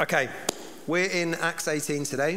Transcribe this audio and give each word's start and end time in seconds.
Okay, 0.00 0.30
we're 0.86 1.10
in 1.10 1.34
Acts 1.34 1.68
18 1.68 2.04
today. 2.04 2.36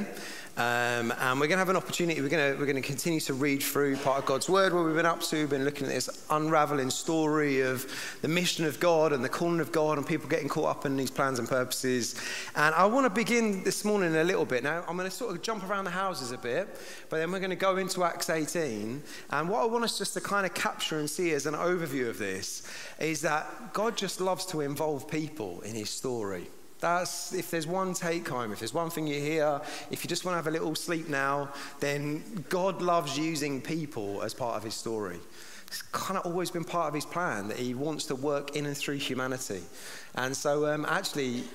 Um, 0.58 1.14
and 1.18 1.40
we're 1.40 1.48
going 1.48 1.52
to 1.52 1.60
have 1.60 1.70
an 1.70 1.78
opportunity. 1.78 2.20
We're 2.20 2.28
going 2.28 2.52
to, 2.52 2.60
we're 2.60 2.66
going 2.66 2.76
to 2.76 2.86
continue 2.86 3.22
to 3.22 3.34
read 3.34 3.64
through 3.64 3.96
part 3.96 4.20
of 4.20 4.26
God's 4.26 4.50
Word, 4.50 4.74
where 4.74 4.84
we've 4.84 4.98
been 4.98 5.06
up 5.06 5.22
to. 5.22 5.48
Been 5.48 5.64
looking 5.64 5.88
at 5.88 5.94
this 5.94 6.28
unraveling 6.30 6.90
story 6.90 7.62
of 7.62 7.90
the 8.22 8.28
mission 8.28 8.66
of 8.66 8.82
God 8.82 9.14
and 9.14 9.24
the 9.24 9.30
calling 9.30 9.62
of 9.62 9.72
God 9.72 9.98
and 9.98 10.06
people 10.06 10.28
getting 10.28 10.50
caught 10.50 10.66
up 10.66 10.86
in 10.86 10.98
these 10.98 11.10
plans 11.10 11.40
and 11.40 11.48
purposes. 11.48 12.16
And 12.58 12.76
I 12.76 12.86
want 12.86 13.06
to 13.06 13.10
begin 13.10 13.64
this 13.64 13.86
morning 13.86 14.14
a 14.14 14.26
little 14.26 14.46
bit. 14.46 14.62
Now, 14.62 14.84
I'm 14.86 14.98
going 14.98 15.10
to 15.10 15.16
sort 15.16 15.34
of 15.34 15.42
jump 15.42 15.64
around 15.64 15.86
the 15.86 15.92
houses 15.92 16.34
a 16.34 16.38
bit, 16.38 16.68
but 17.10 17.20
then 17.20 17.32
we're 17.32 17.40
going 17.40 17.50
to 17.50 17.56
go 17.56 17.78
into 17.78 18.04
Acts 18.04 18.30
18. 18.30 19.02
And 19.30 19.50
what 19.50 19.62
I 19.62 19.66
want 19.68 19.86
us 19.86 19.98
just 19.98 20.16
to 20.16 20.22
kind 20.22 20.46
of 20.46 20.54
capture 20.54 21.00
and 21.00 21.10
see 21.10 21.32
as 21.32 21.46
an 21.46 21.54
overview 21.54 22.10
of 22.10 22.18
this 22.18 22.68
is 23.00 23.22
that 23.22 23.72
God 23.72 23.96
just 23.96 24.20
loves 24.20 24.46
to 24.48 24.60
involve 24.60 25.10
people 25.10 25.62
in 25.62 25.76
his 25.76 25.90
story. 25.90 26.50
That's, 26.84 27.34
if 27.34 27.50
there's 27.50 27.66
one 27.66 27.94
take 27.94 28.28
home, 28.28 28.52
if 28.52 28.60
there's 28.60 28.74
one 28.74 28.90
thing 28.90 29.08
you 29.08 29.18
hear, 29.18 29.62
if 29.90 30.04
you 30.04 30.10
just 30.10 30.26
want 30.26 30.34
to 30.34 30.36
have 30.36 30.48
a 30.48 30.52
little 30.52 30.76
sleep 30.76 31.08
now, 31.08 31.48
then 31.80 32.44
God 32.50 32.82
loves 32.82 33.18
using 33.18 33.62
people 33.62 34.22
as 34.22 34.34
part 34.34 34.58
of 34.58 34.64
his 34.64 34.74
story. 34.74 35.18
It's 35.68 35.82
kind 35.94 36.20
of 36.20 36.26
always 36.26 36.52
been 36.52 36.66
part 36.66 36.90
of 36.90 36.94
his 36.94 37.06
plan 37.06 37.48
that 37.48 37.56
he 37.56 37.74
wants 37.74 38.04
to 38.08 38.16
work 38.16 38.58
in 38.58 38.66
and 38.66 38.76
through 38.76 38.98
humanity. 38.98 39.62
And 40.16 40.36
so, 40.36 40.66
um, 40.74 40.86
actually, 40.90 41.46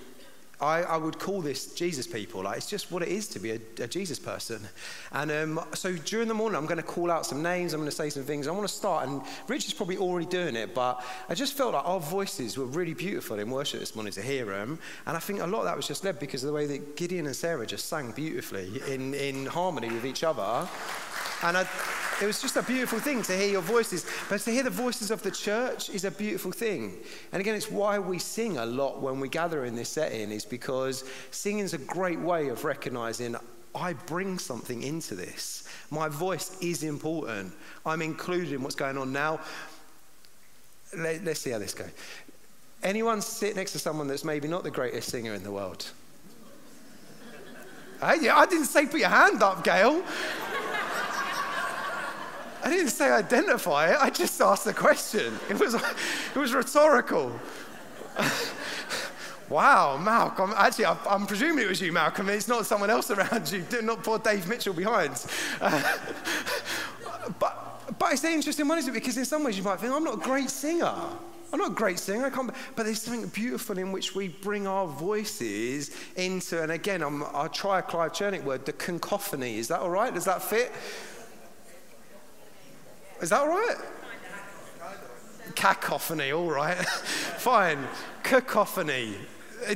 I, 0.60 0.82
I, 0.82 0.96
would 0.96 1.18
call 1.18 1.40
this 1.40 1.72
Jesus 1.74 2.06
people. 2.06 2.42
Like, 2.42 2.56
it's 2.56 2.68
just 2.68 2.90
what 2.90 3.02
it 3.02 3.08
is 3.08 3.28
to 3.28 3.38
be 3.38 3.52
a, 3.52 3.60
a 3.80 3.86
Jesus 3.86 4.18
person. 4.18 4.60
And 5.12 5.30
um, 5.30 5.60
so 5.74 5.92
during 5.92 6.26
the 6.26 6.34
morning, 6.34 6.56
I'm 6.56 6.66
going 6.66 6.78
to 6.78 6.82
call 6.82 7.10
out 7.10 7.26
some 7.26 7.42
names. 7.42 7.74
I'm 7.74 7.80
going 7.80 7.90
to 7.90 7.94
say 7.96 8.10
some 8.10 8.24
things. 8.24 8.48
I 8.48 8.50
want 8.50 8.66
to 8.66 8.74
start, 8.74 9.06
and 9.06 9.22
Rich 9.46 9.66
is 9.66 9.72
probably 9.72 9.98
already 9.98 10.26
doing 10.26 10.56
it, 10.56 10.74
but 10.74 11.04
I 11.28 11.34
just 11.34 11.54
felt 11.54 11.74
like 11.74 11.86
our 11.86 12.00
voices 12.00 12.58
were 12.58 12.66
really 12.66 12.94
beautiful 12.94 13.38
in 13.38 13.50
worship 13.50 13.78
this 13.78 13.94
morning 13.94 14.12
to 14.14 14.22
hear 14.22 14.46
them. 14.46 14.80
And 15.06 15.16
I 15.16 15.20
think 15.20 15.40
a 15.40 15.46
lot 15.46 15.60
of 15.60 15.64
that 15.66 15.76
was 15.76 15.86
just 15.86 16.02
led 16.04 16.18
because 16.18 16.42
of 16.42 16.48
the 16.48 16.54
way 16.54 16.66
that 16.66 16.96
Gideon 16.96 17.26
and 17.26 17.36
Sarah 17.36 17.66
just 17.66 17.88
sang 17.88 18.10
beautifully 18.12 18.82
in, 18.88 19.14
in 19.14 19.46
harmony 19.46 19.88
with 19.88 20.04
each 20.04 20.24
other. 20.24 20.68
And 21.42 21.56
I, 21.56 21.68
it 22.20 22.26
was 22.26 22.42
just 22.42 22.56
a 22.56 22.62
beautiful 22.62 22.98
thing 22.98 23.22
to 23.22 23.36
hear 23.36 23.48
your 23.48 23.62
voices. 23.62 24.04
But 24.28 24.40
to 24.40 24.50
hear 24.50 24.64
the 24.64 24.70
voices 24.70 25.10
of 25.10 25.22
the 25.22 25.30
church 25.30 25.88
is 25.88 26.04
a 26.04 26.10
beautiful 26.10 26.50
thing. 26.50 26.96
And 27.32 27.40
again, 27.40 27.54
it's 27.54 27.70
why 27.70 27.98
we 27.98 28.18
sing 28.18 28.58
a 28.58 28.66
lot 28.66 29.00
when 29.00 29.20
we 29.20 29.28
gather 29.28 29.64
in 29.64 29.76
this 29.76 29.88
setting, 29.88 30.32
is 30.32 30.44
because 30.44 31.04
singing 31.30 31.64
is 31.64 31.74
a 31.74 31.78
great 31.78 32.18
way 32.18 32.48
of 32.48 32.64
recognizing 32.64 33.36
I 33.74 33.92
bring 33.92 34.38
something 34.38 34.82
into 34.82 35.14
this. 35.14 35.68
My 35.90 36.08
voice 36.08 36.56
is 36.60 36.82
important. 36.82 37.52
I'm 37.86 38.02
included 38.02 38.52
in 38.52 38.62
what's 38.62 38.74
going 38.74 38.98
on 38.98 39.12
now. 39.12 39.40
Let, 40.96 41.26
us 41.26 41.40
see 41.40 41.50
how 41.50 41.58
this 41.58 41.74
goes. 41.74 41.90
Anyone 42.82 43.20
sit 43.20 43.56
next 43.56 43.72
to 43.72 43.78
someone 43.78 44.08
that's 44.08 44.24
maybe 44.24 44.48
not 44.48 44.64
the 44.64 44.70
greatest 44.70 45.10
singer 45.10 45.34
in 45.34 45.42
the 45.42 45.52
world? 45.52 45.88
hey, 48.00 48.28
I 48.28 48.46
didn't 48.46 48.66
say 48.66 48.86
put 48.86 49.00
your 49.00 49.08
hand 49.08 49.42
up, 49.42 49.64
Gail. 49.64 50.02
I 52.68 52.70
didn't 52.70 52.90
say 52.90 53.10
identify 53.10 53.92
it, 53.92 53.96
I 53.98 54.10
just 54.10 54.38
asked 54.42 54.66
the 54.66 54.74
question. 54.74 55.32
It 55.48 55.58
was, 55.58 55.74
it 55.74 56.36
was 56.36 56.52
rhetorical. 56.52 57.32
wow, 59.48 59.96
Malcolm. 59.96 60.52
Actually, 60.54 60.84
I'm, 60.84 60.98
I'm, 61.08 61.26
presuming 61.26 61.64
it 61.64 61.68
was 61.68 61.80
you, 61.80 61.92
Malcolm. 61.92 62.28
It's 62.28 62.46
not 62.46 62.66
someone 62.66 62.90
else 62.90 63.10
around 63.10 63.50
you, 63.50 63.64
not 63.82 64.04
poor 64.04 64.18
Dave 64.18 64.46
Mitchell 64.46 64.74
behind. 64.74 65.24
But, 67.38 67.98
but 67.98 68.14
it's 68.14 68.24
an 68.24 68.32
interesting 68.32 68.66
one, 68.66 68.78
isn't 68.78 68.90
it? 68.90 68.94
Because 68.94 69.18
in 69.18 69.26
some 69.26 69.44
ways 69.44 69.58
you 69.58 69.62
might 69.62 69.78
think, 69.78 69.92
I'm 69.92 70.02
not 70.02 70.14
a 70.14 70.20
great 70.20 70.48
singer. 70.48 70.94
I'm 71.52 71.58
not 71.58 71.72
a 71.72 71.74
great 71.74 71.98
singer, 71.98 72.24
I 72.24 72.30
can't, 72.30 72.50
but 72.74 72.84
there's 72.86 73.02
something 73.02 73.28
beautiful 73.28 73.76
in 73.76 73.92
which 73.92 74.14
we 74.14 74.28
bring 74.28 74.66
our 74.66 74.86
voices 74.86 75.94
into, 76.16 76.62
and 76.62 76.72
again, 76.72 77.02
I'm, 77.02 77.22
I'll 77.22 77.50
try 77.50 77.80
a 77.80 77.82
Clive 77.82 78.12
Churnick 78.12 78.44
word, 78.44 78.64
the 78.64 78.72
cacophony. 78.72 79.58
Is 79.58 79.68
that 79.68 79.80
all 79.80 79.90
right? 79.90 80.12
Does 80.12 80.24
that 80.24 80.42
fit? 80.42 80.72
Is 83.20 83.30
that 83.30 83.40
all 83.40 83.48
right? 83.48 83.76
Cacophony, 85.54 86.30
all 86.30 86.50
right. 86.50 86.76
Fine. 87.38 87.78
Cacophony. 88.22 89.14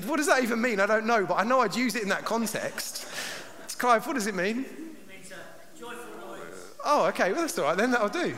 What 0.07 0.19
does 0.19 0.29
that 0.29 0.43
even 0.43 0.61
mean? 0.61 0.79
I 0.79 0.87
don't 0.87 1.07
know, 1.07 1.27
but 1.27 1.35
I 1.35 1.45
know 1.45 1.61
I'd 1.61 1.75
use 1.75 1.97
it 1.97 2.03
in 2.03 2.09
that 2.11 2.25
context. 2.25 3.07
It's 3.65 3.75
Clive, 3.75 4.07
what 4.07 4.15
does 4.15 4.29
it 4.29 4.35
mean? 4.35 4.65
Oh, 6.85 7.07
okay, 7.07 7.33
well, 7.33 7.43
that's 7.43 7.59
all 7.59 7.65
right, 7.65 7.77
then 7.77 7.93
that'll 7.93 8.09
do. 8.09 8.37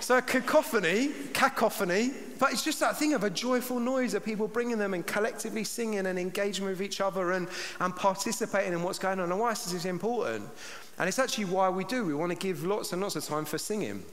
So, 0.00 0.20
cacophony, 0.20 1.10
cacophony, 1.32 2.12
but 2.38 2.52
it's 2.52 2.62
just 2.62 2.78
that 2.80 2.98
thing 2.98 3.14
of 3.14 3.24
a 3.24 3.30
joyful 3.30 3.80
noise 3.80 4.12
of 4.12 4.24
people 4.24 4.48
bringing 4.48 4.78
them 4.78 4.92
and 4.92 5.06
collectively 5.06 5.64
singing 5.64 6.06
and 6.06 6.18
engaging 6.18 6.66
with 6.66 6.82
each 6.82 7.00
other 7.00 7.32
and, 7.32 7.48
and 7.80 7.96
participating 7.96 8.74
in 8.74 8.82
what's 8.82 8.98
going 8.98 9.18
on. 9.18 9.30
And 9.30 9.40
why 9.40 9.52
is 9.52 9.72
this 9.72 9.86
important? 9.86 10.48
And 10.98 11.08
it's 11.08 11.18
actually 11.18 11.46
why 11.46 11.70
we 11.70 11.84
do. 11.84 12.04
We 12.04 12.14
want 12.14 12.32
to 12.32 12.38
give 12.38 12.64
lots 12.64 12.92
and 12.92 13.00
lots 13.00 13.16
of 13.16 13.24
time 13.24 13.46
for 13.46 13.56
singing 13.56 14.04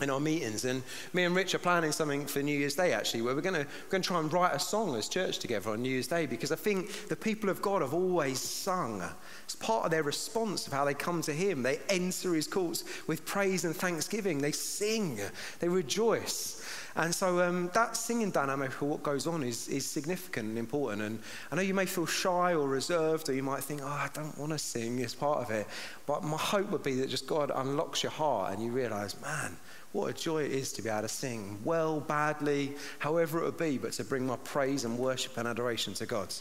in 0.00 0.10
our 0.10 0.18
meetings. 0.18 0.64
And 0.64 0.82
me 1.12 1.22
and 1.22 1.36
Rich 1.36 1.54
are 1.54 1.60
planning 1.60 1.92
something 1.92 2.26
for 2.26 2.42
New 2.42 2.58
Year's 2.58 2.74
Day, 2.74 2.92
actually, 2.92 3.22
where 3.22 3.32
we're 3.34 3.40
going 3.40 3.54
to, 3.54 3.66
we're 3.90 3.98
to 3.98 4.00
try 4.00 4.18
and 4.18 4.32
write 4.32 4.52
a 4.52 4.58
song 4.58 4.96
as 4.96 5.08
church 5.08 5.38
together 5.38 5.70
on 5.70 5.82
New 5.82 5.90
Year's 5.90 6.08
Day 6.08 6.26
because 6.26 6.50
I 6.50 6.56
think 6.56 7.08
the 7.08 7.14
people 7.14 7.48
of 7.48 7.62
God 7.62 7.80
have 7.80 7.94
always 7.94 8.40
sung. 8.40 9.04
It's 9.44 9.54
part 9.54 9.84
of 9.84 9.92
their 9.92 10.02
response 10.02 10.66
of 10.66 10.72
how 10.72 10.84
they 10.84 10.94
come 10.94 11.22
to 11.22 11.32
Him. 11.32 11.62
They 11.62 11.78
enter 11.88 12.34
His 12.34 12.48
courts 12.48 12.82
with 13.06 13.24
praise 13.24 13.64
and 13.64 13.74
thanksgiving. 13.74 14.38
They 14.38 14.50
sing, 14.50 15.20
they 15.60 15.68
rejoice. 15.68 16.60
And 16.96 17.12
so 17.12 17.40
um, 17.42 17.70
that 17.74 17.96
singing 17.96 18.30
dynamic 18.30 18.70
for 18.70 18.86
what 18.86 19.02
goes 19.02 19.26
on 19.26 19.42
is, 19.42 19.68
is 19.68 19.84
significant 19.84 20.50
and 20.50 20.58
important. 20.58 21.02
And 21.02 21.18
I 21.50 21.56
know 21.56 21.62
you 21.62 21.74
may 21.74 21.86
feel 21.86 22.06
shy 22.06 22.54
or 22.54 22.68
reserved, 22.68 23.28
or 23.28 23.34
you 23.34 23.42
might 23.42 23.64
think, 23.64 23.80
oh, 23.82 23.86
I 23.86 24.08
don't 24.12 24.36
want 24.38 24.52
to 24.52 24.58
sing, 24.58 25.00
it's 25.00 25.14
part 25.14 25.40
of 25.40 25.50
it. 25.50 25.66
But 26.06 26.22
my 26.22 26.36
hope 26.36 26.70
would 26.70 26.84
be 26.84 26.94
that 26.96 27.08
just 27.08 27.26
God 27.26 27.50
unlocks 27.54 28.02
your 28.02 28.12
heart 28.12 28.54
and 28.54 28.64
you 28.64 28.70
realize, 28.70 29.20
man, 29.20 29.56
what 29.94 30.10
a 30.10 30.12
joy 30.12 30.42
it 30.42 30.50
is 30.50 30.72
to 30.72 30.82
be 30.82 30.88
able 30.88 31.02
to 31.02 31.08
sing 31.08 31.56
well, 31.64 32.00
badly, 32.00 32.74
however 32.98 33.38
it 33.38 33.44
would 33.44 33.56
be, 33.56 33.78
but 33.78 33.92
to 33.92 34.04
bring 34.04 34.26
my 34.26 34.36
praise 34.42 34.84
and 34.84 34.98
worship 34.98 35.38
and 35.38 35.46
adoration 35.46 35.94
to 35.94 36.04
God. 36.04 36.34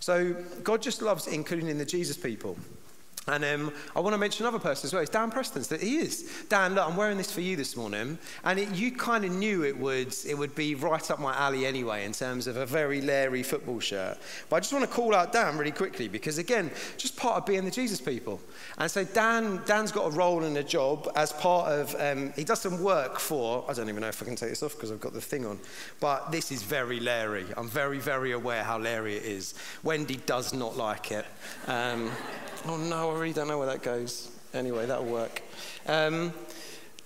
So 0.00 0.34
God 0.64 0.82
just 0.82 1.00
loves 1.00 1.28
including 1.28 1.78
the 1.78 1.84
Jesus 1.84 2.16
people. 2.16 2.56
And 3.30 3.44
um, 3.44 3.72
I 3.94 4.00
want 4.00 4.14
to 4.14 4.18
mention 4.18 4.44
another 4.44 4.58
person 4.58 4.88
as 4.88 4.92
well. 4.92 5.02
It's 5.02 5.10
Dan 5.10 5.30
Preston. 5.30 5.62
That 5.62 5.82
he 5.82 5.98
is. 5.98 6.44
Dan, 6.48 6.74
look, 6.74 6.86
I'm 6.86 6.96
wearing 6.96 7.16
this 7.16 7.30
for 7.30 7.40
you 7.40 7.54
this 7.54 7.76
morning, 7.76 8.18
and 8.44 8.58
it, 8.58 8.70
you 8.74 8.90
kind 8.92 9.24
of 9.24 9.30
knew 9.30 9.64
it 9.64 9.76
would 9.78 10.14
it 10.26 10.36
would 10.36 10.54
be 10.54 10.74
right 10.74 11.10
up 11.10 11.20
my 11.20 11.34
alley 11.36 11.66
anyway 11.66 12.04
in 12.04 12.12
terms 12.12 12.46
of 12.46 12.56
a 12.56 12.66
very 12.66 13.00
Larry 13.00 13.42
football 13.42 13.78
shirt. 13.78 14.18
But 14.48 14.56
I 14.56 14.60
just 14.60 14.72
want 14.72 14.84
to 14.84 14.90
call 14.90 15.14
out 15.14 15.32
Dan 15.32 15.58
really 15.58 15.70
quickly 15.70 16.08
because 16.08 16.38
again, 16.38 16.70
just 16.96 17.16
part 17.16 17.36
of 17.36 17.46
being 17.46 17.64
the 17.64 17.70
Jesus 17.70 18.00
people. 18.00 18.40
And 18.78 18.90
so 18.90 19.04
Dan 19.04 19.60
Dan's 19.66 19.92
got 19.92 20.06
a 20.06 20.10
role 20.10 20.44
and 20.44 20.56
a 20.56 20.64
job 20.64 21.08
as 21.14 21.32
part 21.32 21.70
of. 21.70 21.94
Um, 21.98 22.32
he 22.34 22.44
does 22.44 22.60
some 22.60 22.82
work 22.82 23.18
for. 23.20 23.64
I 23.68 23.74
don't 23.74 23.88
even 23.88 24.00
know 24.00 24.08
if 24.08 24.22
I 24.22 24.24
can 24.24 24.36
take 24.36 24.50
this 24.50 24.62
off 24.62 24.74
because 24.74 24.90
I've 24.90 25.00
got 25.00 25.12
the 25.12 25.20
thing 25.20 25.46
on. 25.46 25.58
But 26.00 26.32
this 26.32 26.50
is 26.50 26.62
very 26.62 27.00
Larry. 27.00 27.46
I'm 27.56 27.68
very 27.68 27.98
very 27.98 28.32
aware 28.32 28.64
how 28.64 28.78
Larry 28.78 29.16
it 29.16 29.24
is. 29.24 29.54
Wendy 29.82 30.16
does 30.26 30.52
not 30.52 30.76
like 30.76 31.12
it. 31.12 31.26
Um, 31.66 32.10
Oh 32.66 32.76
no, 32.76 33.10
Really 33.20 33.34
don't 33.34 33.48
know 33.48 33.58
where 33.58 33.66
that 33.66 33.82
goes. 33.82 34.30
Anyway, 34.54 34.86
that'll 34.86 35.04
work. 35.04 35.42
Um, 35.86 36.32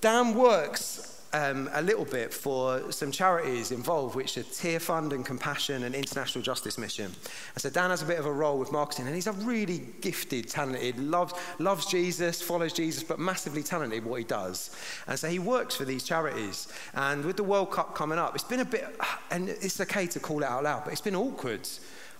Dan 0.00 0.36
works 0.36 1.20
um, 1.32 1.68
a 1.72 1.82
little 1.82 2.04
bit 2.04 2.32
for 2.32 2.92
some 2.92 3.10
charities 3.10 3.72
involved, 3.72 4.14
which 4.14 4.38
are 4.38 4.44
Tearfund 4.44 5.12
and 5.12 5.26
Compassion 5.26 5.82
and 5.82 5.92
International 5.92 6.40
Justice 6.40 6.78
Mission. 6.78 7.06
And 7.06 7.60
so 7.60 7.68
Dan 7.68 7.90
has 7.90 8.00
a 8.02 8.04
bit 8.04 8.20
of 8.20 8.26
a 8.26 8.32
role 8.32 8.60
with 8.60 8.70
marketing, 8.70 9.06
and 9.06 9.14
he's 9.16 9.26
a 9.26 9.32
really 9.32 9.88
gifted, 10.02 10.48
talented, 10.48 11.00
loves, 11.00 11.34
loves 11.58 11.84
Jesus, 11.86 12.40
follows 12.40 12.72
Jesus, 12.72 13.02
but 13.02 13.18
massively 13.18 13.64
talented 13.64 14.04
what 14.04 14.20
he 14.20 14.24
does. 14.24 14.70
And 15.08 15.18
so 15.18 15.28
he 15.28 15.40
works 15.40 15.74
for 15.74 15.84
these 15.84 16.04
charities. 16.04 16.68
And 16.94 17.24
with 17.24 17.36
the 17.36 17.42
World 17.42 17.72
Cup 17.72 17.96
coming 17.96 18.20
up, 18.20 18.36
it's 18.36 18.44
been 18.44 18.60
a 18.60 18.64
bit, 18.64 18.86
and 19.32 19.48
it's 19.48 19.80
okay 19.80 20.06
to 20.06 20.20
call 20.20 20.44
it 20.44 20.48
out 20.48 20.62
loud, 20.62 20.84
but 20.84 20.92
it's 20.92 21.02
been 21.02 21.16
awkward 21.16 21.68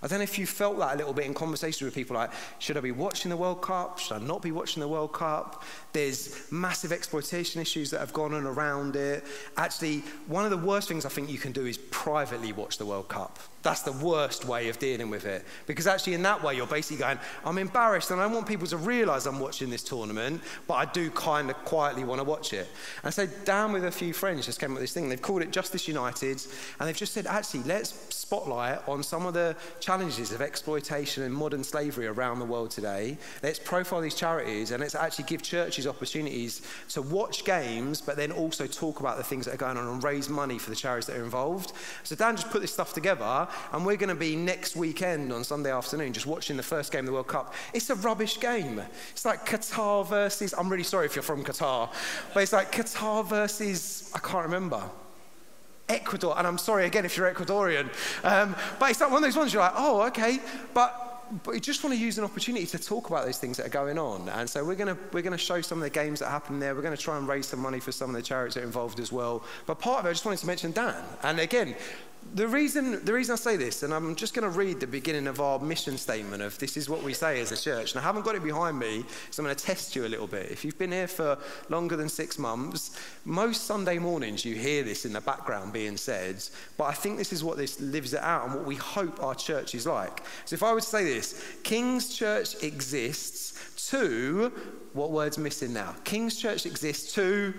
I 0.05 0.07
don't 0.07 0.19
know 0.19 0.23
if 0.23 0.37
you 0.37 0.45
felt 0.45 0.77
that 0.77 0.93
a 0.93 0.97
little 0.97 1.13
bit 1.13 1.25
in 1.25 1.33
conversations 1.33 1.81
with 1.81 1.95
people 1.95 2.15
like, 2.15 2.29
should 2.59 2.77
I 2.77 2.79
be 2.79 2.91
watching 2.91 3.31
the 3.31 3.37
World 3.37 3.63
Cup? 3.63 3.97
Should 3.97 4.13
I 4.13 4.19
not 4.19 4.43
be 4.43 4.51
watching 4.51 4.79
the 4.81 4.87
World 4.87 5.13
Cup? 5.13 5.63
There's 5.95 6.51
massive 6.51 6.91
exploitation 6.91 7.61
issues 7.61 7.89
that 7.91 8.01
have 8.01 8.11
gone 8.11 8.33
on 8.33 8.45
around 8.45 8.97
it. 8.97 9.23
Actually, 9.55 9.99
one 10.27 10.43
of 10.43 10.51
the 10.51 10.57
worst 10.57 10.89
things 10.89 11.05
I 11.05 11.09
think 11.09 11.29
you 11.29 11.37
can 11.37 11.53
do 11.53 11.65
is 11.65 11.77
privately 11.77 12.51
watch 12.51 12.77
the 12.77 12.85
World 12.85 13.07
Cup. 13.07 13.39
That's 13.63 13.81
the 13.81 13.93
worst 13.93 14.43
way 14.43 14.67
of 14.67 14.77
dealing 14.77 15.09
with 15.09 15.25
it. 15.25 15.45
Because 15.65 15.87
actually, 15.87 16.13
in 16.13 16.21
that 16.23 16.43
way, 16.43 16.55
you're 16.55 16.67
basically 16.67 16.97
going, 16.97 17.17
I'm 17.45 17.57
embarrassed 17.57 18.11
and 18.11 18.19
I 18.19 18.27
want 18.27 18.45
people 18.45 18.67
to 18.67 18.77
realize 18.77 19.25
I'm 19.25 19.39
watching 19.39 19.69
this 19.69 19.83
tournament, 19.83 20.41
but 20.67 20.73
I 20.73 20.85
do 20.85 21.09
kind 21.11 21.49
of 21.49 21.55
quietly 21.63 22.03
want 22.03 22.19
to 22.19 22.25
watch 22.25 22.51
it. 22.51 22.67
And 23.03 23.13
so, 23.13 23.25
Dan 23.45 23.71
with 23.71 23.85
a 23.85 23.91
few 23.91 24.11
friends 24.11 24.45
just 24.45 24.59
came 24.59 24.71
up 24.71 24.75
with 24.75 24.83
this 24.83 24.93
thing. 24.93 25.07
They've 25.07 25.21
called 25.21 25.43
it 25.43 25.51
Justice 25.51 25.87
United, 25.87 26.45
and 26.79 26.89
they've 26.89 26.95
just 26.95 27.13
said, 27.13 27.25
actually, 27.25 27.63
let's 27.63 28.13
spotlight 28.13 28.79
on 28.87 29.01
some 29.01 29.25
of 29.25 29.33
the 29.33 29.55
challenges 29.79 30.31
of 30.31 30.41
exploitation 30.41 31.23
and 31.23 31.33
modern 31.33 31.63
slavery 31.63 32.07
around 32.07 32.39
the 32.39 32.45
world 32.45 32.69
today. 32.69 33.17
Let's 33.41 33.59
profile 33.59 34.01
these 34.01 34.15
charities 34.15 34.71
and 34.71 34.81
let's 34.81 34.95
actually 34.95 35.25
give 35.25 35.41
churches 35.41 35.84
opportunities 35.87 36.61
to 36.89 37.01
watch 37.01 37.45
games, 37.45 38.01
but 38.01 38.17
then 38.17 38.31
also 38.31 38.67
talk 38.67 38.99
about 38.99 39.17
the 39.17 39.23
things 39.23 39.45
that 39.45 39.53
are 39.53 39.57
going 39.57 39.77
on 39.77 39.87
and 39.87 40.03
raise 40.03 40.29
money 40.29 40.57
for 40.57 40.69
the 40.69 40.75
charities 40.75 41.07
that 41.07 41.17
are 41.17 41.23
involved. 41.23 41.73
So, 42.03 42.15
Dan 42.15 42.35
just 42.35 42.49
put 42.49 42.61
this 42.61 42.73
stuff 42.73 42.93
together 42.93 43.47
and 43.71 43.85
we're 43.85 43.97
going 43.97 44.09
to 44.09 44.15
be 44.15 44.35
next 44.35 44.75
weekend 44.75 45.31
on 45.31 45.43
Sunday 45.43 45.71
afternoon 45.71 46.13
just 46.13 46.27
watching 46.27 46.57
the 46.57 46.63
first 46.63 46.91
game 46.91 47.01
of 47.01 47.05
the 47.07 47.13
World 47.13 47.27
Cup. 47.27 47.53
It's 47.73 47.89
a 47.89 47.95
rubbish 47.95 48.39
game. 48.39 48.81
It's 49.11 49.25
like 49.25 49.45
Qatar 49.45 50.07
versus, 50.07 50.53
I'm 50.57 50.69
really 50.69 50.83
sorry 50.83 51.05
if 51.05 51.15
you're 51.15 51.23
from 51.23 51.43
Qatar, 51.43 51.91
but 52.33 52.43
it's 52.43 52.53
like 52.53 52.71
Qatar 52.71 53.25
versus, 53.25 54.11
I 54.13 54.19
can't 54.19 54.45
remember. 54.45 54.83
Ecuador, 55.87 56.35
and 56.37 56.47
I'm 56.47 56.57
sorry 56.57 56.85
again 56.85 57.05
if 57.05 57.15
you're 57.15 57.31
Ecuadorian, 57.31 57.89
um, 58.23 58.55
but 58.79 58.89
it's 58.89 58.99
like 58.99 59.11
one 59.11 59.17
of 59.17 59.23
those 59.23 59.37
ones 59.37 59.53
you're 59.53 59.61
like, 59.61 59.73
oh, 59.75 60.01
okay, 60.07 60.39
but 60.73 61.04
but 61.43 61.53
we 61.53 61.59
just 61.59 61.83
want 61.83 61.95
to 61.95 61.99
use 61.99 62.17
an 62.17 62.23
opportunity 62.23 62.65
to 62.67 62.77
talk 62.77 63.09
about 63.09 63.25
those 63.25 63.37
things 63.37 63.57
that 63.57 63.65
are 63.65 63.69
going 63.69 63.97
on. 63.97 64.29
And 64.29 64.49
so 64.49 64.63
we're 64.63 64.75
going 64.75 64.95
to, 64.95 65.01
we're 65.11 65.21
going 65.21 65.31
to 65.31 65.37
show 65.37 65.61
some 65.61 65.79
of 65.79 65.83
the 65.83 65.89
games 65.89 66.19
that 66.19 66.29
happen 66.29 66.59
there. 66.59 66.75
We're 66.75 66.81
going 66.81 66.95
to 66.95 67.01
try 67.01 67.17
and 67.17 67.27
raise 67.27 67.47
some 67.47 67.59
money 67.59 67.79
for 67.79 67.91
some 67.91 68.09
of 68.09 68.15
the 68.15 68.21
charities 68.21 68.55
that 68.55 68.61
are 68.61 68.65
involved 68.65 68.99
as 68.99 69.11
well. 69.11 69.43
But 69.65 69.79
part 69.79 69.99
of 69.99 70.05
it, 70.05 70.09
I 70.09 70.11
just 70.13 70.25
wanted 70.25 70.39
to 70.39 70.47
mention 70.47 70.71
Dan. 70.71 71.03
And 71.23 71.39
again, 71.39 71.75
the 72.33 72.47
reason, 72.47 73.03
the 73.05 73.13
reason 73.13 73.33
I 73.33 73.35
say 73.35 73.55
this, 73.55 73.83
and 73.83 73.93
I'm 73.93 74.15
just 74.15 74.33
going 74.33 74.51
to 74.51 74.57
read 74.57 74.79
the 74.79 74.87
beginning 74.87 75.27
of 75.27 75.39
our 75.39 75.59
mission 75.59 75.97
statement 75.97 76.41
of 76.41 76.57
this 76.57 76.75
is 76.75 76.89
what 76.89 77.03
we 77.03 77.13
say 77.13 77.39
as 77.39 77.51
a 77.51 77.57
church. 77.57 77.93
And 77.93 78.01
I 78.01 78.03
haven't 78.03 78.23
got 78.23 78.35
it 78.35 78.43
behind 78.43 78.79
me, 78.79 79.05
so 79.31 79.41
I'm 79.41 79.45
going 79.45 79.55
to 79.55 79.63
test 79.63 79.95
you 79.95 80.05
a 80.05 80.07
little 80.07 80.27
bit. 80.27 80.51
If 80.51 80.65
you've 80.65 80.77
been 80.77 80.91
here 80.91 81.07
for 81.07 81.37
longer 81.69 81.95
than 81.95 82.09
six 82.09 82.39
months, 82.39 82.99
most 83.23 83.65
Sunday 83.65 83.99
mornings 83.99 84.43
you 84.43 84.55
hear 84.55 84.83
this 84.83 85.05
in 85.05 85.13
the 85.13 85.21
background 85.21 85.71
being 85.71 85.97
said, 85.97 86.43
but 86.77 86.85
I 86.85 86.93
think 86.93 87.17
this 87.17 87.31
is 87.31 87.43
what 87.43 87.57
this 87.57 87.79
lives 87.79 88.13
it 88.13 88.21
out 88.21 88.45
and 88.45 88.55
what 88.55 88.65
we 88.65 88.75
hope 88.75 89.23
our 89.23 89.35
church 89.35 89.75
is 89.75 89.85
like. 89.85 90.23
So 90.45 90.55
if 90.55 90.63
I 90.63 90.73
were 90.73 90.81
to 90.81 90.85
say 90.85 91.03
this, 91.03 91.41
King's 91.63 92.15
Church 92.15 92.61
exists 92.63 93.89
to, 93.89 94.51
what 94.93 95.11
word's 95.11 95.37
missing 95.37 95.73
now? 95.73 95.95
King's 96.03 96.37
Church 96.37 96.65
exists 96.65 97.13
to 97.13 97.53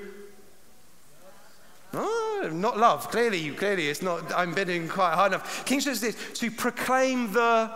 Oh, 1.94 2.50
not 2.52 2.78
love. 2.78 3.10
Clearly, 3.10 3.50
clearly, 3.50 3.88
it's 3.88 4.02
not. 4.02 4.32
I'm 4.34 4.54
bidding 4.54 4.88
quite 4.88 5.14
high 5.14 5.28
enough. 5.28 5.64
King 5.64 5.80
says 5.80 6.00
this 6.00 6.16
to 6.34 6.50
proclaim 6.50 7.32
the 7.32 7.70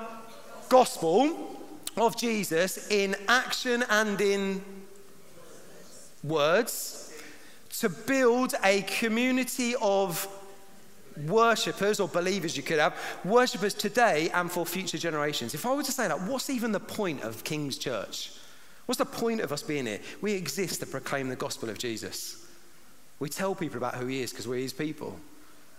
gospel 0.69 1.57
of 1.97 2.17
Jesus 2.17 2.91
in 2.91 3.17
action 3.29 3.85
and 3.89 4.21
in 4.21 4.63
words, 6.23 7.13
to 7.79 7.89
build 7.89 8.55
a 8.65 8.83
community 8.83 9.75
of 9.81 10.29
worshippers 11.27 12.01
or 12.01 12.09
believers 12.09 12.57
you 12.57 12.63
could 12.63 12.79
have, 12.79 12.97
worshippers 13.25 13.75
today 13.75 14.31
and 14.31 14.51
for 14.51 14.65
future 14.65 14.99
generations. 14.99 15.55
If 15.55 15.67
I 15.67 15.75
were 15.75 15.83
to 15.83 15.93
say 15.93 16.09
that, 16.09 16.23
what's 16.23 16.51
even 16.51 16.73
the 16.73 16.81
point 16.81 17.23
of 17.23 17.45
King's 17.45 17.79
Church? 17.79 18.33
What's 18.87 18.99
the 18.99 19.05
point 19.05 19.41
of 19.41 19.53
us 19.53 19.63
being 19.63 19.87
here? 19.87 20.01
We 20.21 20.33
exist 20.33 20.81
to 20.81 20.87
proclaim 20.87 21.29
the 21.29 21.37
gospel 21.37 21.69
of 21.69 21.79
Jesus. 21.79 22.47
We 23.21 23.29
tell 23.29 23.55
people 23.55 23.77
about 23.77 23.95
who 23.95 24.07
He 24.07 24.23
is 24.23 24.31
because 24.31 24.49
we're 24.49 24.61
His 24.61 24.73
people. 24.73 25.19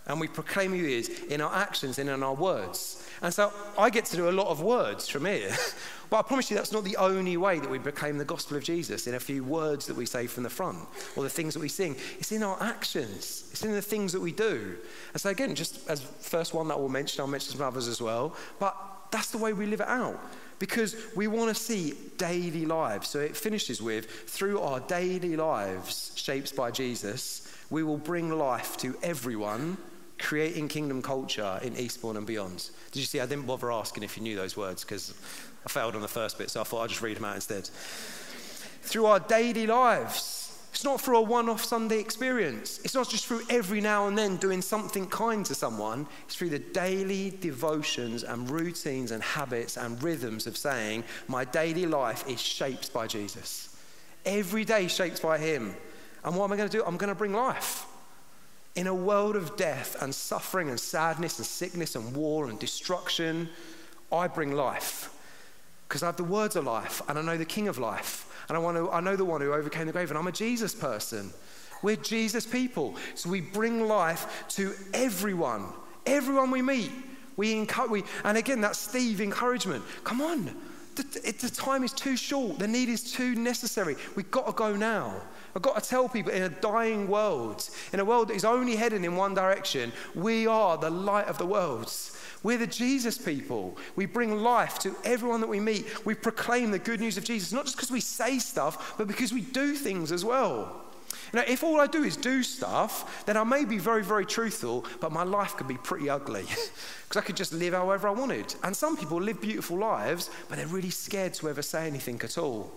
And 0.08 0.20
we 0.20 0.28
proclaim 0.28 0.72
who 0.72 0.84
He 0.84 0.96
is 0.96 1.10
in 1.26 1.42
our 1.42 1.54
actions 1.54 2.00
and 2.00 2.10
in 2.10 2.24
our 2.24 2.34
words. 2.34 3.08
And 3.22 3.34
so 3.34 3.52
I 3.78 3.90
get 3.90 4.06
to 4.06 4.16
do 4.16 4.30
a 4.30 4.32
lot 4.32 4.48
of 4.48 4.62
words 4.62 5.08
from 5.08 5.26
here. 5.26 5.56
but 6.10 6.18
I 6.18 6.22
promise 6.22 6.50
you 6.50 6.58
that's 6.58 6.72
not 6.72 6.84
the 6.84 6.98
only 6.98 7.38
way 7.38 7.60
that 7.60 7.70
we 7.70 7.78
proclaim 7.78 8.18
the 8.18 8.26
gospel 8.26 8.58
of 8.58 8.64
Jesus 8.64 9.06
in 9.06 9.16
a 9.16 9.20
few 9.20 9.44
words 9.44 9.86
that 9.88 9.96
we 9.96 10.06
say 10.06 10.26
from 10.28 10.44
the 10.44 10.50
front 10.50 10.88
or 11.16 11.24
the 11.24 11.30
things 11.30 11.54
that 11.54 11.60
we 11.60 11.70
sing. 11.70 11.96
It's 12.20 12.32
in 12.32 12.42
our 12.42 12.62
actions, 12.62 13.50
it's 13.52 13.64
in 13.64 13.74
the 13.74 13.82
things 13.82 14.12
that 14.14 14.22
we 14.22 14.32
do. 14.32 14.78
And 15.14 15.22
so, 15.22 15.30
again, 15.30 15.54
just 15.54 15.88
as 15.90 16.02
first 16.02 16.54
one 16.54 16.68
that 16.70 16.80
we'll 16.80 16.90
mention, 16.90 17.22
I'll 17.22 17.28
mention 17.28 17.52
some 17.52 17.68
others 17.68 17.88
as 17.88 18.02
well. 18.02 18.36
But 18.60 18.76
that's 19.12 19.32
the 19.32 19.38
way 19.38 19.54
we 19.54 19.66
live 19.66 19.82
it 19.82 19.88
out 19.88 20.20
because 20.62 20.96
we 21.16 21.26
want 21.26 21.50
to 21.50 21.60
see 21.60 21.96
daily 22.18 22.68
lives. 22.68 23.08
So 23.08 23.20
it 23.20 23.36
finishes 23.36 23.82
with 23.82 24.06
through 24.06 24.62
our 24.62 24.80
daily 24.80 25.36
lives, 25.36 26.12
shaped 26.16 26.56
by 26.56 26.70
Jesus, 26.70 27.52
we 27.72 27.82
will 27.82 27.98
bring 27.98 28.30
life 28.30 28.78
to 28.78 28.96
everyone, 29.02 29.78
creating 30.20 30.68
kingdom 30.68 31.02
culture 31.02 31.60
in 31.64 31.76
Eastbourne 31.76 32.16
and 32.16 32.28
beyond. 32.28 32.70
Did 32.92 33.00
you 33.00 33.06
see? 33.06 33.20
I 33.20 33.26
didn't 33.26 33.48
bother 33.48 33.72
asking 33.72 34.04
if 34.04 34.16
you 34.16 34.22
knew 34.22 34.36
those 34.36 34.56
words 34.56 34.84
because 34.84 35.16
I 35.66 35.70
failed 35.70 35.96
on 35.96 36.04
the 36.04 36.08
first 36.08 36.38
bit, 36.38 36.52
so 36.52 36.62
I 36.62 36.64
thought 36.64 36.84
I'd 36.84 36.90
just 36.90 37.02
read 37.02 37.18
them 37.18 37.26
out 37.26 37.36
instead. 37.36 37.68
Through 38.84 39.08
our 39.08 39.20
daily 39.20 39.66
lives, 39.66 40.41
it's 40.72 40.86
not 40.86 41.02
for 41.02 41.14
a 41.14 41.22
one 41.22 41.50
off 41.50 41.64
Sunday 41.64 42.00
experience. 42.00 42.80
It's 42.84 42.96
not 42.96 43.10
just 43.10 43.28
through 43.28 43.42
every 43.50 43.82
now 43.82 44.08
and 44.08 44.18
then 44.18 44.38
doing 44.38 44.62
something 44.62 45.06
kind 45.08 45.46
to 45.48 45.54
someone. 45.54 46.08
It's 46.26 46.36
through 46.36 46.52
the 46.52 46.60
daily 46.60 47.32
devotions 47.42 48.24
and 48.24 48.50
routines 48.50 49.12
and 49.12 49.22
habits 49.22 49.76
and 49.76 50.02
rhythms 50.02 50.48
of 50.48 50.56
saying, 50.56 51.04
My 51.28 51.44
daily 51.44 51.86
life 51.86 52.28
is 52.28 52.40
shaped 52.40 52.94
by 52.94 53.08
Jesus. 53.08 53.76
Every 54.26 54.64
day 54.64 54.88
shaped 54.88 55.22
by 55.22 55.38
Him. 55.38 55.76
And 56.24 56.36
what 56.38 56.46
am 56.46 56.54
I 56.54 56.58
going 56.58 56.70
to 56.70 56.78
do? 56.78 56.86
I'm 56.86 56.98
going 56.98 57.10
to 57.10 57.16
bring 57.16 57.34
life. 57.34 57.86
In 58.76 58.88
a 58.88 58.96
world 58.96 59.36
of 59.36 59.58
death 59.58 60.02
and 60.02 60.16
suffering 60.16 60.70
and 60.70 60.80
sadness 60.80 61.38
and 61.38 61.46
sickness 61.46 61.98
and 61.98 62.16
war 62.16 62.48
and 62.48 62.58
destruction, 62.58 63.50
I 64.10 64.28
bring 64.28 64.54
life. 64.54 65.14
Because 65.92 66.04
I 66.04 66.06
have 66.06 66.16
the 66.16 66.24
words 66.24 66.56
of 66.56 66.64
life 66.64 67.02
and 67.10 67.20
I 67.20 67.22
know 67.22 67.36
the 67.36 67.44
King 67.44 67.68
of 67.68 67.78
life. 67.78 68.26
And 68.48 68.56
I, 68.56 68.62
want 68.62 68.78
to, 68.78 68.90
I 68.92 69.02
know 69.02 69.18
the 69.18 69.26
one 69.26 69.42
who 69.42 69.52
overcame 69.52 69.88
the 69.88 69.92
grave, 69.92 70.10
and 70.10 70.18
I'm 70.18 70.26
a 70.26 70.32
Jesus 70.32 70.74
person. 70.74 71.34
We're 71.84 71.98
Jesus 71.98 72.46
people. 72.46 72.96
So 73.14 73.30
we 73.30 73.42
bring 73.42 73.86
life 73.90 74.46
to 74.52 74.74
everyone, 74.94 75.66
everyone 76.06 76.50
we 76.50 76.62
meet. 76.62 76.92
We 77.36 77.58
encourage, 77.58 78.06
and 78.24 78.38
again, 78.38 78.62
that's 78.62 78.80
Steve 78.80 79.20
encouragement. 79.20 79.84
Come 80.06 80.22
on, 80.22 80.56
the, 80.96 81.04
the 81.42 81.50
time 81.50 81.84
is 81.84 81.92
too 81.92 82.16
short. 82.16 82.58
The 82.58 82.70
need 82.70 82.88
is 82.88 83.12
too 83.12 83.36
necessary. 83.36 83.98
We've 84.16 84.32
got 84.32 84.46
to 84.46 84.54
go 84.54 84.78
now. 84.78 85.22
I've 85.54 85.62
got 85.62 85.84
to 85.84 85.90
tell 85.90 86.08
people 86.08 86.32
in 86.32 86.44
a 86.44 86.50
dying 86.50 87.10
world, 87.10 87.70
in 87.92 88.00
a 88.00 88.06
world 88.06 88.30
that 88.30 88.36
is 88.36 88.46
only 88.46 88.78
heading 88.78 89.04
in 89.04 89.18
one 89.18 89.34
direction, 89.34 89.92
we 90.16 90.48
are 90.48 90.78
the 90.78 90.90
light 90.90 91.28
of 91.28 91.38
the 91.38 91.46
world. 91.46 91.94
We're 92.44 92.58
the 92.58 92.68
Jesus 92.68 93.18
people. 93.18 93.78
We 93.96 94.06
bring 94.06 94.42
life 94.42 94.80
to 94.80 94.96
everyone 95.04 95.42
that 95.42 95.50
we 95.50 95.60
meet. 95.60 96.06
We 96.06 96.16
proclaim 96.16 96.72
the 96.72 96.80
good 96.80 97.00
news 97.00 97.18
of 97.18 97.24
Jesus, 97.24 97.54
not 97.54 97.66
just 97.66 97.78
because 97.78 97.92
we 97.92 98.02
say 98.02 98.40
stuff, 98.40 98.96
but 98.98 99.08
because 99.08 99.32
we 99.32 99.42
do 99.42 99.76
things 99.76 100.12
as 100.12 100.26
well. 100.26 100.82
You 101.34 101.40
know, 101.40 101.46
if 101.48 101.64
all 101.64 101.80
I 101.80 101.88
do 101.88 102.04
is 102.04 102.18
do 102.18 102.44
stuff, 102.44 103.26
then 103.26 103.38
I 103.38 103.44
may 103.44 103.64
be 103.64 103.78
very, 103.78 104.04
very 104.04 104.26
truthful, 104.26 104.86
but 105.00 105.12
my 105.12 105.24
life 105.24 105.56
could 105.56 105.68
be 105.68 105.78
pretty 105.78 106.10
ugly 106.10 106.42
because 106.44 107.18
I 107.18 107.22
could 107.22 107.38
just 107.38 107.54
live 107.54 107.74
however 107.74 108.08
I 108.08 108.12
wanted. 108.12 108.54
And 108.64 108.76
some 108.76 108.98
people 108.98 109.22
live 109.22 109.40
beautiful 109.40 109.78
lives, 109.78 110.30
but 110.50 110.58
they're 110.58 110.68
really 110.68 110.90
scared 110.90 111.34
to 111.36 111.50
ever 111.50 111.62
say 111.62 111.88
anything 111.88 112.20
at 112.24 112.38
all. 112.38 112.72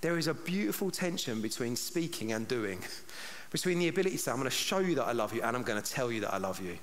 There 0.00 0.16
is 0.16 0.28
a 0.28 0.34
beautiful 0.34 0.90
tension 0.90 1.42
between 1.42 1.74
speaking 1.76 2.32
and 2.32 2.46
doing, 2.46 2.78
between 3.50 3.78
the 3.78 3.88
ability 3.88 4.16
to 4.16 4.22
say, 4.22 4.30
I'm 4.30 4.38
going 4.38 4.48
to 4.48 4.56
show 4.56 4.78
you 4.78 4.94
that 4.96 5.06
I 5.06 5.12
love 5.12 5.34
you, 5.34 5.42
and 5.42 5.56
I'm 5.56 5.64
going 5.64 5.80
to 5.80 5.90
tell 5.92 6.12
you 6.12 6.20
that 6.20 6.32
I 6.32 6.38
love 6.38 6.62
you. 6.62 6.78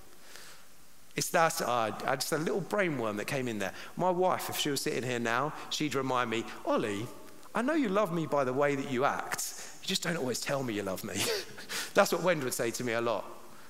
It's 1.16 1.30
that, 1.30 1.62
uh, 1.62 1.92
just 2.16 2.34
a 2.34 2.38
little 2.38 2.62
brainworm 2.62 3.18
that 3.18 3.26
came 3.26 3.48
in 3.48 3.60
there. 3.60 3.74
My 3.96 4.10
wife, 4.10 4.50
if 4.50 4.58
she 4.58 4.70
was 4.70 4.82
sitting 4.82 5.04
here 5.04 5.20
now, 5.20 5.54
she'd 5.70 5.96
remind 5.96 6.30
me, 6.30 6.44
Ollie, 6.66 7.08
I 7.54 7.62
know 7.62 7.74
you 7.74 7.88
love 7.88 8.14
me 8.14 8.26
by 8.26 8.44
the 8.44 8.52
way 8.52 8.76
that 8.76 8.92
you 8.92 9.06
act. 9.06 9.54
You 9.82 9.88
just 9.88 10.04
don't 10.04 10.18
always 10.18 10.42
tell 10.42 10.62
me 10.62 10.74
you 10.74 10.84
love 10.84 11.04
me. 11.04 11.16
That's 11.94 12.12
what 12.12 12.22
Wend 12.22 12.44
would 12.44 12.54
say 12.54 12.70
to 12.72 12.84
me 12.84 12.94
a 12.94 13.02
lot. 13.02 13.24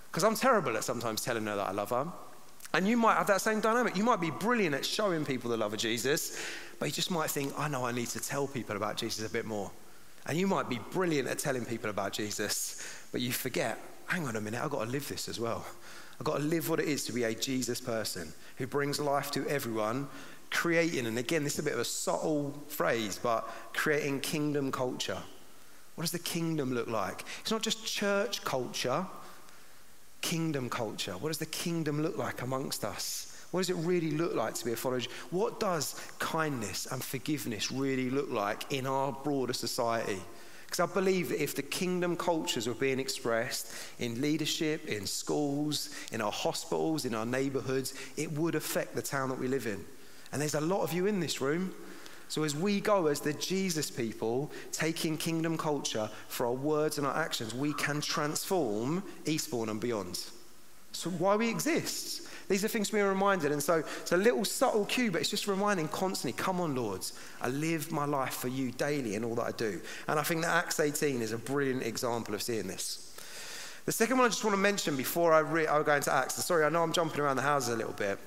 Because 0.10 0.24
I'm 0.24 0.36
terrible 0.36 0.76
at 0.76 0.84
sometimes 0.84 1.22
telling 1.22 1.46
her 1.46 1.56
that 1.56 1.70
I 1.70 1.72
love 1.72 1.92
her. 1.92 2.08
And 2.74 2.88
you 2.88 2.98
might 2.98 3.16
have 3.16 3.28
that 3.28 3.42
same 3.42 3.62
dynamic. 3.62 3.96
You 3.96 4.04
might 4.04 4.20
be 4.20 4.32
brilliant 4.32 4.76
at 4.76 4.86
showing 4.86 5.24
people 5.24 5.52
the 5.52 5.58
love 5.58 5.74
of 5.74 5.80
Jesus, 5.80 6.42
but 6.80 6.88
you 6.88 6.92
just 6.92 7.12
might 7.12 7.30
think, 7.30 7.54
I 7.58 7.68
know 7.68 7.86
I 7.86 7.92
need 7.92 8.08
to 8.08 8.20
tell 8.20 8.48
people 8.48 8.76
about 8.76 8.98
Jesus 8.98 9.30
a 9.30 9.32
bit 9.32 9.46
more. 9.46 9.72
And 10.26 10.38
you 10.38 10.48
might 10.48 10.68
be 10.68 10.80
brilliant 10.92 11.28
at 11.28 11.38
telling 11.38 11.64
people 11.64 11.90
about 11.90 12.12
Jesus, 12.12 13.08
but 13.12 13.22
you 13.22 13.32
forget, 13.32 13.78
hang 14.08 14.28
on 14.28 14.36
a 14.36 14.42
minute, 14.42 14.64
I've 14.64 14.72
got 14.72 14.86
to 14.86 14.90
live 14.90 15.08
this 15.08 15.30
as 15.30 15.40
well. 15.40 15.66
I've 16.20 16.26
got 16.26 16.38
to 16.38 16.44
live 16.44 16.70
what 16.70 16.80
it 16.80 16.88
is 16.88 17.06
to 17.06 17.14
be 17.14 17.24
a 17.24 17.34
Jesus 17.34 17.82
person 17.82 18.32
who 18.58 18.68
brings 18.68 19.00
life 19.00 19.32
to 19.32 19.48
everyone, 19.48 20.08
creating, 20.50 21.08
and 21.08 21.18
again, 21.18 21.44
this 21.44 21.54
is 21.54 21.60
a 21.60 21.64
bit 21.64 21.74
of 21.74 21.80
a 21.80 21.86
subtle 21.86 22.64
phrase, 22.68 23.20
but 23.22 23.48
creating 23.74 24.22
kingdom 24.22 24.72
culture. 24.72 25.22
What 25.96 26.04
does 26.04 26.12
the 26.12 26.20
kingdom 26.20 26.74
look 26.74 26.88
like? 26.88 27.24
It's 27.42 27.52
not 27.52 27.62
just 27.62 27.86
church 27.86 28.44
culture, 28.44 29.06
kingdom 30.22 30.70
culture. 30.70 31.14
What 31.14 31.30
does 31.30 31.38
the 31.38 31.46
kingdom 31.46 32.02
look 32.02 32.18
like 32.18 32.42
amongst 32.42 32.84
us? 32.84 33.32
What 33.52 33.62
does 33.62 33.70
it 33.70 33.76
really 33.86 34.12
look 34.12 34.36
like 34.36 34.54
to 34.56 34.66
be 34.66 34.74
a 34.74 34.76
follower? 34.76 35.02
What 35.32 35.60
does 35.60 36.02
kindness 36.20 36.88
and 36.92 37.02
forgiveness 37.04 37.72
really 37.72 38.10
look 38.10 38.30
like 38.30 38.72
in 38.74 38.88
our 38.88 39.12
broader 39.12 39.54
society? 39.54 40.20
Because 40.76 40.92
I 40.92 40.94
believe 40.94 41.30
that 41.30 41.42
if 41.42 41.56
the 41.56 41.62
kingdom 41.62 42.18
cultures 42.18 42.68
were 42.68 42.74
being 42.74 43.00
expressed 43.00 43.72
in 43.98 44.20
leadership, 44.20 44.86
in 44.88 45.08
schools, 45.08 45.90
in 46.12 46.20
our 46.20 46.34
hospitals, 46.34 47.06
in 47.06 47.16
our 47.16 47.26
neighborhoods, 47.26 47.94
it 48.18 48.30
would 48.34 48.56
affect 48.56 48.94
the 48.94 49.02
town 49.02 49.30
that 49.30 49.40
we 49.40 49.48
live 49.48 49.68
in. 49.68 49.86
And 50.34 50.42
there's 50.42 50.56
a 50.56 50.60
lot 50.60 50.82
of 50.82 50.92
you 50.92 51.06
in 51.06 51.22
this 51.22 51.40
room. 51.40 51.74
So 52.28 52.44
as 52.44 52.58
we 52.58 52.82
go 52.82 53.08
as 53.08 53.22
the 53.22 53.32
Jesus 53.32 53.90
people, 53.90 54.52
taking 54.74 55.16
kingdom 55.16 55.58
culture 55.58 56.10
for 56.28 56.46
our 56.46 56.52
words 56.52 56.98
and 56.98 57.08
our 57.08 57.16
actions, 57.16 57.56
we 57.56 57.72
can 57.72 58.02
transform 58.02 59.02
Eastbourne 59.26 59.70
and 59.70 59.80
beyond. 59.80 60.26
So 60.92 61.10
why 61.10 61.38
we 61.38 61.50
exist. 61.50 62.25
These 62.48 62.64
are 62.64 62.68
things 62.68 62.92
we're 62.92 63.10
reminded. 63.10 63.52
And 63.52 63.62
so 63.62 63.84
it's 64.02 64.12
a 64.12 64.18
little 64.18 64.46
subtle 64.46 64.86
cue, 64.86 65.12
but 65.12 65.22
it's 65.22 65.30
just 65.30 65.48
reminding 65.48 65.88
constantly, 65.90 66.42
come 66.42 66.62
on, 66.62 66.76
Lords, 66.76 67.14
I 67.42 67.50
live 67.50 67.92
my 67.92 68.06
life 68.06 68.36
for 68.36 68.48
you 68.48 68.72
daily 68.72 69.16
in 69.16 69.24
all 69.24 69.36
that 69.36 69.48
I 69.48 69.52
do. 69.52 69.82
And 70.08 70.20
I 70.20 70.24
think 70.24 70.42
that 70.42 70.52
Acts 70.52 70.80
18 70.80 71.22
is 71.22 71.32
a 71.32 71.38
brilliant 71.38 71.84
example 71.84 72.36
of 72.36 72.42
seeing 72.42 72.68
this. 72.68 73.02
The 73.86 73.92
second 73.92 74.18
one 74.18 74.26
I 74.26 74.30
just 74.30 74.44
want 74.44 74.56
to 74.56 74.62
mention 74.62 74.98
before 74.98 75.32
I, 75.32 75.40
re- 75.40 75.68
I 75.68 75.82
go 75.84 75.96
into 75.96 76.12
Acts, 76.12 76.44
sorry, 76.44 76.66
I 76.66 76.70
know 76.70 76.82
I'm 76.82 76.94
jumping 76.94 77.20
around 77.20 77.36
the 77.36 77.44
houses 77.44 77.74
a 77.74 77.78
little 77.78 77.94
bit, 77.94 78.18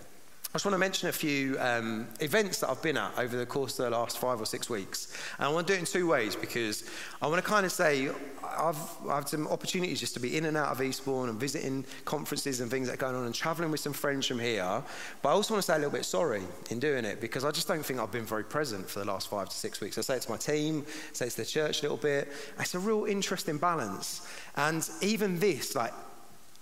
I 0.49 0.55
just 0.55 0.65
want 0.65 0.73
to 0.73 0.79
mention 0.79 1.11
a 1.11 1.13
few 1.13 1.59
um, 1.61 2.09
events 2.21 2.61
that 2.61 2.71
I've 2.71 2.81
been 2.81 2.97
at 2.97 3.19
over 3.19 3.37
the 3.37 3.45
course 3.45 3.79
of 3.79 3.85
the 3.85 3.91
last 3.91 4.17
five 4.17 4.41
or 4.41 4.47
six 4.47 4.71
weeks. 4.71 5.15
And 5.37 5.47
I 5.47 5.51
want 5.51 5.67
to 5.67 5.75
do 5.75 5.77
it 5.77 5.81
in 5.81 5.85
two 5.85 6.09
ways 6.09 6.35
because 6.35 6.89
I 7.21 7.27
want 7.27 7.45
to 7.45 7.49
kind 7.49 7.67
of 7.67 7.73
say 7.73 8.09
I've, 8.43 8.79
I've 9.03 9.25
had 9.25 9.29
some 9.29 9.47
opportunities 9.49 10.01
just 10.01 10.15
to 10.15 10.21
be 10.21 10.39
in 10.39 10.47
and 10.47 10.57
out 10.57 10.69
of 10.69 10.81
Eastbourne 10.81 11.29
and 11.29 11.39
visiting 11.39 11.85
conferences 12.07 12.61
and 12.61 12.71
things 12.71 12.89
that 12.89 12.95
are 12.95 12.97
going 12.97 13.15
on 13.15 13.27
and 13.27 13.35
traveling 13.35 13.71
with 13.71 13.81
some 13.81 13.93
friends 13.93 14.27
from 14.27 14.39
here. 14.39 14.83
But 15.21 15.29
I 15.29 15.33
also 15.33 15.53
want 15.53 15.67
to 15.67 15.71
say 15.71 15.75
a 15.75 15.79
little 15.81 15.93
bit 15.93 16.07
sorry 16.07 16.43
in 16.71 16.81
doing 16.81 17.05
it 17.05 17.21
because 17.21 17.45
I 17.45 17.51
just 17.51 17.69
don't 17.69 17.85
think 17.85 18.01
I've 18.01 18.11
been 18.11 18.25
very 18.25 18.45
present 18.45 18.89
for 18.89 19.01
the 19.01 19.05
last 19.05 19.29
five 19.29 19.51
to 19.51 19.55
six 19.55 19.83
weeks. 19.83 19.99
I 19.99 20.01
say 20.01 20.17
it 20.17 20.23
to 20.23 20.31
my 20.31 20.39
team, 20.39 20.87
I 20.89 21.13
say 21.13 21.27
it 21.27 21.31
to 21.33 21.37
the 21.37 21.45
church 21.45 21.81
a 21.81 21.83
little 21.83 21.99
bit. 21.99 22.33
It's 22.59 22.75
a 22.75 22.79
real 22.79 23.05
interesting 23.05 23.59
balance. 23.59 24.27
And 24.57 24.89
even 25.03 25.41
this, 25.41 25.75
like, 25.75 25.93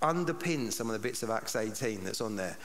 underpins 0.03 0.73
some 0.73 0.89
of 0.89 0.93
the 0.93 0.99
bits 0.99 1.23
of 1.23 1.31
Acts 1.31 1.57
18 1.57 2.05
that's 2.05 2.21
on 2.21 2.37
there. 2.37 2.57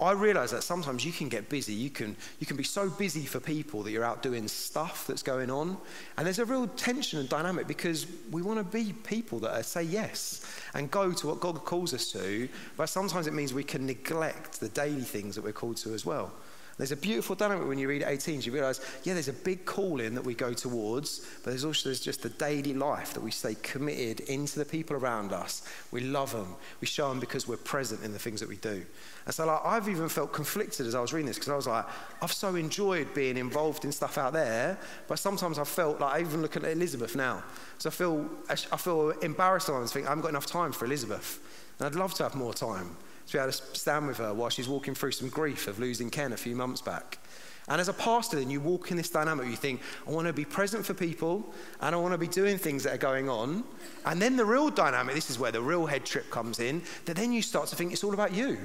I 0.00 0.10
realize 0.10 0.50
that 0.50 0.64
sometimes 0.64 1.04
you 1.04 1.12
can 1.12 1.28
get 1.28 1.48
busy. 1.48 1.72
You 1.72 1.88
can, 1.88 2.16
you 2.40 2.46
can 2.46 2.56
be 2.56 2.64
so 2.64 2.90
busy 2.90 3.24
for 3.26 3.38
people 3.38 3.84
that 3.84 3.92
you're 3.92 4.04
out 4.04 4.22
doing 4.22 4.48
stuff 4.48 5.06
that's 5.06 5.22
going 5.22 5.50
on. 5.50 5.76
And 6.16 6.26
there's 6.26 6.40
a 6.40 6.44
real 6.44 6.66
tension 6.66 7.20
and 7.20 7.28
dynamic 7.28 7.68
because 7.68 8.06
we 8.32 8.42
want 8.42 8.58
to 8.58 8.64
be 8.64 8.92
people 8.92 9.38
that 9.40 9.64
say 9.64 9.84
yes 9.84 10.44
and 10.74 10.90
go 10.90 11.12
to 11.12 11.26
what 11.28 11.38
God 11.38 11.64
calls 11.64 11.94
us 11.94 12.10
to. 12.10 12.48
But 12.76 12.86
sometimes 12.86 13.28
it 13.28 13.34
means 13.34 13.54
we 13.54 13.62
can 13.62 13.86
neglect 13.86 14.58
the 14.58 14.68
daily 14.70 15.02
things 15.02 15.36
that 15.36 15.44
we're 15.44 15.52
called 15.52 15.76
to 15.78 15.94
as 15.94 16.04
well. 16.04 16.32
There's 16.76 16.90
a 16.90 16.96
beautiful 16.96 17.36
dynamic 17.36 17.68
when 17.68 17.78
you 17.78 17.88
read 17.88 18.02
18. 18.04 18.42
You 18.42 18.52
realize, 18.52 18.80
yeah, 19.04 19.14
there's 19.14 19.28
a 19.28 19.32
big 19.32 19.64
calling 19.64 20.14
that 20.14 20.24
we 20.24 20.34
go 20.34 20.52
towards, 20.52 21.20
but 21.42 21.50
there's 21.50 21.64
also 21.64 21.88
there's 21.88 22.00
just 22.00 22.22
the 22.22 22.30
daily 22.30 22.74
life 22.74 23.14
that 23.14 23.22
we 23.22 23.30
stay 23.30 23.54
committed 23.62 24.20
into 24.20 24.58
the 24.58 24.64
people 24.64 24.96
around 24.96 25.32
us. 25.32 25.62
We 25.92 26.00
love 26.00 26.32
them. 26.32 26.56
We 26.80 26.88
show 26.88 27.08
them 27.08 27.20
because 27.20 27.46
we're 27.46 27.58
present 27.58 28.02
in 28.02 28.12
the 28.12 28.18
things 28.18 28.40
that 28.40 28.48
we 28.48 28.56
do. 28.56 28.84
And 29.26 29.34
so, 29.34 29.46
like, 29.46 29.60
I've 29.64 29.88
even 29.88 30.08
felt 30.08 30.32
conflicted 30.32 30.86
as 30.86 30.96
I 30.96 31.00
was 31.00 31.12
reading 31.12 31.28
this 31.28 31.36
because 31.36 31.50
I 31.50 31.56
was 31.56 31.68
like, 31.68 31.86
I've 32.20 32.32
so 32.32 32.56
enjoyed 32.56 33.14
being 33.14 33.36
involved 33.36 33.84
in 33.84 33.92
stuff 33.92 34.18
out 34.18 34.32
there, 34.32 34.76
but 35.06 35.20
sometimes 35.20 35.60
I 35.60 35.64
felt 35.64 36.00
like 36.00 36.16
I 36.16 36.20
even 36.20 36.42
look 36.42 36.56
at 36.56 36.64
Elizabeth 36.64 37.14
now. 37.14 37.44
So 37.78 37.88
I 37.88 37.92
feel 37.92 38.28
I 38.48 38.76
feel 38.76 39.10
embarrassed 39.10 39.66
sometimes. 39.66 39.92
Think 39.92 40.06
I 40.06 40.08
haven't 40.08 40.22
got 40.22 40.30
enough 40.30 40.46
time 40.46 40.72
for 40.72 40.86
Elizabeth, 40.86 41.38
and 41.78 41.86
I'd 41.86 41.94
love 41.94 42.14
to 42.14 42.24
have 42.24 42.34
more 42.34 42.52
time 42.52 42.96
to 43.26 43.32
be 43.32 43.38
able 43.38 43.52
to 43.52 43.62
stand 43.76 44.06
with 44.06 44.18
her 44.18 44.34
while 44.34 44.50
she's 44.50 44.68
walking 44.68 44.94
through 44.94 45.12
some 45.12 45.28
grief 45.28 45.68
of 45.68 45.78
losing 45.78 46.10
Ken 46.10 46.32
a 46.32 46.36
few 46.36 46.54
months 46.54 46.80
back. 46.80 47.18
And 47.66 47.80
as 47.80 47.88
a 47.88 47.94
pastor, 47.94 48.38
then 48.38 48.50
you 48.50 48.60
walk 48.60 48.90
in 48.90 48.98
this 48.98 49.08
dynamic, 49.08 49.46
you 49.46 49.56
think, 49.56 49.80
I 50.06 50.10
want 50.10 50.26
to 50.26 50.34
be 50.34 50.44
present 50.44 50.84
for 50.84 50.92
people 50.92 51.54
and 51.80 51.94
I 51.94 51.98
want 51.98 52.12
to 52.12 52.18
be 52.18 52.28
doing 52.28 52.58
things 52.58 52.82
that 52.82 52.94
are 52.94 52.98
going 52.98 53.30
on. 53.30 53.64
And 54.04 54.20
then 54.20 54.36
the 54.36 54.44
real 54.44 54.68
dynamic, 54.68 55.14
this 55.14 55.30
is 55.30 55.38
where 55.38 55.52
the 55.52 55.62
real 55.62 55.86
head 55.86 56.04
trip 56.04 56.30
comes 56.30 56.60
in, 56.60 56.82
that 57.06 57.16
then 57.16 57.32
you 57.32 57.40
start 57.40 57.68
to 57.68 57.76
think 57.76 57.92
it's 57.92 58.04
all 58.04 58.12
about 58.12 58.34
you. 58.34 58.58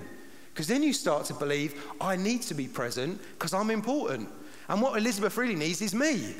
Because 0.53 0.67
then 0.67 0.83
you 0.83 0.91
start 0.91 1.25
to 1.25 1.33
believe, 1.33 1.81
I 2.01 2.17
need 2.17 2.41
to 2.43 2.53
be 2.53 2.67
present 2.67 3.21
because 3.33 3.53
I'm 3.53 3.69
important. 3.69 4.27
And 4.67 4.81
what 4.81 4.97
Elizabeth 4.97 5.37
really 5.37 5.55
needs 5.55 5.81
is 5.81 5.95
me. 5.95 6.35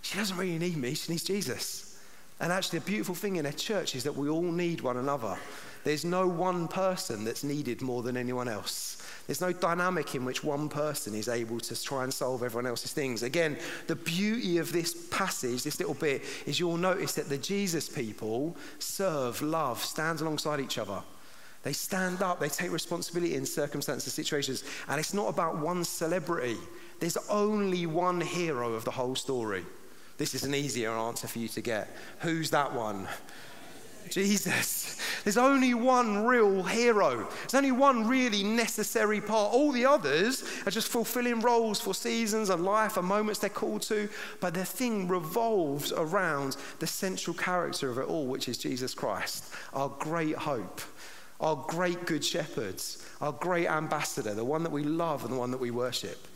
She 0.00 0.16
doesn't 0.16 0.38
really 0.38 0.58
need 0.58 0.78
me, 0.78 0.94
she 0.94 1.12
needs 1.12 1.24
Jesus. 1.24 1.98
And 2.40 2.50
actually, 2.50 2.78
the 2.78 2.86
beautiful 2.86 3.14
thing 3.14 3.36
in 3.36 3.44
a 3.44 3.52
church 3.52 3.94
is 3.94 4.04
that 4.04 4.16
we 4.16 4.30
all 4.30 4.40
need 4.40 4.80
one 4.80 4.96
another. 4.96 5.36
There's 5.84 6.04
no 6.04 6.26
one 6.26 6.68
person 6.68 7.24
that's 7.24 7.44
needed 7.44 7.82
more 7.82 8.02
than 8.02 8.16
anyone 8.16 8.48
else. 8.48 8.96
There's 9.26 9.40
no 9.40 9.52
dynamic 9.52 10.14
in 10.14 10.24
which 10.24 10.42
one 10.42 10.68
person 10.68 11.14
is 11.14 11.28
able 11.28 11.60
to 11.60 11.82
try 11.82 12.04
and 12.04 12.12
solve 12.12 12.42
everyone 12.42 12.66
else's 12.66 12.92
things. 12.92 13.22
Again, 13.22 13.56
the 13.86 13.96
beauty 13.96 14.58
of 14.58 14.72
this 14.72 15.06
passage, 15.08 15.62
this 15.62 15.78
little 15.78 15.94
bit, 15.94 16.22
is 16.46 16.58
you'll 16.58 16.76
notice 16.76 17.14
that 17.14 17.28
the 17.28 17.38
Jesus 17.38 17.88
people 17.88 18.56
serve, 18.78 19.40
love, 19.40 19.82
stand 19.82 20.20
alongside 20.20 20.60
each 20.60 20.78
other. 20.78 21.02
They 21.62 21.72
stand 21.72 22.22
up, 22.22 22.40
they 22.40 22.48
take 22.48 22.72
responsibility 22.72 23.34
in 23.34 23.44
circumstances, 23.44 24.14
situations, 24.14 24.64
and 24.88 24.98
it's 24.98 25.14
not 25.14 25.28
about 25.28 25.58
one 25.58 25.84
celebrity. 25.84 26.56
There's 26.98 27.18
only 27.28 27.86
one 27.86 28.20
hero 28.20 28.72
of 28.72 28.84
the 28.84 28.90
whole 28.90 29.14
story. 29.14 29.64
This 30.16 30.34
is 30.34 30.42
an 30.42 30.54
easier 30.54 30.90
answer 30.90 31.28
for 31.28 31.38
you 31.38 31.48
to 31.48 31.60
get. 31.60 31.96
Who's 32.20 32.50
that 32.50 32.74
one? 32.74 33.08
Jesus. 34.08 34.96
There's 35.24 35.36
only 35.36 35.74
one 35.74 36.24
real 36.24 36.62
hero. 36.62 37.28
There's 37.40 37.54
only 37.54 37.72
one 37.72 38.08
really 38.08 38.42
necessary 38.42 39.20
part. 39.20 39.52
All 39.52 39.72
the 39.72 39.86
others 39.86 40.44
are 40.66 40.70
just 40.70 40.88
fulfilling 40.88 41.40
roles 41.40 41.80
for 41.80 41.94
seasons 41.94 42.50
and 42.50 42.64
life 42.64 42.96
and 42.96 43.06
moments 43.06 43.40
they're 43.40 43.50
called 43.50 43.82
to. 43.82 44.08
But 44.40 44.54
the 44.54 44.64
thing 44.64 45.08
revolves 45.08 45.92
around 45.92 46.56
the 46.78 46.86
central 46.86 47.34
character 47.34 47.90
of 47.90 47.98
it 47.98 48.06
all, 48.06 48.26
which 48.26 48.48
is 48.48 48.58
Jesus 48.58 48.94
Christ, 48.94 49.44
our 49.74 49.88
great 49.88 50.36
hope, 50.36 50.80
our 51.40 51.56
great 51.68 52.06
good 52.06 52.24
shepherds, 52.24 53.06
our 53.20 53.32
great 53.32 53.68
ambassador, 53.68 54.34
the 54.34 54.44
one 54.44 54.62
that 54.62 54.72
we 54.72 54.84
love 54.84 55.24
and 55.24 55.32
the 55.32 55.38
one 55.38 55.50
that 55.50 55.60
we 55.60 55.70
worship. 55.70 56.26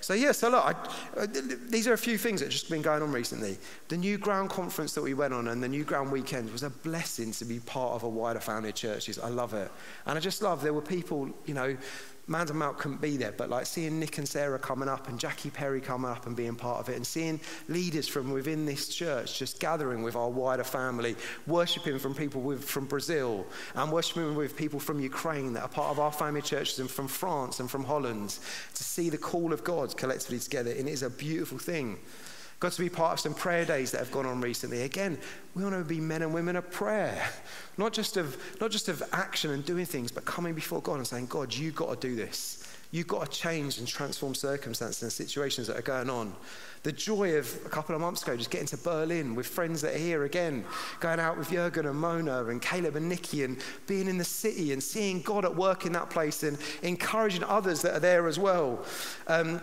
So, 0.00 0.14
yeah, 0.14 0.32
so 0.32 0.50
look, 0.50 0.64
I, 0.64 1.20
uh, 1.20 1.26
these 1.68 1.86
are 1.86 1.92
a 1.92 1.98
few 1.98 2.16
things 2.16 2.40
that 2.40 2.46
have 2.46 2.52
just 2.52 2.70
been 2.70 2.82
going 2.82 3.02
on 3.02 3.12
recently. 3.12 3.58
The 3.88 3.96
Newground 3.96 4.48
conference 4.48 4.94
that 4.94 5.02
we 5.02 5.14
went 5.14 5.34
on 5.34 5.48
and 5.48 5.62
the 5.62 5.68
Newground 5.68 6.10
weekend 6.10 6.50
was 6.52 6.62
a 6.62 6.70
blessing 6.70 7.32
to 7.32 7.44
be 7.44 7.60
part 7.60 7.92
of 7.92 8.02
a 8.02 8.08
wider 8.08 8.40
family 8.40 8.70
of 8.70 8.74
churches. 8.74 9.18
I 9.18 9.28
love 9.28 9.54
it. 9.54 9.70
And 10.06 10.16
I 10.16 10.20
just 10.20 10.42
love 10.42 10.62
there 10.62 10.72
were 10.72 10.80
people, 10.80 11.30
you 11.44 11.54
know, 11.54 11.76
Manda 12.30 12.54
Mount 12.54 12.78
couldn't 12.78 13.00
be 13.00 13.16
there, 13.16 13.32
but 13.32 13.50
like 13.50 13.66
seeing 13.66 13.98
Nick 13.98 14.18
and 14.18 14.28
Sarah 14.28 14.60
coming 14.60 14.88
up 14.88 15.08
and 15.08 15.18
Jackie 15.18 15.50
Perry 15.50 15.80
coming 15.80 16.08
up 16.08 16.26
and 16.26 16.36
being 16.36 16.54
part 16.54 16.78
of 16.78 16.88
it 16.88 16.94
and 16.94 17.04
seeing 17.04 17.40
leaders 17.66 18.06
from 18.06 18.30
within 18.30 18.64
this 18.64 18.86
church 18.86 19.36
just 19.36 19.58
gathering 19.58 20.04
with 20.04 20.14
our 20.14 20.30
wider 20.30 20.62
family, 20.62 21.16
worshipping 21.48 21.98
from 21.98 22.14
people 22.14 22.40
with, 22.40 22.62
from 22.62 22.86
Brazil 22.86 23.44
and 23.74 23.90
worshipping 23.90 24.36
with 24.36 24.56
people 24.56 24.78
from 24.78 25.00
Ukraine 25.00 25.54
that 25.54 25.62
are 25.64 25.68
part 25.68 25.90
of 25.90 25.98
our 25.98 26.12
family 26.12 26.40
churches 26.40 26.78
and 26.78 26.88
from 26.88 27.08
France 27.08 27.58
and 27.58 27.68
from 27.68 27.82
Holland 27.82 28.38
to 28.76 28.84
see 28.84 29.10
the 29.10 29.18
call 29.18 29.52
of 29.52 29.64
God 29.64 29.96
collectively 29.96 30.38
together. 30.38 30.70
And 30.70 30.88
it 30.88 30.92
is 30.92 31.02
a 31.02 31.10
beautiful 31.10 31.58
thing 31.58 31.98
got 32.60 32.72
to 32.72 32.80
be 32.80 32.90
part 32.90 33.14
of 33.14 33.20
some 33.20 33.34
prayer 33.34 33.64
days 33.64 33.90
that 33.90 33.98
have 33.98 34.12
gone 34.12 34.26
on 34.26 34.40
recently. 34.40 34.82
Again, 34.82 35.18
we 35.54 35.64
want 35.64 35.74
to 35.74 35.82
be 35.82 35.98
men 35.98 36.22
and 36.22 36.32
women 36.32 36.56
of 36.56 36.70
prayer, 36.70 37.26
not 37.78 37.94
just 37.94 38.18
of, 38.18 38.36
not 38.60 38.70
just 38.70 38.88
of 38.88 39.02
action 39.12 39.50
and 39.50 39.64
doing 39.64 39.86
things, 39.86 40.12
but 40.12 40.26
coming 40.26 40.54
before 40.54 40.82
God 40.82 40.96
and 40.96 41.06
saying, 41.06 41.26
God, 41.26 41.54
you've 41.54 41.74
got 41.74 42.00
to 42.00 42.08
do 42.08 42.14
this. 42.14 42.58
You've 42.92 43.06
got 43.06 43.30
to 43.30 43.38
change 43.38 43.78
and 43.78 43.86
transform 43.86 44.34
circumstances 44.34 45.02
and 45.02 45.12
situations 45.12 45.68
that 45.68 45.78
are 45.78 45.82
going 45.82 46.10
on. 46.10 46.34
The 46.82 46.90
joy 46.90 47.36
of 47.36 47.54
a 47.64 47.68
couple 47.68 47.94
of 47.94 48.00
months 48.00 48.22
ago, 48.22 48.36
just 48.36 48.50
getting 48.50 48.66
to 48.66 48.76
Berlin 48.76 49.34
with 49.34 49.46
friends 49.46 49.80
that 49.82 49.94
are 49.94 49.98
here 49.98 50.24
again, 50.24 50.64
going 50.98 51.20
out 51.20 51.38
with 51.38 51.50
Jurgen 51.50 51.86
and 51.86 51.96
Mona 51.96 52.46
and 52.46 52.60
Caleb 52.60 52.96
and 52.96 53.08
Nikki 53.08 53.44
and 53.44 53.58
being 53.86 54.08
in 54.08 54.18
the 54.18 54.24
city 54.24 54.72
and 54.72 54.82
seeing 54.82 55.22
God 55.22 55.44
at 55.44 55.54
work 55.54 55.86
in 55.86 55.92
that 55.92 56.10
place 56.10 56.42
and 56.42 56.58
encouraging 56.82 57.44
others 57.44 57.80
that 57.82 57.94
are 57.94 58.00
there 58.00 58.26
as 58.26 58.38
well. 58.38 58.84
Um, 59.28 59.60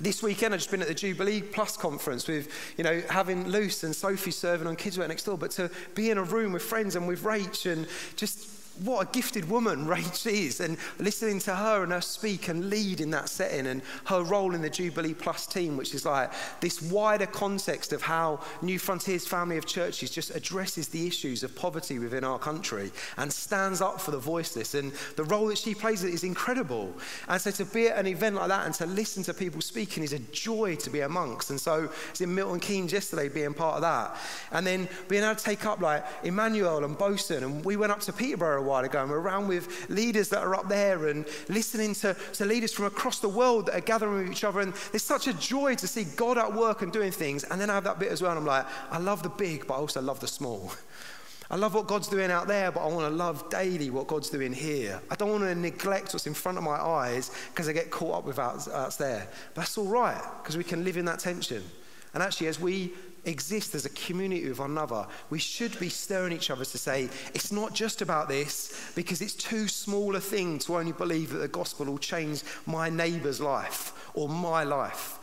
this 0.00 0.22
weekend 0.22 0.54
I've 0.54 0.60
just 0.60 0.70
been 0.70 0.82
at 0.82 0.88
the 0.88 0.94
Jubilee 0.94 1.42
Plus 1.42 1.76
conference 1.76 2.28
with, 2.28 2.48
you 2.76 2.84
know, 2.84 3.02
having 3.10 3.48
Luce 3.48 3.84
and 3.84 3.94
Sophie 3.94 4.30
serving 4.30 4.66
on 4.66 4.76
Kids 4.76 4.98
Work 4.98 5.08
Next 5.08 5.24
Door, 5.24 5.38
but 5.38 5.50
to 5.52 5.70
be 5.94 6.10
in 6.10 6.18
a 6.18 6.22
room 6.22 6.52
with 6.52 6.62
friends 6.62 6.96
and 6.96 7.08
with 7.08 7.22
Rach 7.22 7.70
and 7.70 7.86
just 8.16 8.55
what 8.84 9.08
a 9.08 9.12
gifted 9.12 9.48
woman 9.48 9.86
Rach 9.86 10.26
is, 10.26 10.60
and 10.60 10.76
listening 10.98 11.38
to 11.40 11.54
her 11.54 11.82
and 11.82 11.92
her 11.92 12.00
speak 12.00 12.48
and 12.48 12.70
lead 12.70 13.00
in 13.00 13.10
that 13.10 13.28
setting, 13.28 13.66
and 13.66 13.82
her 14.06 14.22
role 14.22 14.54
in 14.54 14.62
the 14.62 14.70
Jubilee 14.70 15.14
Plus 15.14 15.46
team, 15.46 15.76
which 15.76 15.94
is 15.94 16.04
like 16.04 16.32
this 16.60 16.82
wider 16.82 17.26
context 17.26 17.92
of 17.92 18.02
how 18.02 18.40
Newfrontiers 18.62 19.26
family 19.26 19.56
of 19.56 19.66
churches 19.66 20.10
just 20.10 20.34
addresses 20.34 20.88
the 20.88 21.06
issues 21.06 21.42
of 21.42 21.54
poverty 21.54 21.98
within 21.98 22.24
our 22.24 22.38
country 22.38 22.90
and 23.16 23.32
stands 23.32 23.80
up 23.80 24.00
for 24.00 24.10
the 24.10 24.18
voiceless. 24.18 24.74
And 24.74 24.92
the 25.16 25.24
role 25.24 25.46
that 25.48 25.58
she 25.58 25.74
plays 25.74 26.04
is 26.04 26.24
incredible. 26.24 26.92
And 27.28 27.40
so 27.40 27.50
to 27.52 27.64
be 27.64 27.88
at 27.88 27.98
an 27.98 28.06
event 28.06 28.36
like 28.36 28.48
that 28.48 28.66
and 28.66 28.74
to 28.76 28.86
listen 28.86 29.22
to 29.24 29.34
people 29.34 29.60
speaking 29.60 30.02
is 30.02 30.12
a 30.12 30.18
joy 30.18 30.76
to 30.76 30.90
be 30.90 31.00
amongst. 31.00 31.50
And 31.50 31.60
so 31.60 31.90
it's 32.10 32.20
in 32.20 32.34
Milton 32.34 32.60
Keynes 32.60 32.92
yesterday 32.92 33.28
being 33.28 33.54
part 33.54 33.76
of 33.76 33.82
that. 33.82 34.16
And 34.52 34.66
then 34.66 34.88
being 35.08 35.22
able 35.22 35.34
to 35.34 35.44
take 35.44 35.64
up 35.64 35.80
like 35.80 36.04
Emmanuel 36.24 36.84
and 36.84 36.96
Bosun, 36.96 37.42
and 37.42 37.64
we 37.64 37.76
went 37.76 37.92
up 37.92 38.00
to 38.00 38.12
Peterborough 38.12 38.65
while 38.66 38.84
ago, 38.84 39.02
and 39.02 39.10
we're 39.10 39.20
around 39.20 39.48
with 39.48 39.88
leaders 39.88 40.28
that 40.30 40.42
are 40.42 40.54
up 40.54 40.68
there 40.68 41.08
and 41.08 41.26
listening 41.48 41.94
to, 41.94 42.14
to 42.34 42.44
leaders 42.44 42.72
from 42.72 42.84
across 42.84 43.20
the 43.20 43.28
world 43.28 43.66
that 43.66 43.76
are 43.76 43.80
gathering 43.80 44.24
with 44.24 44.32
each 44.32 44.44
other. 44.44 44.60
And 44.60 44.74
it's 44.92 45.04
such 45.04 45.26
a 45.26 45.32
joy 45.34 45.74
to 45.76 45.86
see 45.86 46.04
God 46.16 46.38
at 46.38 46.52
work 46.52 46.82
and 46.82 46.92
doing 46.92 47.12
things. 47.12 47.44
And 47.44 47.60
then 47.60 47.70
I 47.70 47.74
have 47.74 47.84
that 47.84 47.98
bit 47.98 48.12
as 48.12 48.22
well, 48.22 48.32
and 48.32 48.40
I'm 48.40 48.46
like, 48.46 48.66
I 48.90 48.98
love 48.98 49.22
the 49.22 49.28
big, 49.28 49.66
but 49.66 49.74
I 49.74 49.78
also 49.78 50.00
love 50.00 50.20
the 50.20 50.28
small. 50.28 50.72
I 51.48 51.54
love 51.54 51.74
what 51.74 51.86
God's 51.86 52.08
doing 52.08 52.30
out 52.30 52.48
there, 52.48 52.72
but 52.72 52.80
I 52.80 52.88
want 52.88 53.08
to 53.08 53.16
love 53.16 53.48
daily 53.50 53.90
what 53.90 54.08
God's 54.08 54.30
doing 54.30 54.52
here. 54.52 55.00
I 55.10 55.14
don't 55.14 55.30
want 55.30 55.44
to 55.44 55.54
neglect 55.54 56.12
what's 56.12 56.26
in 56.26 56.34
front 56.34 56.58
of 56.58 56.64
my 56.64 56.74
eyes 56.74 57.30
because 57.52 57.68
I 57.68 57.72
get 57.72 57.90
caught 57.90 58.18
up 58.18 58.24
with 58.24 58.38
what's 58.38 58.96
there. 58.96 59.28
But 59.54 59.60
that's 59.60 59.78
all 59.78 59.86
right 59.86 60.20
because 60.42 60.56
we 60.56 60.64
can 60.64 60.82
live 60.82 60.96
in 60.96 61.04
that 61.04 61.20
tension. 61.20 61.62
And 62.14 62.22
actually, 62.22 62.48
as 62.48 62.58
we 62.58 62.94
exist 63.26 63.74
as 63.74 63.84
a 63.84 63.90
community 63.90 64.48
with 64.48 64.58
one 64.58 64.70
another, 64.70 65.06
we 65.28 65.38
should 65.38 65.78
be 65.78 65.88
stirring 65.88 66.32
each 66.32 66.50
other 66.50 66.64
to 66.64 66.78
say, 66.78 67.10
it's 67.34 67.52
not 67.52 67.74
just 67.74 68.00
about 68.00 68.28
this, 68.28 68.90
because 68.94 69.20
it's 69.20 69.34
too 69.34 69.68
small 69.68 70.16
a 70.16 70.20
thing 70.20 70.58
to 70.60 70.76
only 70.76 70.92
believe 70.92 71.30
that 71.30 71.38
the 71.38 71.48
gospel 71.48 71.86
will 71.86 71.98
change 71.98 72.42
my 72.64 72.88
neighbour's 72.88 73.40
life 73.40 74.10
or 74.14 74.28
my 74.28 74.64
life. 74.64 75.18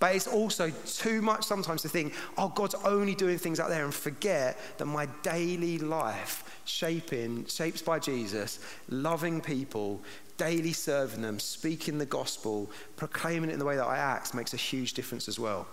But 0.00 0.14
it's 0.14 0.28
also 0.28 0.70
too 0.86 1.20
much 1.20 1.44
sometimes 1.44 1.82
to 1.82 1.88
think, 1.88 2.14
oh, 2.36 2.52
God's 2.54 2.76
only 2.84 3.16
doing 3.16 3.36
things 3.36 3.58
out 3.58 3.68
there 3.68 3.84
and 3.84 3.92
forget 3.92 4.56
that 4.78 4.86
my 4.86 5.06
daily 5.22 5.78
life, 5.78 6.60
shaping, 6.64 7.46
shaped 7.46 7.84
by 7.84 7.98
Jesus, 7.98 8.60
loving 8.88 9.40
people, 9.40 10.00
daily 10.36 10.72
serving 10.72 11.22
them, 11.22 11.40
speaking 11.40 11.98
the 11.98 12.06
gospel, 12.06 12.70
proclaiming 12.96 13.50
it 13.50 13.54
in 13.54 13.58
the 13.58 13.64
way 13.64 13.74
that 13.74 13.86
I 13.86 13.98
act 13.98 14.34
makes 14.34 14.54
a 14.54 14.56
huge 14.56 14.94
difference 14.94 15.26
as 15.26 15.40
well. 15.40 15.66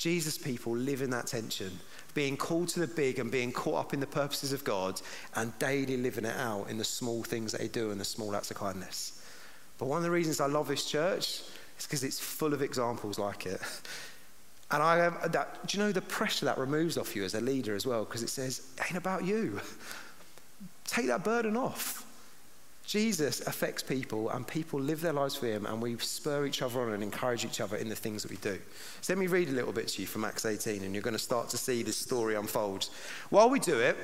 Jesus 0.00 0.38
people 0.38 0.74
live 0.74 1.02
in 1.02 1.10
that 1.10 1.26
tension, 1.26 1.70
being 2.14 2.34
called 2.34 2.68
to 2.68 2.80
the 2.80 2.86
big 2.86 3.18
and 3.18 3.30
being 3.30 3.52
caught 3.52 3.74
up 3.74 3.92
in 3.92 4.00
the 4.00 4.06
purposes 4.06 4.50
of 4.50 4.64
God 4.64 4.98
and 5.36 5.56
daily 5.58 5.98
living 5.98 6.24
it 6.24 6.34
out 6.36 6.70
in 6.70 6.78
the 6.78 6.84
small 6.84 7.22
things 7.22 7.52
that 7.52 7.60
they 7.60 7.68
do 7.68 7.90
and 7.90 8.00
the 8.00 8.04
small 8.06 8.34
acts 8.34 8.50
of 8.50 8.56
kindness. 8.56 9.22
But 9.76 9.88
one 9.88 9.98
of 9.98 10.02
the 10.02 10.10
reasons 10.10 10.40
I 10.40 10.46
love 10.46 10.68
this 10.68 10.86
church 10.86 11.42
is 11.78 11.84
because 11.84 12.02
it's 12.02 12.18
full 12.18 12.54
of 12.54 12.62
examples 12.62 13.18
like 13.18 13.44
it. 13.44 13.60
And 14.70 14.82
I 14.82 14.96
have 14.96 15.32
that, 15.32 15.66
do 15.66 15.76
you 15.76 15.84
know 15.84 15.92
the 15.92 16.00
pressure 16.00 16.46
that 16.46 16.56
removes 16.56 16.96
off 16.96 17.14
you 17.14 17.22
as 17.22 17.34
a 17.34 17.40
leader 17.42 17.76
as 17.76 17.86
well? 17.86 18.06
Because 18.06 18.22
it 18.22 18.30
says, 18.30 18.68
ain't 18.80 18.96
about 18.96 19.26
you. 19.26 19.60
Take 20.86 21.08
that 21.08 21.24
burden 21.24 21.58
off. 21.58 22.06
Jesus 22.90 23.40
affects 23.42 23.84
people 23.84 24.30
and 24.30 24.44
people 24.44 24.80
live 24.80 25.00
their 25.00 25.12
lives 25.12 25.36
for 25.36 25.46
him 25.46 25.64
and 25.64 25.80
we 25.80 25.96
spur 25.98 26.44
each 26.44 26.60
other 26.60 26.80
on 26.80 26.92
and 26.92 27.04
encourage 27.04 27.44
each 27.44 27.60
other 27.60 27.76
in 27.76 27.88
the 27.88 27.94
things 27.94 28.22
that 28.22 28.32
we 28.32 28.36
do. 28.38 28.58
So 29.00 29.12
let 29.12 29.20
me 29.20 29.28
read 29.28 29.48
a 29.48 29.52
little 29.52 29.70
bit 29.72 29.86
to 29.86 30.00
you 30.00 30.08
from 30.08 30.24
Acts 30.24 30.44
18 30.44 30.82
and 30.82 30.92
you're 30.92 31.00
going 31.00 31.14
to 31.14 31.18
start 31.20 31.50
to 31.50 31.56
see 31.56 31.84
this 31.84 31.96
story 31.96 32.34
unfold. 32.34 32.88
While 33.28 33.48
we 33.48 33.60
do 33.60 33.78
it, 33.78 33.96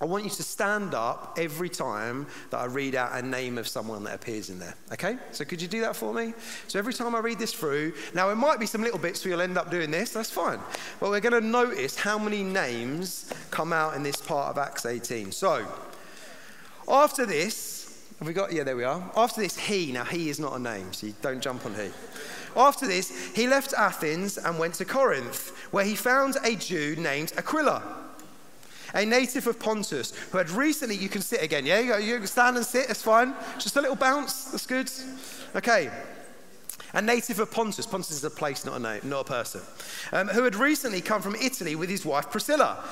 I 0.00 0.04
want 0.04 0.24
you 0.24 0.30
to 0.30 0.42
stand 0.42 0.94
up 0.94 1.36
every 1.38 1.68
time 1.68 2.26
that 2.50 2.58
I 2.58 2.64
read 2.64 2.96
out 2.96 3.12
a 3.12 3.22
name 3.24 3.56
of 3.56 3.68
someone 3.68 4.02
that 4.02 4.16
appears 4.16 4.50
in 4.50 4.58
there. 4.58 4.74
Okay? 4.94 5.16
So 5.30 5.44
could 5.44 5.62
you 5.62 5.68
do 5.68 5.82
that 5.82 5.94
for 5.94 6.12
me? 6.12 6.34
So 6.66 6.80
every 6.80 6.94
time 6.94 7.14
I 7.14 7.20
read 7.20 7.38
this 7.38 7.52
through, 7.52 7.92
now 8.16 8.30
it 8.30 8.34
might 8.34 8.58
be 8.58 8.66
some 8.66 8.82
little 8.82 8.98
bits 8.98 9.24
where 9.24 9.30
you'll 9.30 9.42
end 9.42 9.56
up 9.56 9.70
doing 9.70 9.92
this, 9.92 10.10
that's 10.10 10.32
fine. 10.32 10.58
But 10.98 11.10
we're 11.10 11.20
going 11.20 11.40
to 11.40 11.48
notice 11.48 11.96
how 11.96 12.18
many 12.18 12.42
names 12.42 13.32
come 13.52 13.72
out 13.72 13.94
in 13.94 14.02
this 14.02 14.16
part 14.16 14.50
of 14.50 14.58
Acts 14.58 14.86
18. 14.86 15.30
So 15.30 15.64
after 16.88 17.24
this, 17.24 17.77
have 18.18 18.26
we 18.26 18.34
got? 18.34 18.52
Yeah, 18.52 18.64
there 18.64 18.76
we 18.76 18.84
are. 18.84 19.10
After 19.16 19.40
this, 19.40 19.56
he, 19.56 19.92
now 19.92 20.04
he 20.04 20.28
is 20.28 20.40
not 20.40 20.54
a 20.54 20.58
name, 20.58 20.92
so 20.92 21.06
you 21.06 21.14
don't 21.22 21.40
jump 21.40 21.64
on 21.64 21.74
he. 21.74 21.90
After 22.56 22.86
this, 22.86 23.32
he 23.34 23.46
left 23.46 23.72
Athens 23.74 24.38
and 24.38 24.58
went 24.58 24.74
to 24.74 24.84
Corinth, 24.84 25.52
where 25.70 25.84
he 25.84 25.94
found 25.94 26.36
a 26.42 26.56
Jew 26.56 26.96
named 26.96 27.32
Aquila, 27.36 27.82
a 28.94 29.04
native 29.04 29.46
of 29.46 29.60
Pontus, 29.60 30.12
who 30.32 30.38
had 30.38 30.50
recently, 30.50 30.96
you 30.96 31.08
can 31.08 31.20
sit 31.20 31.42
again, 31.42 31.64
yeah? 31.64 31.78
You, 31.78 31.96
you 31.98 32.18
can 32.18 32.26
stand 32.26 32.56
and 32.56 32.66
sit, 32.66 32.88
that's 32.88 33.02
fine. 33.02 33.34
Just 33.58 33.76
a 33.76 33.80
little 33.80 33.96
bounce, 33.96 34.44
that's 34.46 34.66
good. 34.66 34.90
Okay. 35.54 35.90
A 36.94 37.02
native 37.02 37.38
of 37.38 37.50
Pontus, 37.50 37.86
Pontus 37.86 38.10
is 38.10 38.24
a 38.24 38.30
place, 38.30 38.64
not 38.64 38.76
a 38.76 38.80
name, 38.80 39.02
not 39.04 39.20
a 39.20 39.24
person, 39.24 39.60
um, 40.10 40.28
who 40.28 40.42
had 40.42 40.56
recently 40.56 41.02
come 41.02 41.20
from 41.20 41.34
Italy 41.36 41.76
with 41.76 41.90
his 41.90 42.04
wife 42.04 42.30
Priscilla. 42.30 42.82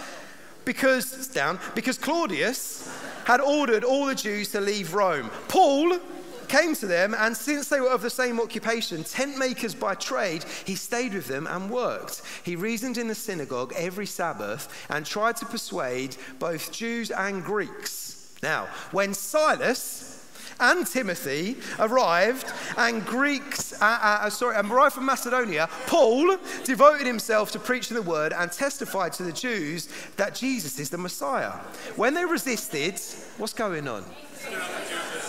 Because, 0.66 1.28
down, 1.28 1.58
because 1.74 1.96
Claudius 1.96 2.88
had 3.26 3.40
ordered 3.40 3.84
all 3.84 4.06
the 4.06 4.14
Jews 4.14 4.52
to 4.52 4.60
leave 4.60 4.94
Rome. 4.94 5.30
Paul 5.48 5.98
came 6.46 6.76
to 6.76 6.86
them, 6.86 7.12
and 7.18 7.36
since 7.36 7.68
they 7.68 7.80
were 7.80 7.90
of 7.90 8.02
the 8.02 8.08
same 8.08 8.40
occupation, 8.40 9.02
tent 9.02 9.36
makers 9.36 9.74
by 9.74 9.96
trade, 9.96 10.44
he 10.64 10.76
stayed 10.76 11.12
with 11.12 11.26
them 11.26 11.46
and 11.48 11.68
worked. 11.68 12.22
He 12.44 12.54
reasoned 12.54 12.98
in 12.98 13.08
the 13.08 13.16
synagogue 13.16 13.72
every 13.76 14.06
Sabbath 14.06 14.86
and 14.88 15.04
tried 15.04 15.36
to 15.36 15.46
persuade 15.46 16.16
both 16.38 16.70
Jews 16.70 17.10
and 17.10 17.44
Greeks. 17.44 18.32
Now, 18.44 18.68
when 18.92 19.12
Silas, 19.12 20.15
and 20.60 20.86
Timothy 20.86 21.56
arrived, 21.78 22.52
and 22.76 23.04
Greeks, 23.04 23.72
uh, 23.80 23.84
uh, 23.84 24.18
uh 24.22 24.30
sorry, 24.30 24.56
arrived 24.56 24.94
from 24.94 25.06
Macedonia. 25.06 25.68
Paul 25.86 26.36
devoted 26.64 27.06
himself 27.06 27.50
to 27.52 27.58
preaching 27.58 27.94
the 27.94 28.02
word 28.02 28.32
and 28.32 28.50
testified 28.50 29.12
to 29.14 29.22
the 29.22 29.32
Jews 29.32 29.88
that 30.16 30.34
Jesus 30.34 30.78
is 30.78 30.90
the 30.90 30.98
Messiah. 30.98 31.52
When 31.96 32.14
they 32.14 32.24
resisted, 32.24 33.00
what's 33.38 33.52
going 33.52 33.88
on? 33.88 34.04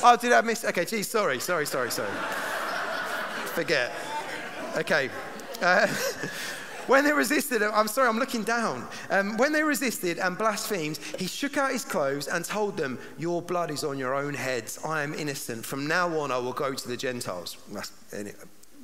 Oh, 0.03 0.17
did 0.19 0.31
I 0.31 0.41
miss? 0.41 0.63
Okay, 0.63 0.85
geez, 0.85 1.07
sorry, 1.07 1.39
sorry, 1.39 1.65
sorry, 1.65 1.91
sorry. 1.91 2.11
Forget. 3.53 3.91
Okay. 4.75 5.09
Uh, 5.61 5.87
When 6.87 7.03
they 7.03 7.13
resisted, 7.13 7.61
I'm 7.61 7.87
sorry, 7.87 8.07
I'm 8.07 8.17
looking 8.17 8.43
down. 8.43 8.87
Um, 9.09 9.37
when 9.37 9.51
they 9.51 9.63
resisted 9.63 10.19
and 10.19 10.37
blasphemed, 10.37 10.97
he 11.17 11.27
shook 11.27 11.57
out 11.57 11.71
his 11.71 11.85
clothes 11.85 12.27
and 12.27 12.43
told 12.43 12.77
them, 12.77 12.97
Your 13.17 13.41
blood 13.41 13.71
is 13.71 13.83
on 13.83 13.97
your 13.97 14.15
own 14.15 14.33
heads. 14.33 14.79
I 14.83 15.03
am 15.03 15.13
innocent. 15.13 15.65
From 15.65 15.87
now 15.87 16.17
on, 16.19 16.31
I 16.31 16.37
will 16.37 16.53
go 16.53 16.73
to 16.73 16.87
the 16.87 16.97
Gentiles. 16.97 17.57
That's 17.71 17.91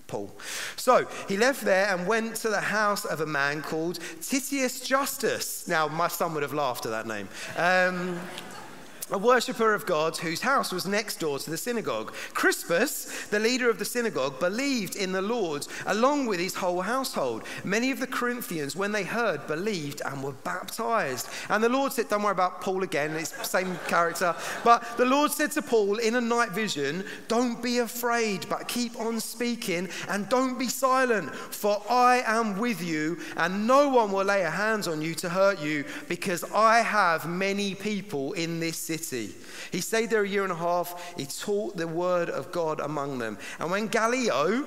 Paul. 0.08 0.32
So 0.76 1.08
he 1.28 1.38
left 1.38 1.64
there 1.64 1.88
and 1.88 2.06
went 2.06 2.36
to 2.38 2.50
the 2.50 2.62
house 2.62 3.06
of 3.06 3.22
a 3.22 3.26
man 3.26 3.62
called 3.62 4.00
Titius 4.22 4.82
Justus. 4.82 5.68
Now, 5.68 5.88
my 5.88 6.08
son 6.08 6.34
would 6.34 6.44
have 6.44 6.54
laughed 6.54 6.86
at 6.86 6.92
that 6.92 7.08
name. 7.08 7.28
Um, 7.58 8.20
a 9.12 9.18
worshipper 9.18 9.74
of 9.74 9.86
God 9.86 10.18
whose 10.18 10.42
house 10.42 10.72
was 10.72 10.86
next 10.88 11.20
door 11.20 11.38
to 11.38 11.50
the 11.50 11.58
synagogue. 11.58 12.14
Crispus, 12.34 13.28
the 13.28 13.40
leader 13.40 13.70
of 13.70 13.78
the 13.78 13.86
synagogue, 13.86 14.40
believed 14.40 14.96
in 14.96 15.12
the 15.12 15.22
Lord 15.22 15.68
along 15.86 16.26
with 16.28 16.40
his 16.40 16.56
whole 16.56 16.82
household. 16.82 17.44
Many 17.64 17.92
of 17.92 18.00
the 18.00 18.08
Corinthians, 18.08 18.76
when 18.76 18.94
they 18.94 19.04
heard, 19.04 19.46
believed 19.46 20.02
and 20.06 20.24
were 20.24 20.32
baptized. 20.32 21.28
And 21.50 21.64
the 21.64 21.70
Lord 21.70 21.92
said, 21.92 22.08
Don't 22.08 22.24
worry 22.24 22.32
about 22.32 22.62
Paul 22.62 22.84
again, 22.84 23.12
it's 23.12 23.32
the 23.32 23.44
same 23.44 23.78
character. 23.88 24.36
But 24.64 24.86
the 24.98 25.06
Lord 25.06 25.32
said 25.32 25.52
to 25.52 25.62
Paul 25.62 25.98
in 25.98 26.16
a 26.16 26.22
night 26.22 26.52
vision, 26.52 27.04
Don't 27.28 27.62
be 27.62 27.80
afraid, 27.80 28.48
but 28.50 28.68
keep 28.70 28.98
on 29.00 29.20
speaking 29.20 29.90
and 30.08 30.30
don't 30.30 30.58
be 30.58 30.68
silent, 30.68 31.34
for 31.36 31.82
I 31.90 32.24
am 32.26 32.58
with 32.58 32.82
you, 32.82 33.20
and 33.36 33.68
no 33.68 33.90
one 33.90 34.12
will 34.12 34.26
lay 34.26 34.44
a 34.44 34.50
hands 34.50 34.88
on 34.88 35.02
you 35.02 35.14
to 35.16 35.30
hurt 35.30 35.60
you, 35.62 35.84
because 36.08 36.44
I 36.54 36.80
have 36.80 37.28
many 37.28 37.76
people 37.76 38.34
in 38.34 38.60
this 38.62 38.78
city 38.78 38.93
city. 38.98 39.34
He 39.72 39.82
stayed 39.82 40.10
there 40.10 40.24
a 40.24 40.28
year 40.28 40.44
and 40.44 40.52
a 40.52 40.56
half. 40.56 41.14
He 41.18 41.26
taught 41.26 41.78
the 41.78 41.88
word 41.88 42.30
of 42.30 42.52
God 42.52 42.80
among 42.80 43.20
them. 43.20 43.38
And 43.60 43.72
when 43.72 43.88
Gallio 43.88 44.66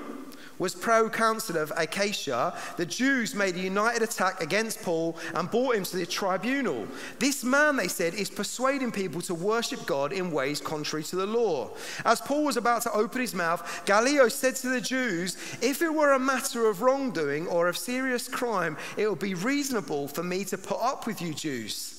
was 0.59 0.75
proconsul 0.75 1.57
of 1.57 1.73
Achaia, 1.77 2.55
the 2.77 2.87
Jews 2.87 3.35
made 3.35 3.57
a 3.57 3.61
united 3.61 4.03
attack 4.03 4.41
against 4.41 4.83
Paul 4.83 5.17
and 5.35 5.51
brought 5.51 5.77
him 5.77 5.85
to 5.85 5.97
the 5.97 6.07
tribunal. 6.07 6.87
This 7.19 7.45
man, 7.45 7.77
they 7.77 7.89
said, 7.89 8.15
is 8.15 8.31
persuading 8.31 8.93
people 8.93 9.21
to 9.23 9.35
worship 9.35 9.85
God 9.87 10.13
in 10.13 10.31
ways 10.31 10.61
contrary 10.61 11.05
to 11.05 11.17
the 11.17 11.27
law. 11.27 11.71
As 12.05 12.21
Paul 12.21 12.45
was 12.45 12.57
about 12.57 12.83
to 12.83 12.93
open 12.93 13.21
his 13.21 13.35
mouth, 13.35 13.83
Gallio 13.85 14.29
said 14.29 14.57
to 14.57 14.69
the 14.69 14.81
Jews, 14.81 15.37
If 15.61 15.83
it 15.83 15.93
were 15.93 16.13
a 16.13 16.19
matter 16.19 16.69
of 16.69 16.83
wrongdoing 16.83 17.47
or 17.49 17.69
of 17.69 17.77
serious 17.77 18.29
crime, 18.29 18.77
it 18.97 19.09
would 19.09 19.19
be 19.19 19.35
reasonable 19.35 20.09
for 20.09 20.23
me 20.23 20.45
to 20.45 20.59
put 20.59 20.81
up 20.81 21.07
with 21.07 21.21
you 21.21 21.35
Jews. 21.35 21.96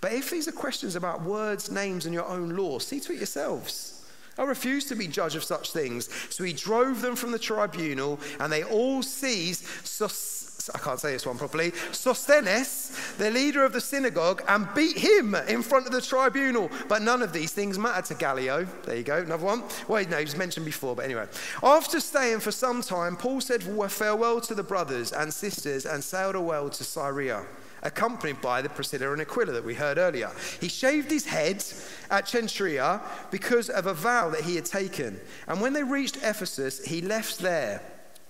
But 0.00 0.12
if 0.12 0.30
these 0.30 0.48
are 0.48 0.52
questions 0.52 0.96
about 0.96 1.22
words, 1.22 1.70
names, 1.70 2.06
and 2.06 2.14
your 2.14 2.26
own 2.26 2.50
law, 2.50 2.78
see 2.78 3.00
to 3.00 3.12
it 3.12 3.16
yourselves. 3.16 3.94
I 4.38 4.44
refuse 4.44 4.84
to 4.86 4.94
be 4.94 5.08
judge 5.08 5.34
of 5.34 5.42
such 5.42 5.72
things. 5.72 6.08
So 6.30 6.44
he 6.44 6.52
drove 6.52 7.00
them 7.02 7.16
from 7.16 7.32
the 7.32 7.38
tribunal, 7.38 8.20
and 8.38 8.52
they 8.52 8.62
all 8.62 9.02
seized 9.02 9.64
Sos- 9.84 10.70
I 10.74 10.78
can't 10.78 11.00
say 11.00 11.12
this 11.12 11.26
one 11.26 11.38
properly. 11.38 11.72
Sosthenes, 11.92 13.16
the 13.16 13.30
leader 13.30 13.64
of 13.64 13.72
the 13.72 13.80
synagogue, 13.80 14.42
and 14.48 14.68
beat 14.74 14.98
him 14.98 15.34
in 15.34 15.62
front 15.62 15.86
of 15.86 15.92
the 15.92 16.00
tribunal. 16.00 16.70
But 16.88 17.02
none 17.02 17.22
of 17.22 17.32
these 17.32 17.52
things 17.52 17.78
mattered 17.78 18.04
to 18.06 18.14
Gallio. 18.14 18.66
There 18.84 18.96
you 18.96 19.02
go, 19.02 19.18
another 19.18 19.44
one. 19.44 19.64
Well, 19.88 20.04
no, 20.08 20.18
he 20.18 20.24
was 20.24 20.36
mentioned 20.36 20.66
before, 20.66 20.94
but 20.94 21.04
anyway. 21.04 21.26
After 21.62 22.00
staying 22.00 22.40
for 22.40 22.52
some 22.52 22.82
time, 22.82 23.16
Paul 23.16 23.40
said 23.40 23.62
farewell 23.62 24.40
to 24.42 24.54
the 24.54 24.62
brothers 24.62 25.12
and 25.12 25.32
sisters 25.32 25.86
and 25.86 26.04
sailed 26.04 26.34
away 26.34 26.68
to 26.70 26.84
Syria 26.84 27.46
accompanied 27.82 28.40
by 28.40 28.62
the 28.62 28.68
Priscilla 28.68 29.12
and 29.12 29.20
Aquila 29.20 29.52
that 29.52 29.64
we 29.64 29.74
heard 29.74 29.98
earlier. 29.98 30.30
He 30.60 30.68
shaved 30.68 31.10
his 31.10 31.26
head 31.26 31.56
at 32.10 32.26
Cenchreae 32.26 33.00
because 33.30 33.70
of 33.70 33.86
a 33.86 33.94
vow 33.94 34.30
that 34.30 34.42
he 34.42 34.56
had 34.56 34.64
taken. 34.64 35.20
And 35.46 35.60
when 35.60 35.72
they 35.72 35.82
reached 35.82 36.16
Ephesus, 36.16 36.84
he 36.84 37.00
left 37.00 37.38
there. 37.38 37.82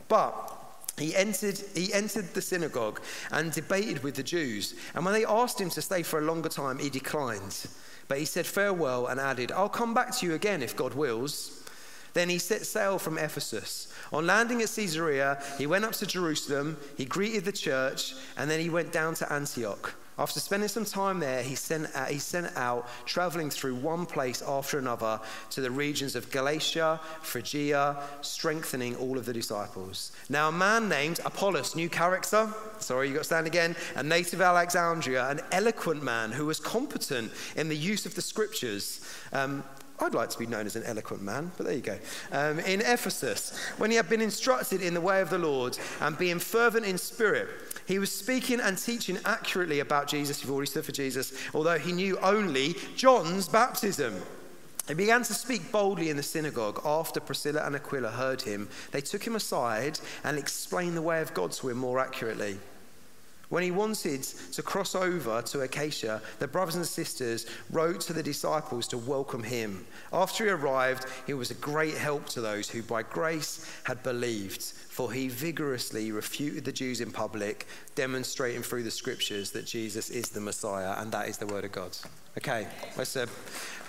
But 0.09 0.55
he 0.99 1.15
entered, 1.15 1.59
he 1.75 1.93
entered 1.93 2.35
the 2.35 2.43
synagogue 2.43 3.01
and 3.31 3.53
debated 3.53 4.03
with 4.03 4.15
the 4.15 4.23
Jews. 4.23 4.75
And 4.95 5.05
when 5.05 5.15
they 5.15 5.25
asked 5.25 5.61
him 5.61 5.71
to 5.71 5.83
stay 5.83 6.03
for 6.03 6.19
a 6.19 6.25
longer 6.25 6.49
time, 6.49 6.79
he 6.79 6.91
declined. 6.91 7.67
But 8.09 8.19
he 8.19 8.25
said 8.25 8.47
farewell 8.47 9.07
and 9.07 9.21
added, 9.21 9.53
I'll 9.53 9.69
come 9.69 9.95
back 9.95 10.17
to 10.17 10.27
you 10.27 10.35
again 10.35 10.63
if 10.63 10.77
God 10.77 10.95
wills. 10.95 11.63
Then 12.15 12.31
he 12.31 12.39
set 12.39 12.67
sail 12.67 12.99
from 12.99 13.19
Ephesus. 13.19 13.88
On 14.13 14.27
landing 14.27 14.63
at 14.63 14.71
Caesarea, 14.75 15.43
he 15.59 15.67
went 15.67 15.85
up 15.85 15.93
to 15.93 16.07
Jerusalem, 16.07 16.77
he 16.97 17.05
greeted 17.05 17.45
the 17.45 17.53
church, 17.53 18.15
and 18.37 18.51
then 18.51 18.61
he 18.61 18.71
went 18.71 18.93
down 18.93 19.15
to 19.17 19.33
Antioch. 19.33 19.95
After 20.19 20.41
spending 20.41 20.69
some 20.69 20.85
time 20.85 21.21
there, 21.21 21.45
he 21.45 21.55
sent 21.55 21.95
out, 21.95 22.09
he 22.09 22.19
sent 22.19 22.57
out, 22.57 22.89
traveling 23.07 23.51
through 23.51 23.77
one 23.77 24.05
place 24.05 24.43
after 24.43 24.77
another 24.77 25.21
to 25.51 25.61
the 25.61 25.71
regions 25.71 26.17
of 26.17 26.29
Galatia, 26.31 26.99
Phrygia, 27.23 27.97
strengthening 28.21 28.97
all 28.97 29.17
of 29.17 29.27
the 29.27 29.33
disciples. 29.33 30.11
Now, 30.29 30.49
a 30.49 30.53
man 30.53 30.89
named 30.89 31.21
Apollos, 31.25 31.77
new 31.77 31.89
character, 31.89 32.53
sorry, 32.81 33.07
you 33.07 33.15
got 33.15 33.21
to 33.21 33.25
stand 33.25 33.47
again, 33.47 33.77
a 33.95 34.03
native 34.03 34.41
Alexandria, 34.41 35.29
an 35.29 35.41
eloquent 35.53 36.03
man 36.03 36.33
who 36.33 36.47
was 36.47 36.59
competent 36.59 37.31
in 37.55 37.69
the 37.69 37.77
use 37.77 38.05
of 38.05 38.17
the 38.17 38.23
scriptures. 38.23 39.01
Um, 39.33 39.63
I'd 40.01 40.15
like 40.15 40.31
to 40.31 40.39
be 40.39 40.47
known 40.47 40.67
as 40.67 40.77
an 40.77 40.85
eloquent 40.85 41.23
man, 41.23 41.51
but 41.57 41.67
there 41.67 41.75
you 41.75 41.81
go. 41.81 41.99
Um, 42.31 42.61
in 42.61 42.81
Ephesus, 42.81 43.59
when 43.79 43.91
he 43.91 43.97
had 43.97 44.09
been 44.09 44.21
instructed 44.21 44.81
in 44.81 44.95
the 44.95 45.01
way 45.01 45.21
of 45.21 45.31
the 45.31 45.39
Lord 45.39 45.77
and 46.01 46.17
being 46.17 46.39
fervent 46.39 46.87
in 46.87 46.99
spirit, 46.99 47.49
he 47.87 47.99
was 47.99 48.13
speaking 48.13 48.61
and 48.61 48.79
teaching 48.79 49.19
accurately 49.25 49.81
about 49.81 50.07
Jesus. 50.07 50.43
You've 50.43 50.53
already 50.53 50.71
stood 50.71 50.85
for 50.85 50.93
Jesus, 50.93 51.33
although 51.53 51.79
he 51.79 51.93
knew 51.93 52.17
only 52.19 52.77
John's 52.97 53.49
baptism. 53.49 54.15
He 54.87 54.95
began 54.95 55.23
to 55.25 55.35
speak 55.35 55.73
boldly 55.73 56.09
in 56.11 56.17
the 56.17 56.23
synagogue. 56.23 56.81
After 56.85 57.21
Priscilla 57.21 57.63
and 57.65 57.75
Aquila 57.77 58.11
heard 58.11 58.43
him, 58.43 58.69
they 58.93 59.01
took 59.01 59.27
him 59.27 59.37
aside 59.37 60.01
and 60.25 60.39
explained 60.39 60.97
the 60.97 61.03
way 61.03 61.21
of 61.21 61.35
God 61.35 61.53
to 61.53 61.69
him 61.69 61.77
more 61.77 61.99
accurately. 61.99 62.59
When 63.49 63.63
he 63.63 63.71
wanted 63.71 64.23
to 64.25 64.63
cross 64.63 64.95
over 64.95 65.41
to 65.41 65.63
Achaia, 65.63 66.21
the 66.39 66.47
brothers 66.47 66.75
and 66.75 66.87
sisters 66.87 67.47
wrote 67.71 68.01
to 68.03 68.13
the 68.13 68.23
disciples 68.23 68.87
to 68.89 68.99
welcome 68.99 69.43
him. 69.43 69.87
After 70.13 70.45
he 70.45 70.51
arrived, 70.51 71.07
he 71.27 71.33
was 71.33 71.51
a 71.51 71.55
great 71.55 71.97
help 71.97 72.27
to 72.31 72.43
those 72.43 72.69
who 72.69 72.83
by 72.83 73.03
grace 73.03 73.65
had 73.85 74.03
believed, 74.03 74.63
for 74.63 75.11
he 75.13 75.29
vigorously 75.29 76.13
refuted 76.13 76.67
the 76.67 76.73
Jews 76.73 77.01
in 77.01 77.11
public, 77.11 77.67
demonstrating 77.95 78.63
through 78.63 78.83
the 78.83 78.91
scriptures 78.91 79.51
that 79.53 79.65
Jesus 79.65 80.11
is 80.11 80.29
the 80.29 80.41
Messiah, 80.41 80.95
and 80.99 81.11
that 81.13 81.29
is 81.29 81.39
the 81.39 81.47
word 81.47 81.65
of 81.65 81.73
God. 81.73 81.97
Okay, 82.37 82.69
that's 82.97 83.17
a 83.17 83.27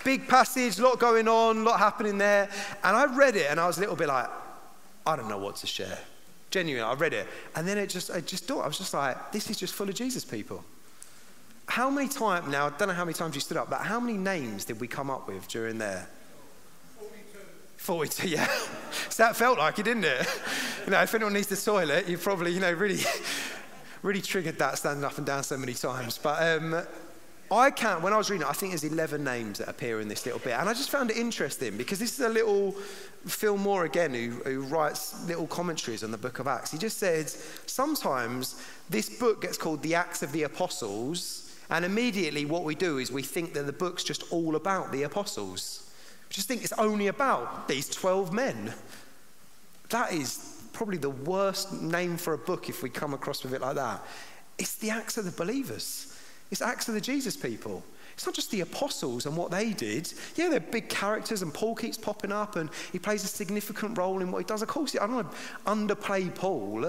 big 0.05 0.27
passage, 0.27 0.79
a 0.79 0.83
lot 0.83 0.99
going 0.99 1.27
on, 1.27 1.57
a 1.57 1.61
lot 1.61 1.79
happening 1.79 2.17
there. 2.17 2.49
And 2.83 2.95
I 2.95 3.13
read 3.13 3.35
it 3.35 3.47
and 3.51 3.59
I 3.59 3.67
was 3.67 3.77
a 3.77 3.81
little 3.81 3.97
bit 3.97 4.07
like, 4.07 4.29
I 5.05 5.15
don't 5.17 5.27
know 5.27 5.37
what 5.37 5.57
to 5.57 5.67
share. 5.67 5.99
Genuinely, 6.51 6.89
I 6.89 6.93
read 6.93 7.13
it. 7.13 7.27
And 7.55 7.67
then 7.67 7.77
it 7.77 7.87
just, 7.89 8.09
I 8.09 8.21
just 8.21 8.45
thought, 8.45 8.63
I 8.63 8.67
was 8.67 8.77
just 8.77 8.93
like, 8.93 9.31
this 9.31 9.49
is 9.49 9.57
just 9.57 9.73
full 9.73 9.87
of 9.87 9.95
Jesus 9.95 10.25
people. 10.25 10.63
How 11.67 11.89
many 11.89 12.07
times, 12.07 12.47
now, 12.47 12.67
I 12.67 12.69
don't 12.71 12.87
know 12.87 12.95
how 12.95 13.05
many 13.05 13.13
times 13.13 13.35
you 13.35 13.41
stood 13.41 13.57
up, 13.57 13.69
but 13.69 13.81
how 13.81 13.99
many 13.99 14.17
names 14.17 14.65
did 14.65 14.81
we 14.81 14.87
come 14.87 15.11
up 15.11 15.27
with 15.27 15.47
during 15.47 15.77
there? 15.77 16.07
42, 17.77 18.27
yeah. 18.29 18.47
so 19.09 19.23
that 19.23 19.35
felt 19.35 19.57
like 19.57 19.77
it, 19.79 19.83
didn't 19.83 20.03
it? 20.03 20.27
you 20.85 20.91
know, 20.91 21.01
if 21.01 21.13
anyone 21.13 21.33
needs 21.33 21.47
the 21.47 21.55
toilet, 21.55 22.07
you 22.07 22.17
probably, 22.17 22.51
you 22.51 22.59
know, 22.59 22.71
really, 22.71 22.99
really 24.01 24.21
triggered 24.21 24.57
that 24.57 24.77
standing 24.77 25.03
up 25.03 25.17
and 25.17 25.27
down 25.27 25.43
so 25.43 25.57
many 25.57 25.73
times. 25.73 26.17
But 26.17 26.61
um, 26.61 26.81
I 27.51 27.71
can't, 27.71 28.01
when 28.01 28.13
I 28.13 28.17
was 28.17 28.29
reading 28.29 28.45
it, 28.45 28.49
I 28.49 28.53
think 28.53 28.71
there's 28.71 28.83
11 28.83 29.23
names 29.23 29.57
that 29.57 29.69
appear 29.69 30.01
in 30.01 30.07
this 30.07 30.25
little 30.25 30.39
bit. 30.39 30.53
And 30.53 30.69
I 30.69 30.73
just 30.73 30.89
found 30.89 31.09
it 31.09 31.17
interesting 31.17 31.77
because 31.77 31.97
this 31.97 32.13
is 32.13 32.25
a 32.25 32.29
little 32.29 32.73
Phil 33.25 33.57
Moore 33.57 33.85
again, 33.85 34.13
who, 34.13 34.29
who 34.49 34.61
writes 34.61 35.25
little 35.27 35.47
commentaries 35.47 36.03
on 36.03 36.11
the 36.11 36.17
book 36.17 36.39
of 36.39 36.47
Acts. 36.47 36.71
He 36.71 36.77
just 36.77 36.97
says 36.97 37.43
sometimes 37.65 38.61
this 38.89 39.17
book 39.17 39.41
gets 39.41 39.57
called 39.57 39.81
the 39.81 39.95
Acts 39.95 40.21
of 40.21 40.31
the 40.31 40.43
Apostles. 40.43 41.51
And 41.71 41.85
immediately 41.85 42.45
what 42.45 42.63
we 42.63 42.75
do 42.75 42.97
is 42.97 43.11
we 43.11 43.23
think 43.23 43.53
that 43.53 43.65
the 43.65 43.73
book's 43.73 44.03
just 44.03 44.31
all 44.31 44.55
about 44.55 44.91
the 44.91 45.03
apostles. 45.03 45.89
We 46.29 46.33
just 46.33 46.47
think 46.47 46.63
it's 46.63 46.73
only 46.73 47.07
about 47.07 47.67
these 47.67 47.89
12 47.89 48.31
men. 48.31 48.73
That 49.89 50.13
is 50.13 50.61
probably 50.73 50.97
the 50.97 51.09
worst 51.09 51.73
name 51.81 52.17
for 52.17 52.33
a 52.33 52.37
book 52.37 52.69
if 52.69 52.83
we 52.83 52.89
come 52.89 53.13
across 53.13 53.43
with 53.43 53.53
it 53.53 53.61
like 53.61 53.75
that. 53.75 54.03
It's 54.57 54.75
the 54.75 54.91
Acts 54.91 55.17
of 55.17 55.25
the 55.25 55.31
believers. 55.31 56.08
It's 56.51 56.61
Acts 56.61 56.87
of 56.87 56.95
the 56.95 57.01
Jesus 57.01 57.37
people. 57.37 57.83
It's 58.13 58.25
not 58.25 58.35
just 58.35 58.51
the 58.51 58.59
apostles 58.61 59.25
and 59.25 59.37
what 59.37 59.49
they 59.49 59.71
did. 59.71 60.11
Yeah, 60.35 60.49
they're 60.49 60.59
big 60.59 60.89
characters, 60.89 61.41
and 61.41 61.53
Paul 61.53 61.73
keeps 61.73 61.97
popping 61.97 62.33
up 62.33 62.57
and 62.57 62.69
he 62.91 62.99
plays 62.99 63.23
a 63.23 63.27
significant 63.27 63.97
role 63.97 64.19
in 64.19 64.29
what 64.29 64.39
he 64.39 64.43
does. 64.43 64.61
Of 64.61 64.67
course, 64.67 64.93
I 64.93 65.07
don't 65.07 65.15
want 65.15 65.31
to 65.31 65.37
underplay 65.65 66.35
Paul, 66.35 66.81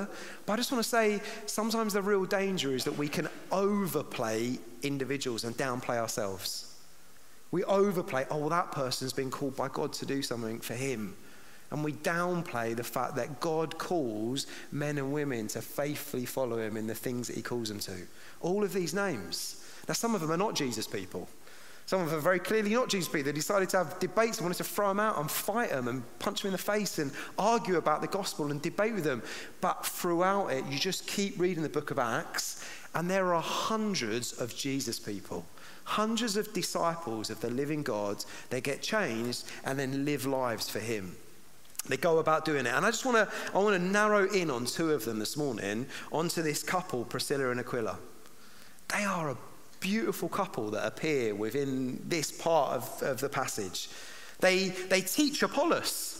but 0.44 0.52
I 0.52 0.56
just 0.56 0.72
want 0.72 0.82
to 0.82 0.88
say 0.88 1.20
sometimes 1.46 1.92
the 1.92 2.02
real 2.02 2.24
danger 2.24 2.74
is 2.74 2.82
that 2.82 2.98
we 2.98 3.06
can 3.06 3.28
overplay 3.52 4.58
individuals 4.82 5.44
and 5.44 5.56
downplay 5.56 5.98
ourselves. 5.98 6.74
We 7.52 7.62
overplay, 7.64 8.26
oh, 8.30 8.38
well, 8.38 8.48
that 8.48 8.72
person's 8.72 9.12
been 9.12 9.30
called 9.30 9.54
by 9.54 9.68
God 9.68 9.92
to 9.94 10.06
do 10.06 10.22
something 10.22 10.58
for 10.58 10.74
him. 10.74 11.16
And 11.70 11.84
we 11.84 11.92
downplay 11.92 12.74
the 12.74 12.84
fact 12.84 13.14
that 13.16 13.40
God 13.40 13.78
calls 13.78 14.46
men 14.72 14.98
and 14.98 15.12
women 15.12 15.46
to 15.48 15.62
faithfully 15.62 16.26
follow 16.26 16.58
him 16.58 16.76
in 16.76 16.86
the 16.86 16.94
things 16.94 17.28
that 17.28 17.36
he 17.36 17.42
calls 17.42 17.68
them 17.68 17.78
to. 17.80 17.96
All 18.40 18.64
of 18.64 18.72
these 18.72 18.92
names. 18.92 19.64
Now, 19.86 19.94
some 19.94 20.14
of 20.14 20.20
them 20.20 20.32
are 20.32 20.36
not 20.36 20.54
Jesus 20.54 20.86
people. 20.86 21.28
Some 21.86 22.02
of 22.02 22.10
them 22.10 22.18
are 22.18 22.22
very 22.22 22.38
clearly 22.38 22.74
not 22.74 22.88
Jesus 22.88 23.08
people. 23.08 23.24
They 23.24 23.32
decided 23.32 23.68
to 23.70 23.78
have 23.78 23.98
debates 23.98 24.38
and 24.38 24.46
wanted 24.46 24.58
to 24.58 24.64
throw 24.64 24.88
them 24.88 25.00
out 25.00 25.18
and 25.18 25.30
fight 25.30 25.70
them 25.70 25.88
and 25.88 26.02
punch 26.18 26.42
them 26.42 26.48
in 26.48 26.52
the 26.52 26.58
face 26.58 26.98
and 26.98 27.12
argue 27.38 27.76
about 27.76 28.00
the 28.00 28.08
gospel 28.08 28.50
and 28.50 28.60
debate 28.60 28.94
with 28.94 29.04
them. 29.04 29.22
But 29.60 29.86
throughout 29.86 30.48
it, 30.48 30.64
you 30.66 30.78
just 30.78 31.06
keep 31.06 31.38
reading 31.38 31.62
the 31.62 31.68
book 31.68 31.90
of 31.90 31.98
Acts, 31.98 32.64
and 32.94 33.08
there 33.10 33.34
are 33.34 33.42
hundreds 33.42 34.40
of 34.40 34.56
Jesus 34.56 34.98
people 34.98 35.46
hundreds 35.90 36.36
of 36.36 36.52
disciples 36.52 37.30
of 37.30 37.40
the 37.40 37.50
living 37.50 37.82
God. 37.82 38.24
They 38.48 38.60
get 38.60 38.80
changed 38.80 39.44
and 39.64 39.76
then 39.76 40.04
live 40.04 40.24
lives 40.24 40.70
for 40.70 40.78
Him. 40.78 41.16
They 41.88 41.96
go 41.96 42.18
about 42.18 42.44
doing 42.44 42.66
it. 42.66 42.72
And 42.74 42.84
I 42.84 42.90
just 42.90 43.04
want 43.04 43.16
to 43.16 43.34
I 43.54 43.58
want 43.58 43.76
to 43.76 43.82
narrow 43.82 44.28
in 44.28 44.50
on 44.50 44.64
two 44.64 44.92
of 44.92 45.04
them 45.04 45.18
this 45.18 45.36
morning, 45.36 45.86
onto 46.12 46.42
this 46.42 46.62
couple, 46.62 47.04
Priscilla 47.04 47.50
and 47.50 47.60
Aquila. 47.60 47.98
They 48.88 49.04
are 49.04 49.30
a 49.30 49.36
beautiful 49.80 50.28
couple 50.28 50.70
that 50.70 50.86
appear 50.86 51.34
within 51.34 52.02
this 52.06 52.30
part 52.30 52.72
of, 52.72 53.02
of 53.02 53.20
the 53.20 53.28
passage. 53.28 53.88
They, 54.40 54.68
they 54.68 55.00
teach 55.00 55.42
Apollos. 55.42 56.16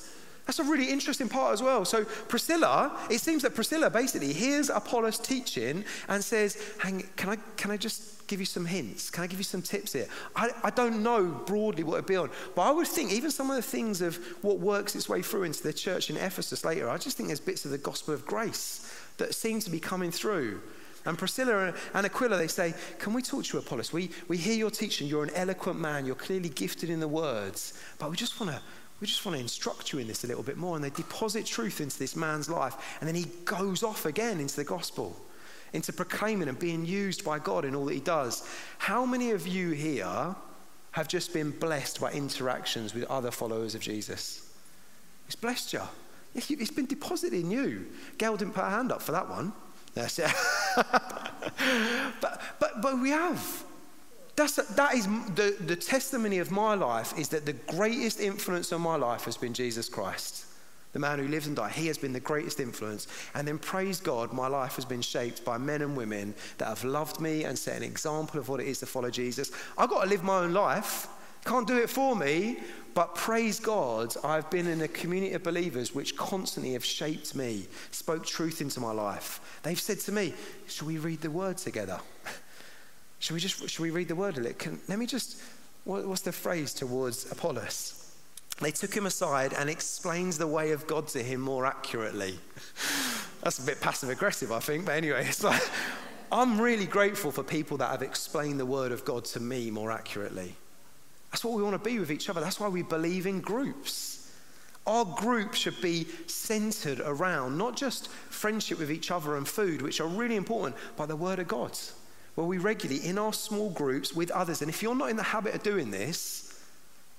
That's 0.46 0.58
a 0.58 0.64
really 0.64 0.90
interesting 0.90 1.28
part 1.28 1.52
as 1.52 1.62
well. 1.62 1.84
So, 1.84 2.04
Priscilla, 2.04 2.98
it 3.10 3.20
seems 3.20 3.42
that 3.42 3.54
Priscilla 3.54 3.90
basically 3.90 4.32
hears 4.32 4.68
Apollos 4.68 5.18
teaching 5.18 5.84
and 6.08 6.24
says, 6.24 6.60
Hang, 6.78 7.08
can, 7.16 7.30
I, 7.30 7.36
can 7.56 7.70
I 7.70 7.76
just 7.76 8.19
give 8.30 8.40
you 8.40 8.46
some 8.46 8.64
hints? 8.64 9.10
Can 9.10 9.24
I 9.24 9.26
give 9.26 9.40
you 9.40 9.44
some 9.44 9.60
tips 9.60 9.92
here? 9.92 10.06
I, 10.36 10.50
I 10.62 10.70
don't 10.70 11.02
know 11.02 11.24
broadly 11.24 11.82
what 11.82 11.94
it'd 11.94 12.06
be 12.06 12.16
on, 12.16 12.30
but 12.54 12.62
I 12.62 12.70
would 12.70 12.86
think 12.86 13.10
even 13.10 13.32
some 13.32 13.50
of 13.50 13.56
the 13.56 13.62
things 13.62 14.00
of 14.00 14.16
what 14.42 14.60
works 14.60 14.94
its 14.94 15.08
way 15.08 15.20
through 15.20 15.42
into 15.42 15.64
the 15.64 15.72
church 15.72 16.10
in 16.10 16.16
Ephesus 16.16 16.64
later, 16.64 16.88
I 16.88 16.96
just 16.96 17.16
think 17.16 17.28
there's 17.28 17.40
bits 17.40 17.64
of 17.64 17.72
the 17.72 17.78
gospel 17.78 18.14
of 18.14 18.24
grace 18.24 18.88
that 19.16 19.34
seem 19.34 19.58
to 19.60 19.70
be 19.70 19.80
coming 19.80 20.12
through. 20.12 20.62
And 21.06 21.18
Priscilla 21.18 21.74
and 21.94 22.06
Aquila, 22.06 22.36
they 22.36 22.46
say, 22.46 22.72
Can 22.98 23.14
we 23.14 23.22
talk 23.22 23.44
to 23.44 23.56
you, 23.56 23.58
Apollos? 23.60 23.92
We, 23.92 24.10
we 24.28 24.36
hear 24.36 24.54
your 24.54 24.70
teaching. 24.70 25.08
You're 25.08 25.24
an 25.24 25.34
eloquent 25.34 25.80
man. 25.80 26.06
You're 26.06 26.14
clearly 26.14 26.50
gifted 26.50 26.88
in 26.88 27.00
the 27.00 27.08
words. 27.08 27.74
But 27.98 28.10
we 28.10 28.16
just 28.16 28.38
want 28.38 28.52
to. 28.52 28.60
We 29.00 29.06
just 29.06 29.24
want 29.24 29.36
to 29.36 29.40
instruct 29.40 29.94
you 29.94 29.98
in 29.98 30.06
this 30.06 30.24
a 30.24 30.26
little 30.26 30.42
bit 30.42 30.58
more. 30.58 30.76
And 30.76 30.84
they 30.84 30.90
deposit 30.90 31.46
truth 31.46 31.80
into 31.80 31.98
this 31.98 32.14
man's 32.14 32.50
life. 32.50 32.98
And 33.00 33.08
then 33.08 33.14
he 33.14 33.24
goes 33.46 33.82
off 33.82 34.04
again 34.04 34.40
into 34.40 34.56
the 34.56 34.64
gospel, 34.64 35.16
into 35.72 35.92
proclaiming 35.92 36.48
and 36.48 36.58
being 36.58 36.84
used 36.84 37.24
by 37.24 37.38
God 37.38 37.64
in 37.64 37.74
all 37.74 37.84
that 37.86 37.94
he 37.94 38.00
does. 38.00 38.48
How 38.78 39.04
many 39.06 39.30
of 39.30 39.46
you 39.46 39.70
here 39.70 40.34
have 40.92 41.08
just 41.08 41.32
been 41.32 41.50
blessed 41.50 42.00
by 42.00 42.12
interactions 42.12 42.94
with 42.94 43.04
other 43.04 43.30
followers 43.30 43.74
of 43.74 43.80
Jesus? 43.80 44.50
It's 45.26 45.36
blessed 45.36 45.72
you. 45.72 45.82
It's 46.34 46.70
been 46.70 46.86
deposited 46.86 47.38
in 47.38 47.50
you. 47.50 47.86
Gail 48.18 48.36
didn't 48.36 48.54
put 48.54 48.64
her 48.64 48.70
hand 48.70 48.92
up 48.92 49.02
for 49.02 49.12
that 49.12 49.28
one. 49.28 49.52
That's 49.94 50.18
it. 50.18 50.30
but, 52.20 52.40
but, 52.60 52.82
but 52.82 53.00
we 53.00 53.10
have. 53.10 53.64
That's, 54.36 54.56
that 54.56 54.94
is 54.94 55.06
the, 55.34 55.56
the 55.60 55.76
testimony 55.76 56.38
of 56.38 56.50
my 56.50 56.74
life 56.74 57.18
is 57.18 57.28
that 57.30 57.46
the 57.46 57.52
greatest 57.52 58.20
influence 58.20 58.72
on 58.72 58.80
my 58.80 58.96
life 58.96 59.24
has 59.24 59.36
been 59.36 59.52
Jesus 59.52 59.88
Christ, 59.88 60.46
the 60.92 60.98
man 60.98 61.18
who 61.18 61.28
lives 61.28 61.46
and 61.46 61.56
died. 61.56 61.72
He 61.72 61.86
has 61.86 61.98
been 61.98 62.12
the 62.12 62.20
greatest 62.20 62.60
influence. 62.60 63.06
And 63.34 63.46
then, 63.46 63.58
praise 63.58 64.00
God, 64.00 64.32
my 64.32 64.48
life 64.48 64.76
has 64.76 64.84
been 64.84 65.02
shaped 65.02 65.44
by 65.44 65.58
men 65.58 65.82
and 65.82 65.96
women 65.96 66.34
that 66.58 66.66
have 66.66 66.84
loved 66.84 67.20
me 67.20 67.44
and 67.44 67.58
set 67.58 67.76
an 67.76 67.82
example 67.82 68.40
of 68.40 68.48
what 68.48 68.60
it 68.60 68.66
is 68.66 68.80
to 68.80 68.86
follow 68.86 69.10
Jesus. 69.10 69.52
I've 69.78 69.90
got 69.90 70.04
to 70.04 70.08
live 70.08 70.24
my 70.24 70.38
own 70.38 70.52
life. 70.52 71.08
Can't 71.44 71.66
do 71.66 71.78
it 71.78 71.88
for 71.88 72.14
me, 72.14 72.58
but 72.92 73.14
praise 73.14 73.60
God, 73.60 74.14
I've 74.22 74.50
been 74.50 74.66
in 74.66 74.82
a 74.82 74.88
community 74.88 75.32
of 75.32 75.42
believers 75.42 75.94
which 75.94 76.16
constantly 76.16 76.74
have 76.74 76.84
shaped 76.84 77.34
me, 77.34 77.66
spoke 77.92 78.26
truth 78.26 78.60
into 78.60 78.80
my 78.80 78.92
life. 78.92 79.60
They've 79.62 79.80
said 79.80 80.00
to 80.00 80.12
me, 80.12 80.34
Should 80.68 80.86
we 80.86 80.98
read 80.98 81.22
the 81.22 81.30
word 81.30 81.56
together? 81.56 81.98
should 83.20 83.34
we 83.34 83.40
just 83.40 83.68
should 83.68 83.82
we 83.82 83.90
read 83.90 84.08
the 84.08 84.14
word 84.14 84.36
a 84.36 84.40
little? 84.40 84.58
Can, 84.58 84.80
let 84.88 84.98
me 84.98 85.06
just 85.06 85.40
what, 85.84 86.06
what's 86.06 86.22
the 86.22 86.32
phrase 86.32 86.74
towards 86.74 87.30
Apollos? 87.30 87.99
They 88.60 88.70
took 88.70 88.94
him 88.94 89.06
aside 89.06 89.54
and 89.54 89.70
explains 89.70 90.36
the 90.36 90.46
way 90.46 90.72
of 90.72 90.86
God 90.86 91.08
to 91.08 91.22
him 91.22 91.40
more 91.40 91.64
accurately. 91.64 92.38
That's 93.42 93.58
a 93.58 93.62
bit 93.62 93.80
passive 93.80 94.10
aggressive, 94.10 94.52
I 94.52 94.60
think, 94.60 94.84
but 94.84 94.96
anyway, 94.96 95.24
it's 95.26 95.42
like 95.42 95.62
I'm 96.30 96.60
really 96.60 96.86
grateful 96.86 97.32
for 97.32 97.42
people 97.42 97.78
that 97.78 97.90
have 97.90 98.02
explained 98.02 98.60
the 98.60 98.66
word 98.66 98.92
of 98.92 99.04
God 99.04 99.24
to 99.26 99.40
me 99.40 99.70
more 99.70 99.90
accurately. 99.90 100.54
That's 101.32 101.44
what 101.44 101.54
we 101.54 101.62
want 101.62 101.82
to 101.82 101.90
be 101.90 101.98
with 101.98 102.10
each 102.10 102.28
other. 102.28 102.40
That's 102.40 102.60
why 102.60 102.68
we 102.68 102.82
believe 102.82 103.26
in 103.26 103.40
groups. 103.40 104.30
Our 104.86 105.04
group 105.04 105.54
should 105.54 105.80
be 105.80 106.06
centered 106.26 107.00
around 107.00 107.56
not 107.56 107.76
just 107.76 108.08
friendship 108.08 108.78
with 108.78 108.90
each 108.90 109.10
other 109.10 109.36
and 109.36 109.46
food, 109.46 109.82
which 109.82 110.00
are 110.00 110.08
really 110.08 110.36
important, 110.36 110.76
but 110.96 111.06
the 111.06 111.16
Word 111.16 111.38
of 111.38 111.48
God. 111.48 111.78
Where 112.34 112.46
we 112.46 112.58
regularly, 112.58 113.06
in 113.06 113.18
our 113.18 113.32
small 113.32 113.70
groups 113.70 114.14
with 114.14 114.30
others, 114.30 114.62
and 114.62 114.68
if 114.68 114.82
you're 114.82 114.94
not 114.94 115.10
in 115.10 115.16
the 115.16 115.22
habit 115.22 115.54
of 115.54 115.62
doing 115.62 115.90
this, 115.90 116.49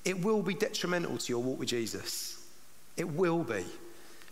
it 0.05 0.23
will 0.23 0.41
be 0.41 0.53
detrimental 0.53 1.17
to 1.17 1.33
your 1.33 1.41
walk 1.41 1.59
with 1.59 1.69
Jesus. 1.69 2.47
It 2.97 3.07
will 3.07 3.43
be. 3.43 3.63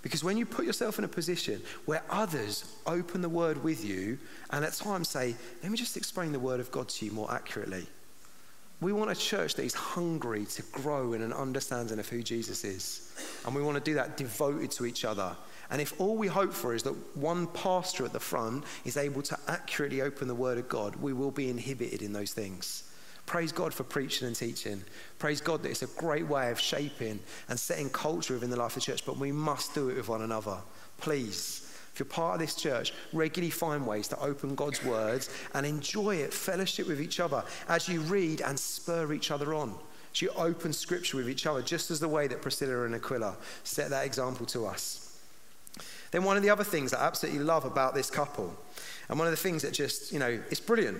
Because 0.01 0.23
when 0.23 0.37
you 0.37 0.45
put 0.45 0.65
yourself 0.65 0.97
in 0.97 1.03
a 1.03 1.09
position 1.09 1.61
where 1.85 2.01
others 2.09 2.77
open 2.85 3.21
the 3.21 3.29
Word 3.29 3.63
with 3.63 3.83
you 3.83 4.17
and 4.49 4.63
at 4.63 4.73
times 4.73 5.09
say, 5.09 5.35
let 5.61 5.71
me 5.71 5.77
just 5.77 5.97
explain 5.97 6.31
the 6.31 6.39
Word 6.39 6.59
of 6.59 6.71
God 6.71 6.87
to 6.89 7.05
you 7.05 7.11
more 7.11 7.31
accurately 7.31 7.85
we 8.81 8.93
want 8.93 9.11
a 9.11 9.15
church 9.15 9.55
that 9.55 9.65
is 9.65 9.73
hungry 9.73 10.45
to 10.45 10.61
grow 10.71 11.13
in 11.13 11.21
an 11.21 11.33
understanding 11.33 11.99
of 11.99 12.07
who 12.07 12.23
Jesus 12.23 12.63
is. 12.63 13.13
And 13.45 13.53
we 13.53 13.61
want 13.61 13.77
to 13.77 13.83
do 13.83 13.95
that 13.95 14.15
devoted 14.15 14.71
to 14.71 14.85
each 14.85 15.03
other. 15.03 15.35
And 15.69 15.81
if 15.81 15.99
all 15.99 16.15
we 16.15 16.27
hope 16.27 16.53
for 16.53 16.73
is 16.73 16.83
that 16.83 16.95
one 17.15 17.47
pastor 17.47 18.05
at 18.05 18.13
the 18.13 18.19
front 18.19 18.63
is 18.85 18.97
able 18.97 19.21
to 19.23 19.37
accurately 19.47 20.01
open 20.01 20.27
the 20.27 20.35
Word 20.35 20.57
of 20.57 20.69
God, 20.69 20.95
we 20.95 21.13
will 21.13 21.31
be 21.31 21.49
inhibited 21.49 22.01
in 22.01 22.13
those 22.13 22.31
things. 22.31 22.88
Praise 23.29 23.51
God 23.51 23.75
for 23.75 23.83
preaching 23.83 24.25
and 24.25 24.35
teaching. 24.35 24.83
Praise 25.19 25.39
God 25.39 25.61
that 25.61 25.69
it's 25.69 25.83
a 25.83 25.99
great 25.99 26.27
way 26.27 26.49
of 26.49 26.59
shaping 26.59 27.19
and 27.47 27.59
setting 27.59 27.87
culture 27.91 28.33
within 28.33 28.49
the 28.49 28.55
life 28.55 28.75
of 28.75 28.81
the 28.81 28.91
church, 28.91 29.05
but 29.05 29.19
we 29.19 29.31
must 29.31 29.75
do 29.75 29.89
it 29.89 29.97
with 29.97 30.09
one 30.09 30.23
another. 30.23 30.57
Please. 30.97 31.71
If 31.93 31.99
you're 31.99 32.07
part 32.07 32.33
of 32.33 32.39
this 32.39 32.55
church, 32.55 32.91
regularly 33.13 33.51
find 33.51 33.85
ways 33.85 34.07
to 34.07 34.19
open 34.19 34.55
God's 34.55 34.83
words 34.83 35.29
and 35.53 35.63
enjoy 35.63 36.15
it, 36.15 36.33
fellowship 36.33 36.87
with 36.87 36.99
each 36.99 37.19
other 37.19 37.43
as 37.67 37.87
you 37.87 38.01
read 38.01 38.41
and 38.41 38.57
spur 38.57 39.13
each 39.13 39.29
other 39.29 39.53
on. 39.53 39.75
As 40.11 40.23
you 40.23 40.31
open 40.35 40.73
scripture 40.73 41.17
with 41.17 41.29
each 41.29 41.45
other, 41.45 41.61
just 41.61 41.91
as 41.91 41.99
the 41.99 42.09
way 42.09 42.25
that 42.25 42.41
Priscilla 42.41 42.85
and 42.85 42.95
Aquila 42.95 43.37
set 43.63 43.91
that 43.91 44.07
example 44.07 44.47
to 44.47 44.65
us. 44.65 45.21
Then, 46.09 46.23
one 46.23 46.35
of 46.35 46.41
the 46.41 46.49
other 46.49 46.63
things 46.63 46.89
that 46.89 46.99
I 46.99 47.05
absolutely 47.05 47.41
love 47.41 47.63
about 47.63 47.93
this 47.93 48.09
couple, 48.09 48.57
and 49.07 49.19
one 49.19 49.27
of 49.27 49.31
the 49.31 49.37
things 49.37 49.61
that 49.61 49.73
just, 49.73 50.11
you 50.11 50.17
know, 50.17 50.39
it's 50.49 50.59
brilliant. 50.59 50.97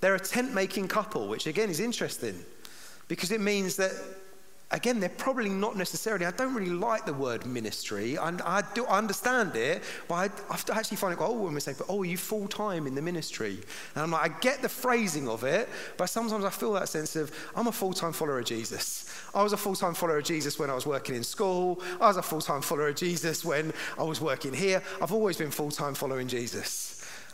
They're 0.00 0.14
a 0.14 0.20
tent 0.20 0.54
making 0.54 0.88
couple, 0.88 1.28
which 1.28 1.46
again 1.46 1.70
is 1.70 1.80
interesting 1.80 2.44
because 3.08 3.30
it 3.30 3.40
means 3.40 3.76
that 3.76 3.92
again, 4.72 5.00
they're 5.00 5.08
probably 5.08 5.48
not 5.48 5.76
necessarily, 5.76 6.24
I 6.24 6.30
don't 6.30 6.54
really 6.54 6.70
like 6.70 7.04
the 7.04 7.12
word 7.12 7.44
ministry. 7.44 8.16
I, 8.16 8.32
I 8.44 8.62
do 8.74 8.86
understand 8.86 9.56
it, 9.56 9.82
but 10.06 10.14
I, 10.14 10.24
I 10.72 10.78
actually 10.78 10.96
find 10.96 11.12
it 11.12 11.16
quite, 11.16 11.28
oh, 11.28 11.42
when 11.42 11.54
we 11.54 11.60
say, 11.60 11.74
but 11.76 11.86
oh, 11.88 12.02
are 12.02 12.04
you 12.04 12.16
full 12.16 12.46
time 12.46 12.86
in 12.86 12.94
the 12.94 13.02
ministry? 13.02 13.58
And 13.94 14.04
I'm 14.04 14.10
like, 14.12 14.30
I 14.30 14.40
get 14.40 14.62
the 14.62 14.68
phrasing 14.68 15.28
of 15.28 15.44
it, 15.44 15.68
but 15.96 16.06
sometimes 16.06 16.44
I 16.44 16.50
feel 16.50 16.72
that 16.74 16.88
sense 16.88 17.16
of, 17.16 17.32
I'm 17.56 17.66
a 17.66 17.72
full 17.72 17.92
time 17.92 18.12
follower 18.12 18.38
of 18.38 18.44
Jesus. 18.44 19.12
I 19.34 19.42
was 19.42 19.52
a 19.52 19.56
full 19.56 19.74
time 19.74 19.94
follower 19.94 20.18
of 20.18 20.24
Jesus 20.24 20.58
when 20.58 20.70
I 20.70 20.74
was 20.74 20.86
working 20.86 21.14
in 21.14 21.24
school. 21.24 21.80
I 22.00 22.08
was 22.08 22.16
a 22.16 22.22
full 22.22 22.40
time 22.40 22.62
follower 22.62 22.88
of 22.88 22.96
Jesus 22.96 23.44
when 23.44 23.72
I 23.98 24.04
was 24.04 24.20
working 24.20 24.54
here. 24.54 24.82
I've 25.02 25.12
always 25.12 25.36
been 25.36 25.50
full 25.50 25.70
time 25.70 25.94
following 25.94 26.28
Jesus. 26.28 26.89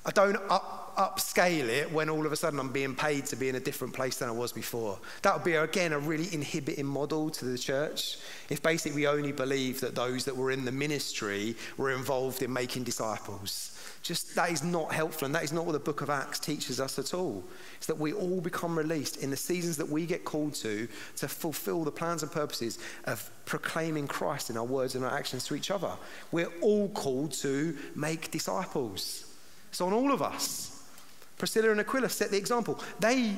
I 0.07 0.12
don't 0.12 0.37
up, 0.49 0.95
upscale 0.97 1.69
it 1.69 1.90
when 1.90 2.09
all 2.09 2.25
of 2.25 2.31
a 2.33 2.37
sudden 2.37 2.61
I'm 2.61 2.71
being 2.71 2.95
paid 2.95 3.27
to 3.27 3.37
be 3.37 3.49
in 3.49 3.57
a 3.57 3.61
different 3.61 3.92
place 3.92 4.19
than 4.19 4.29
I 4.29 4.33
was 4.33 4.53
before. 4.53 4.99
That 5.23 5.35
would 5.35 5.45
be, 5.45 5.55
again, 5.55 5.92
a 5.92 5.99
really 5.99 6.33
inhibiting 6.33 6.87
model 6.87 7.29
to 7.31 7.45
the 7.45 7.59
church. 7.59 8.19
If 8.49 8.62
basically 8.62 8.95
we 8.95 9.09
only 9.09 9.33
believe 9.33 9.81
that 9.81 9.97
those 9.97 10.25
that 10.25 10.37
were 10.37 10.53
in 10.53 10.64
the 10.64 10.71
ministry 10.71 11.57
were 11.77 11.90
involved 11.90 12.40
in 12.40 12.53
making 12.53 12.85
disciples. 12.85 13.73
Just 14.03 14.37
that 14.37 14.53
is 14.53 14.62
not 14.62 14.92
helpful, 14.92 15.27
and 15.27 15.35
that 15.35 15.42
is 15.42 15.53
not 15.53 15.66
what 15.66 15.73
the 15.73 15.81
book 15.81 16.01
of 16.01 16.09
Acts 16.09 16.38
teaches 16.38 16.79
us 16.79 17.01
at 17.01 17.12
all. 17.12 17.42
It's 17.79 17.87
that 17.87 17.99
we 17.99 18.12
all 18.12 18.40
become 18.40 18.79
released 18.79 19.16
in 19.16 19.31
the 19.31 19.37
seasons 19.37 19.77
that 19.79 19.88
we 19.88 20.07
get 20.07 20.25
called 20.25 20.55
to 20.55 20.87
to 21.16 21.27
fulfill 21.27 21.83
the 21.83 21.90
plans 21.90 22.23
and 22.23 22.31
purposes 22.31 22.79
of 23.07 23.29
proclaiming 23.45 24.07
Christ 24.07 24.49
in 24.49 24.57
our 24.57 24.64
words 24.64 24.95
and 24.95 25.05
our 25.05 25.12
actions 25.12 25.45
to 25.47 25.57
each 25.57 25.73
other. 25.73 25.90
We're 26.31 26.53
all 26.61 26.88
called 26.90 27.33
to 27.33 27.77
make 27.97 28.31
disciples. 28.31 29.26
It's 29.77 29.83
on 29.83 29.93
all 29.93 30.11
of 30.11 30.23
us. 30.23 30.83
Priscilla 31.37 31.71
and 31.71 31.81
Aquila 31.81 32.09
set 32.09 32.31
the 32.31 32.39
example. 32.39 32.81
They, 32.99 33.37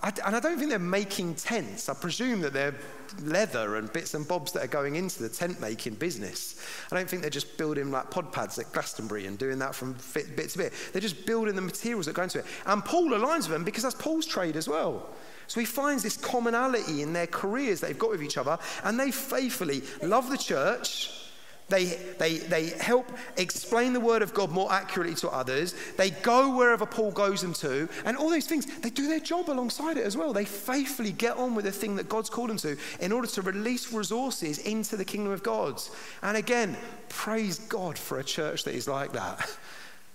and 0.00 0.36
I 0.36 0.38
don't 0.38 0.58
think 0.58 0.70
they're 0.70 0.78
making 0.78 1.34
tents. 1.34 1.88
I 1.88 1.94
presume 1.94 2.40
that 2.42 2.52
they're 2.52 2.76
leather 3.24 3.74
and 3.74 3.92
bits 3.92 4.14
and 4.14 4.28
bobs 4.28 4.52
that 4.52 4.62
are 4.62 4.68
going 4.68 4.94
into 4.94 5.24
the 5.24 5.28
tent 5.28 5.60
making 5.60 5.94
business. 5.94 6.64
I 6.92 6.94
don't 6.94 7.10
think 7.10 7.22
they're 7.22 7.32
just 7.32 7.58
building 7.58 7.90
like 7.90 8.12
pod 8.12 8.32
pads 8.32 8.60
at 8.60 8.70
Glastonbury 8.70 9.26
and 9.26 9.36
doing 9.36 9.58
that 9.58 9.74
from 9.74 9.96
bit 10.14 10.50
to 10.50 10.58
bit. 10.58 10.72
They're 10.92 11.02
just 11.02 11.26
building 11.26 11.56
the 11.56 11.62
materials 11.62 12.06
that 12.06 12.14
go 12.14 12.22
into 12.22 12.38
it. 12.38 12.44
And 12.66 12.84
Paul 12.84 13.10
aligns 13.10 13.38
with 13.38 13.48
them 13.48 13.64
because 13.64 13.82
that's 13.82 13.96
Paul's 13.96 14.24
trade 14.24 14.54
as 14.54 14.68
well. 14.68 15.08
So 15.48 15.58
he 15.58 15.66
finds 15.66 16.04
this 16.04 16.16
commonality 16.16 17.02
in 17.02 17.12
their 17.12 17.26
careers 17.26 17.80
they've 17.80 17.98
got 17.98 18.10
with 18.10 18.22
each 18.22 18.38
other, 18.38 18.56
and 18.84 19.00
they 19.00 19.10
faithfully 19.10 19.82
love 20.00 20.30
the 20.30 20.38
church 20.38 21.25
they, 21.68 21.84
they, 22.18 22.38
they 22.38 22.66
help 22.66 23.10
explain 23.36 23.92
the 23.92 24.00
word 24.00 24.22
of 24.22 24.32
God 24.32 24.52
more 24.52 24.72
accurately 24.72 25.16
to 25.16 25.28
others. 25.28 25.74
They 25.96 26.10
go 26.10 26.56
wherever 26.56 26.86
Paul 26.86 27.10
goes 27.10 27.42
them 27.42 27.54
to. 27.54 27.88
And 28.04 28.16
all 28.16 28.30
those 28.30 28.46
things, 28.46 28.66
they 28.80 28.90
do 28.90 29.08
their 29.08 29.18
job 29.18 29.50
alongside 29.50 29.96
it 29.96 30.04
as 30.04 30.16
well. 30.16 30.32
They 30.32 30.44
faithfully 30.44 31.10
get 31.10 31.36
on 31.36 31.56
with 31.56 31.64
the 31.64 31.72
thing 31.72 31.96
that 31.96 32.08
God's 32.08 32.30
called 32.30 32.50
them 32.50 32.56
to 32.58 32.76
in 33.00 33.10
order 33.10 33.26
to 33.26 33.42
release 33.42 33.92
resources 33.92 34.58
into 34.58 34.96
the 34.96 35.04
kingdom 35.04 35.32
of 35.32 35.42
God. 35.42 35.82
And 36.22 36.36
again, 36.36 36.76
praise 37.08 37.58
God 37.58 37.98
for 37.98 38.20
a 38.20 38.24
church 38.24 38.62
that 38.64 38.74
is 38.74 38.86
like 38.88 39.12
that. 39.12 39.48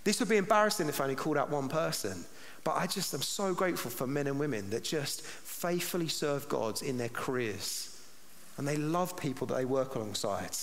This 0.04 0.20
would 0.20 0.30
be 0.30 0.38
embarrassing 0.38 0.90
if 0.90 1.00
I 1.00 1.04
only 1.04 1.16
called 1.16 1.38
out 1.38 1.52
one 1.52 1.70
person. 1.70 2.26
But 2.64 2.76
I 2.76 2.88
just 2.88 3.14
am 3.14 3.22
so 3.22 3.54
grateful 3.54 3.92
for 3.92 4.08
men 4.08 4.26
and 4.26 4.40
women 4.40 4.72
that 4.72 4.84
just 4.84 5.22
faithfully 5.22 6.08
serve 6.08 6.50
God 6.50 6.82
in 6.82 6.98
their 6.98 7.10
careers. 7.10 8.02
And 8.58 8.68
they 8.68 8.78
love 8.78 9.16
people 9.16 9.46
that 9.46 9.54
they 9.58 9.66
work 9.66 9.94
alongside. 9.94 10.58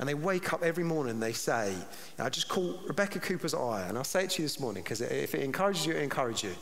And 0.00 0.08
they 0.08 0.14
wake 0.14 0.54
up 0.54 0.62
every 0.62 0.82
morning 0.82 1.12
and 1.12 1.22
they 1.22 1.34
say, 1.34 1.74
I 2.18 2.30
just 2.30 2.48
call 2.48 2.80
Rebecca 2.86 3.20
Cooper's 3.20 3.52
eye, 3.52 3.84
and 3.86 3.98
I'll 3.98 4.04
say 4.04 4.24
it 4.24 4.30
to 4.30 4.42
you 4.42 4.48
this 4.48 4.58
morning 4.58 4.82
because 4.82 5.02
if 5.02 5.34
it 5.34 5.42
encourages 5.42 5.84
you, 5.84 5.92
it 5.92 6.02
encourages 6.02 6.42
you. 6.44 6.54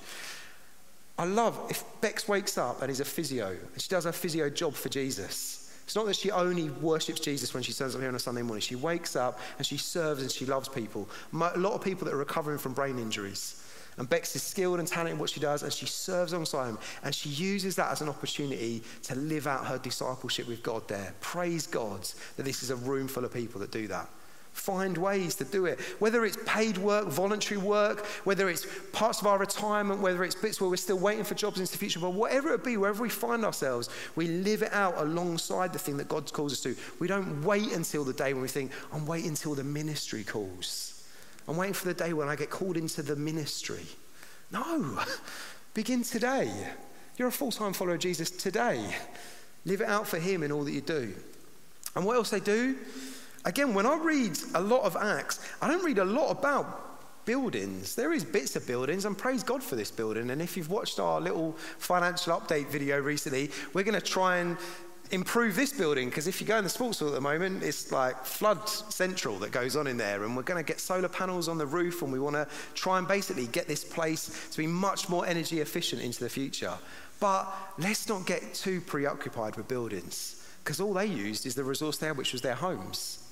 I 1.17 1.25
love 1.25 1.57
if 1.71 1.85
Bex 2.01 2.27
wakes 2.27 2.59
up 2.59 2.83
and 2.83 2.91
is 2.91 2.99
a 2.99 3.05
physio, 3.05 3.57
and 3.73 3.81
she 3.81 3.89
does 3.89 4.05
her 4.05 4.13
physio 4.13 4.51
job 4.51 4.75
for 4.75 4.89
Jesus. 4.89 5.73
It's 5.85 5.95
not 5.95 6.07
that 6.07 6.17
she 6.17 6.33
only 6.33 6.69
worships 6.69 7.21
Jesus 7.21 7.55
when 7.55 7.63
she 7.63 7.73
turns 7.73 7.95
up 7.95 8.01
here 8.01 8.11
on 8.11 8.15
a 8.17 8.19
Sunday 8.19 8.43
morning. 8.43 8.61
She 8.61 8.77
wakes 8.77 9.17
up 9.17 9.41
and 9.57 9.67
she 9.67 9.79
serves 9.79 10.21
and 10.21 10.31
she 10.31 10.45
loves 10.45 10.69
people. 10.69 11.09
A 11.33 11.59
lot 11.59 11.73
of 11.73 11.83
people 11.83 12.05
that 12.05 12.13
are 12.13 12.19
recovering 12.19 12.59
from 12.59 12.75
brain 12.75 12.99
injuries. 12.99 13.65
And 13.99 14.09
Bex 14.09 14.35
is 14.37 14.43
skilled 14.43 14.79
and 14.79 14.87
talented 14.87 15.15
in 15.15 15.19
what 15.19 15.31
she 15.31 15.41
does, 15.41 15.63
and 15.63 15.73
she 15.73 15.87
serves 15.87 16.33
alongside 16.33 16.69
him. 16.69 16.79
And 17.03 17.15
she 17.15 17.29
uses 17.31 17.77
that 17.77 17.91
as 17.91 18.01
an 18.01 18.09
opportunity 18.09 18.83
to 19.03 19.15
live 19.17 19.47
out 19.47 19.67
her 19.67 19.79
discipleship 19.79 20.47
with 20.47 20.63
God 20.63 20.87
there. 20.89 21.15
Praise 21.21 21.67
God 21.67 22.09
that 22.37 22.45
this 22.45 22.63
is 22.63 22.71
a 22.71 22.77
room 22.77 23.09
full 23.09 23.25
of 23.25 23.35
people 23.35 23.61
that 23.61 23.73
do 23.73 23.89
that. 23.89 24.09
Find 24.53 24.99
ways 24.99 25.37
to 25.37 25.45
do 25.45 25.67
it. 25.67 25.81
Whether 26.01 26.25
it's 26.25 26.39
paid 26.45 26.79
work, 26.79 27.09
voluntary 27.09 27.61
work, 27.61 28.05
whether 28.25 28.49
it's 28.49 28.67
parts 28.93 29.21
of 29.21 29.27
our 29.27 29.39
retirement, 29.39 30.01
whether 30.01 30.25
it's 30.25 30.35
bits 30.35 30.61
where 30.61 30.69
we're 30.69 30.77
still 30.77 30.99
waiting 30.99 31.25
for 31.25 31.35
jobs 31.35 31.61
into 31.61 31.71
the 31.71 31.79
future, 31.79 32.01
but 32.01 32.13
whatever 32.13 32.53
it 32.55 32.65
be, 32.65 32.77
wherever 32.77 33.03
we 33.03 33.09
find 33.09 33.45
ourselves, 33.45 33.89
we 34.17 34.27
live 34.27 34.63
it 34.63 34.73
out 34.73 34.95
alongside 34.99 35.73
the 35.73 35.79
thing 35.79 35.97
that 35.99 36.09
God 36.09 36.33
calls 36.33 36.53
us 36.53 36.61
to. 36.61 36.75
We 36.99 37.07
don't 37.07 37.45
wait 37.45 37.73
until 37.73 38.05
the 38.05 38.13
day 38.13 38.33
when 38.33 38.43
we 38.43 38.49
think, 38.49 38.73
I'm 38.93 39.07
waiting 39.07 39.31
until 39.31 39.55
the 39.55 39.65
ministry 39.65 40.25
calls. 40.25 40.98
I'm 41.49 41.57
waiting 41.57 41.75
for 41.75 41.87
the 41.87 41.95
day 41.95 42.13
when 42.13 42.29
I 42.29 42.37
get 42.37 42.51
called 42.51 42.77
into 42.77 43.03
the 43.03 43.17
ministry. 43.17 43.87
No, 44.53 45.01
begin 45.75 46.03
today. 46.03 46.53
You're 47.17 47.29
a 47.29 47.33
full 47.33 47.51
time 47.51 47.73
follower 47.73 47.95
of 47.95 48.01
Jesus 48.01 48.31
today. 48.31 48.95
Live 49.65 49.81
it 49.81 49.89
out 49.89 50.07
for 50.07 50.19
Him 50.19 50.43
in 50.43 50.53
all 50.53 50.65
that 50.65 50.73
you 50.73 50.83
do. 50.83 51.15
And 51.97 52.05
what 52.05 52.17
else 52.17 52.31
they 52.31 52.41
do? 52.41 52.77
Again, 53.45 53.73
when 53.73 53.87
I 53.87 53.97
read 53.97 54.39
a 54.55 54.61
lot 54.61 54.83
of 54.83 54.95
Acts, 54.97 55.41
I 55.63 55.69
don't 55.69 55.85
read 55.85 55.99
a 55.99 56.05
lot 56.05 56.31
about 56.31 57.25
buildings. 57.25 57.95
There 57.95 58.13
is 58.13 58.25
bits 58.25 58.57
of 58.57 58.67
buildings, 58.67 59.05
and 59.05 59.17
praise 59.17 59.43
God 59.43 59.63
for 59.63 59.77
this 59.77 59.91
building. 59.91 60.31
And 60.31 60.43
if 60.43 60.57
you've 60.57 60.71
watched 60.71 60.99
our 60.99 61.21
little 61.21 61.53
financial 61.79 62.39
update 62.39 62.69
video 62.69 63.01
recently, 63.01 63.51
we're 63.73 63.85
going 63.85 63.99
to 63.99 64.07
try 64.07 64.39
and 64.39 64.57
improve 65.11 65.57
this 65.57 65.73
building 65.73 66.09
because 66.09 66.27
if 66.27 66.41
you 66.41 66.47
go 66.47 66.59
in 66.59 66.65
the 66.65 66.71
sports 66.71 66.99
hall 66.99 67.09
at 67.09 67.15
the 67.15 67.21
moment, 67.21 67.63
it's 67.63 67.91
like 67.91 68.25
flood 68.25 68.69
central 68.69 69.39
that 69.39 69.53
goes 69.53 69.77
on 69.77 69.87
in 69.87 69.97
there. 69.97 70.25
And 70.25 70.37
we're 70.37 70.43
going 70.43 70.63
to 70.63 70.67
get 70.67 70.81
solar 70.81 71.09
panels 71.09 71.49
on 71.49 71.59
the 71.59 71.67
roof 71.67 72.03
and 72.03 72.13
we 72.13 72.21
want 72.21 72.37
to 72.37 72.47
try 72.75 72.99
and 72.99 73.09
basically 73.09 73.47
get 73.47 73.67
this 73.67 73.85
place 73.85 74.49
to 74.51 74.59
be 74.59 74.67
much 74.67 75.09
more 75.09 75.27
energy 75.27 75.61
efficient 75.61 76.03
into 76.03 76.21
the 76.21 76.29
future. 76.29 76.75
But 77.21 77.53
let's 77.79 78.09
not 78.09 78.27
get 78.27 78.55
too 78.55 78.81
preoccupied 78.81 79.57
with 79.57 79.67
buildings 79.69 80.47
because 80.63 80.81
all 80.81 80.93
they 80.93 81.07
used 81.07 81.47
is 81.47 81.55
the 81.55 81.65
resource 81.65 81.99
there, 81.99 82.15
which 82.15 82.33
was 82.33 82.43
their 82.43 82.55
homes. 82.55 83.25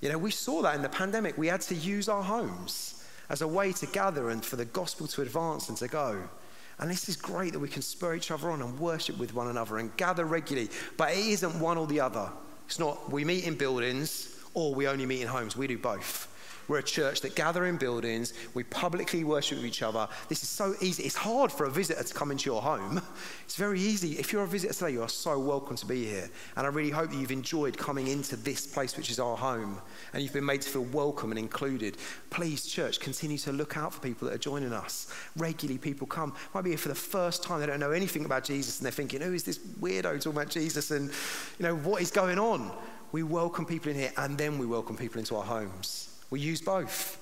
You 0.00 0.08
know, 0.08 0.18
we 0.18 0.30
saw 0.30 0.62
that 0.62 0.74
in 0.76 0.82
the 0.82 0.88
pandemic. 0.88 1.36
We 1.36 1.48
had 1.48 1.60
to 1.62 1.74
use 1.74 2.08
our 2.08 2.22
homes 2.22 3.04
as 3.28 3.42
a 3.42 3.48
way 3.48 3.72
to 3.72 3.86
gather 3.86 4.30
and 4.30 4.44
for 4.44 4.56
the 4.56 4.64
gospel 4.64 5.06
to 5.08 5.22
advance 5.22 5.68
and 5.68 5.76
to 5.78 5.88
go. 5.88 6.28
And 6.78 6.90
this 6.90 7.08
is 7.08 7.16
great 7.16 7.52
that 7.52 7.58
we 7.58 7.68
can 7.68 7.82
spur 7.82 8.14
each 8.14 8.30
other 8.30 8.50
on 8.50 8.62
and 8.62 8.78
worship 8.78 9.18
with 9.18 9.34
one 9.34 9.48
another 9.48 9.78
and 9.78 9.96
gather 9.96 10.24
regularly. 10.24 10.70
But 10.96 11.12
it 11.12 11.18
isn't 11.18 11.58
one 11.58 11.76
or 11.76 11.86
the 11.86 12.00
other. 12.00 12.30
It's 12.66 12.78
not 12.78 13.10
we 13.10 13.24
meet 13.24 13.44
in 13.44 13.56
buildings 13.56 14.36
or 14.54 14.74
we 14.74 14.86
only 14.86 15.06
meet 15.06 15.22
in 15.22 15.28
homes. 15.28 15.56
We 15.56 15.66
do 15.66 15.78
both. 15.78 16.27
We're 16.68 16.78
a 16.78 16.82
church 16.82 17.22
that 17.22 17.34
gather 17.34 17.64
in 17.64 17.78
buildings. 17.78 18.34
We 18.52 18.62
publicly 18.64 19.24
worship 19.24 19.56
with 19.56 19.64
each 19.64 19.82
other. 19.82 20.06
This 20.28 20.42
is 20.42 20.50
so 20.50 20.74
easy. 20.82 21.04
It's 21.04 21.16
hard 21.16 21.50
for 21.50 21.64
a 21.64 21.70
visitor 21.70 22.02
to 22.02 22.14
come 22.14 22.30
into 22.30 22.44
your 22.44 22.60
home. 22.60 23.00
It's 23.44 23.56
very 23.56 23.80
easy. 23.80 24.18
If 24.18 24.32
you're 24.34 24.44
a 24.44 24.46
visitor 24.46 24.74
today, 24.74 24.90
you 24.90 25.02
are 25.02 25.08
so 25.08 25.38
welcome 25.38 25.76
to 25.76 25.86
be 25.86 26.04
here. 26.04 26.28
And 26.56 26.66
I 26.66 26.68
really 26.70 26.90
hope 26.90 27.08
that 27.10 27.16
you've 27.16 27.32
enjoyed 27.32 27.78
coming 27.78 28.08
into 28.08 28.36
this 28.36 28.66
place, 28.66 28.98
which 28.98 29.10
is 29.10 29.18
our 29.18 29.34
home, 29.34 29.80
and 30.12 30.22
you've 30.22 30.34
been 30.34 30.44
made 30.44 30.60
to 30.60 30.68
feel 30.68 30.84
welcome 30.84 31.32
and 31.32 31.38
included. 31.38 31.96
Please, 32.28 32.66
church, 32.66 33.00
continue 33.00 33.38
to 33.38 33.52
look 33.52 33.78
out 33.78 33.94
for 33.94 34.00
people 34.00 34.28
that 34.28 34.34
are 34.34 34.38
joining 34.38 34.74
us. 34.74 35.06
Regularly, 35.36 35.78
people 35.78 36.06
come. 36.06 36.34
Might 36.52 36.64
be 36.64 36.70
here 36.70 36.78
for 36.78 36.88
the 36.88 36.94
first 36.94 37.42
time. 37.42 37.60
They 37.60 37.66
don't 37.66 37.80
know 37.80 37.92
anything 37.92 38.26
about 38.26 38.44
Jesus, 38.44 38.78
and 38.78 38.84
they're 38.84 38.92
thinking, 38.92 39.22
"Who 39.22 39.32
is 39.32 39.42
this 39.42 39.58
weirdo 39.80 40.20
talking 40.20 40.32
about 40.32 40.50
Jesus?" 40.50 40.90
And 40.90 41.10
you 41.58 41.62
know 41.62 41.76
what 41.76 42.02
is 42.02 42.10
going 42.10 42.38
on. 42.38 42.76
We 43.10 43.22
welcome 43.22 43.64
people 43.64 43.90
in 43.90 43.96
here, 43.96 44.12
and 44.18 44.36
then 44.36 44.58
we 44.58 44.66
welcome 44.66 44.98
people 44.98 45.18
into 45.18 45.34
our 45.34 45.44
homes. 45.44 46.07
We 46.30 46.40
use 46.40 46.60
both. 46.60 47.16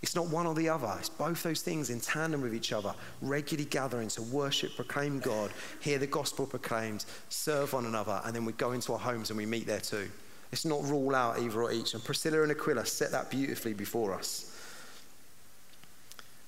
It's 0.00 0.14
not 0.14 0.28
one 0.28 0.46
or 0.46 0.54
the 0.54 0.68
other. 0.68 0.94
It's 0.98 1.08
both 1.08 1.42
those 1.42 1.60
things 1.60 1.90
in 1.90 2.00
tandem 2.00 2.40
with 2.40 2.54
each 2.54 2.72
other, 2.72 2.94
regularly 3.20 3.68
gathering 3.68 4.08
to 4.10 4.22
worship, 4.22 4.76
proclaim 4.76 5.18
God, 5.18 5.50
hear 5.80 5.98
the 5.98 6.06
gospel 6.06 6.46
proclaimed, 6.46 7.04
serve 7.28 7.72
one 7.72 7.86
another, 7.86 8.20
and 8.24 8.34
then 8.34 8.44
we 8.44 8.52
go 8.52 8.72
into 8.72 8.92
our 8.92 8.98
homes 8.98 9.30
and 9.30 9.36
we 9.36 9.46
meet 9.46 9.66
there 9.66 9.80
too. 9.80 10.08
It's 10.52 10.64
not 10.64 10.82
rule 10.84 11.14
out 11.14 11.40
either 11.40 11.62
or 11.62 11.72
each. 11.72 11.94
And 11.94 12.04
Priscilla 12.04 12.42
and 12.42 12.52
Aquila 12.52 12.86
set 12.86 13.10
that 13.10 13.30
beautifully 13.30 13.74
before 13.74 14.14
us. 14.14 14.54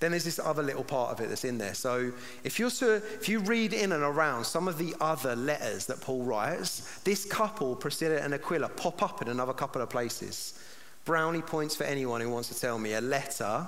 then 0.00 0.12
there's 0.12 0.24
this 0.24 0.38
other 0.38 0.62
little 0.62 0.82
part 0.82 1.12
of 1.12 1.20
it 1.20 1.28
that's 1.28 1.44
in 1.44 1.58
there. 1.58 1.74
So 1.74 2.10
if 2.42 2.58
you're 2.58 2.70
to, 2.70 2.94
if 2.96 3.28
you 3.28 3.38
read 3.40 3.74
in 3.74 3.92
and 3.92 4.02
around 4.02 4.44
some 4.44 4.66
of 4.66 4.78
the 4.78 4.94
other 5.00 5.36
letters 5.36 5.86
that 5.86 6.00
Paul 6.00 6.22
writes, 6.22 6.98
this 7.00 7.26
couple, 7.26 7.76
Priscilla 7.76 8.16
and 8.16 8.32
Aquila, 8.32 8.70
pop 8.70 9.02
up 9.02 9.20
in 9.20 9.28
another 9.28 9.52
couple 9.52 9.82
of 9.82 9.90
places. 9.90 10.58
Brownie 11.04 11.42
points 11.42 11.74
for 11.74 11.84
anyone 11.84 12.20
who 12.20 12.30
wants 12.30 12.48
to 12.48 12.58
tell 12.58 12.78
me 12.78 12.94
a 12.94 13.00
letter, 13.00 13.66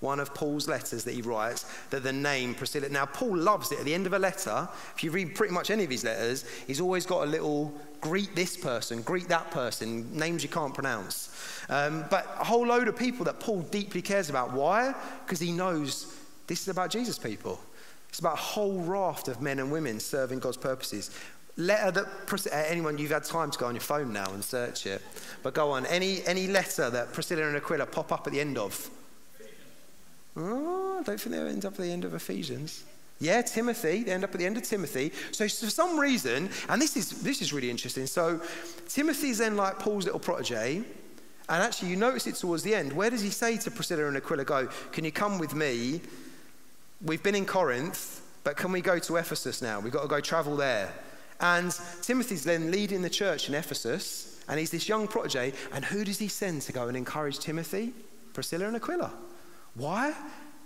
one 0.00 0.18
of 0.18 0.34
Paul's 0.34 0.66
letters 0.66 1.04
that 1.04 1.14
he 1.14 1.22
writes, 1.22 1.70
that 1.90 2.02
the 2.02 2.12
name 2.12 2.54
Priscilla. 2.54 2.88
Now, 2.88 3.06
Paul 3.06 3.36
loves 3.36 3.70
it. 3.70 3.78
At 3.78 3.84
the 3.84 3.94
end 3.94 4.06
of 4.06 4.14
a 4.14 4.18
letter, 4.18 4.68
if 4.94 5.04
you 5.04 5.10
read 5.10 5.34
pretty 5.34 5.52
much 5.52 5.70
any 5.70 5.84
of 5.84 5.90
his 5.90 6.04
letters, 6.04 6.44
he's 6.66 6.80
always 6.80 7.04
got 7.04 7.24
a 7.24 7.30
little 7.30 7.72
greet 8.00 8.34
this 8.34 8.56
person, 8.56 9.02
greet 9.02 9.28
that 9.28 9.50
person, 9.50 10.16
names 10.16 10.42
you 10.42 10.48
can't 10.48 10.72
pronounce. 10.72 11.36
Um, 11.68 12.04
but 12.10 12.26
a 12.40 12.44
whole 12.44 12.66
load 12.66 12.88
of 12.88 12.96
people 12.96 13.24
that 13.26 13.40
Paul 13.40 13.60
deeply 13.60 14.00
cares 14.00 14.30
about. 14.30 14.52
Why? 14.52 14.94
Because 15.24 15.38
he 15.38 15.52
knows 15.52 16.16
this 16.46 16.62
is 16.62 16.68
about 16.68 16.90
Jesus 16.90 17.18
people. 17.18 17.60
It's 18.08 18.18
about 18.18 18.34
a 18.34 18.42
whole 18.42 18.80
raft 18.80 19.28
of 19.28 19.40
men 19.40 19.60
and 19.60 19.70
women 19.70 20.00
serving 20.00 20.40
God's 20.40 20.56
purposes. 20.56 21.10
Letter 21.60 21.90
that 21.90 22.46
uh, 22.46 22.56
anyone 22.56 22.96
you've 22.96 23.10
had 23.10 23.24
time 23.24 23.50
to 23.50 23.58
go 23.58 23.66
on 23.66 23.74
your 23.74 23.82
phone 23.82 24.12
now 24.12 24.32
and 24.32 24.42
search 24.42 24.86
it, 24.86 25.02
but 25.42 25.52
go 25.52 25.70
on 25.72 25.84
any 25.86 26.24
any 26.24 26.46
letter 26.46 26.88
that 26.90 27.12
Priscilla 27.12 27.46
and 27.46 27.56
Aquila 27.56 27.86
pop 27.86 28.12
up 28.12 28.26
at 28.26 28.32
the 28.32 28.40
end 28.40 28.56
of. 28.56 28.90
Oh, 30.36 30.98
I 31.00 31.02
don't 31.02 31.20
think 31.20 31.34
they 31.34 31.40
end 31.40 31.64
up 31.64 31.74
at 31.74 31.80
the 31.80 31.92
end 31.92 32.04
of 32.04 32.14
Ephesians. 32.14 32.84
Yeah, 33.18 33.42
Timothy. 33.42 34.04
They 34.04 34.12
end 34.12 34.24
up 34.24 34.32
at 34.32 34.38
the 34.38 34.46
end 34.46 34.56
of 34.56 34.62
Timothy. 34.62 35.12
So 35.32 35.44
for 35.44 35.68
some 35.70 36.00
reason, 36.00 36.48
and 36.70 36.80
this 36.80 36.96
is 36.96 37.22
this 37.22 37.42
is 37.42 37.52
really 37.52 37.68
interesting. 37.68 38.06
So 38.06 38.40
Timothy's 38.88 39.38
then 39.38 39.56
like 39.56 39.78
Paul's 39.78 40.06
little 40.06 40.20
protege, 40.20 40.82
and 41.50 41.64
actually, 41.64 41.90
you 41.90 41.96
notice 41.96 42.28
it 42.28 42.36
towards 42.36 42.62
the 42.62 42.74
end. 42.74 42.92
Where 42.92 43.10
does 43.10 43.22
he 43.22 43.30
say 43.30 43.56
to 43.58 43.70
Priscilla 43.72 44.06
and 44.06 44.16
Aquila, 44.16 44.44
Go, 44.44 44.68
can 44.92 45.04
you 45.04 45.10
come 45.10 45.38
with 45.38 45.52
me? 45.52 46.00
We've 47.04 47.22
been 47.22 47.34
in 47.34 47.44
Corinth, 47.44 48.22
but 48.44 48.56
can 48.56 48.70
we 48.70 48.80
go 48.80 49.00
to 49.00 49.16
Ephesus 49.16 49.60
now? 49.60 49.80
We've 49.80 49.92
got 49.92 50.02
to 50.02 50.08
go 50.08 50.20
travel 50.20 50.56
there. 50.56 50.92
And 51.40 51.74
Timothy's 52.02 52.44
then 52.44 52.70
leading 52.70 53.02
the 53.02 53.10
church 53.10 53.48
in 53.48 53.54
Ephesus, 53.54 54.42
and 54.48 54.58
he's 54.58 54.70
this 54.70 54.88
young 54.88 55.08
protege. 55.08 55.52
And 55.72 55.84
who 55.84 56.04
does 56.04 56.18
he 56.18 56.28
send 56.28 56.62
to 56.62 56.72
go 56.72 56.88
and 56.88 56.96
encourage 56.96 57.38
Timothy? 57.38 57.92
Priscilla 58.32 58.66
and 58.66 58.76
Aquila. 58.76 59.12
Why? 59.74 60.14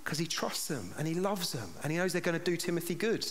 Because 0.03 0.19
he 0.19 0.27
trusts 0.27 0.69
them 0.69 0.91
and 0.99 1.09
he 1.09 1.15
loves 1.15 1.53
them 1.53 1.69
and 1.83 1.91
he 1.91 1.99
knows 1.99 2.13
they're 2.13 2.21
going 2.21 2.39
to 2.39 2.45
do 2.45 2.57
Timothy 2.57 2.95
good. 2.95 3.25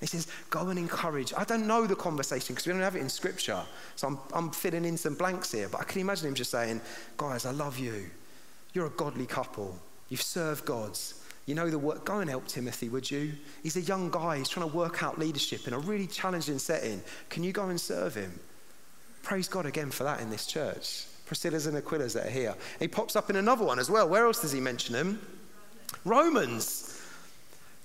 He 0.00 0.06
says, 0.06 0.26
Go 0.50 0.68
and 0.68 0.78
encourage. 0.78 1.32
I 1.36 1.44
don't 1.44 1.66
know 1.66 1.86
the 1.86 1.96
conversation 1.96 2.54
because 2.54 2.66
we 2.66 2.72
don't 2.72 2.82
have 2.82 2.96
it 2.96 3.00
in 3.00 3.08
scripture. 3.08 3.62
So 3.94 4.08
I'm, 4.08 4.18
I'm 4.32 4.50
filling 4.50 4.84
in 4.84 4.96
some 4.96 5.14
blanks 5.14 5.52
here. 5.52 5.68
But 5.68 5.80
I 5.80 5.84
can 5.84 6.00
imagine 6.00 6.28
him 6.28 6.34
just 6.34 6.50
saying, 6.50 6.80
Guys, 7.16 7.46
I 7.46 7.52
love 7.52 7.78
you. 7.78 8.10
You're 8.72 8.86
a 8.86 8.90
godly 8.90 9.26
couple. 9.26 9.76
You've 10.08 10.22
served 10.22 10.64
God's. 10.64 11.22
You 11.46 11.54
know 11.54 11.70
the 11.70 11.78
work. 11.78 12.04
Go 12.04 12.20
and 12.20 12.28
help 12.28 12.46
Timothy, 12.46 12.88
would 12.88 13.10
you? 13.10 13.32
He's 13.62 13.76
a 13.76 13.80
young 13.80 14.10
guy. 14.10 14.38
He's 14.38 14.48
trying 14.48 14.68
to 14.68 14.76
work 14.76 15.02
out 15.02 15.18
leadership 15.18 15.66
in 15.66 15.74
a 15.74 15.78
really 15.78 16.06
challenging 16.06 16.58
setting. 16.58 17.02
Can 17.30 17.44
you 17.44 17.52
go 17.52 17.68
and 17.68 17.80
serve 17.80 18.14
him? 18.14 18.38
Praise 19.22 19.48
God 19.48 19.64
again 19.64 19.90
for 19.90 20.04
that 20.04 20.20
in 20.20 20.30
this 20.30 20.46
church. 20.46 21.06
Priscilla's 21.24 21.66
and 21.66 21.76
Aquila's 21.76 22.12
that 22.14 22.26
are 22.26 22.30
here. 22.30 22.54
He 22.78 22.88
pops 22.88 23.16
up 23.16 23.30
in 23.30 23.36
another 23.36 23.64
one 23.64 23.78
as 23.78 23.90
well. 23.90 24.08
Where 24.08 24.26
else 24.26 24.42
does 24.42 24.52
he 24.52 24.60
mention 24.60 24.94
him? 24.94 25.20
Romans 26.04 26.96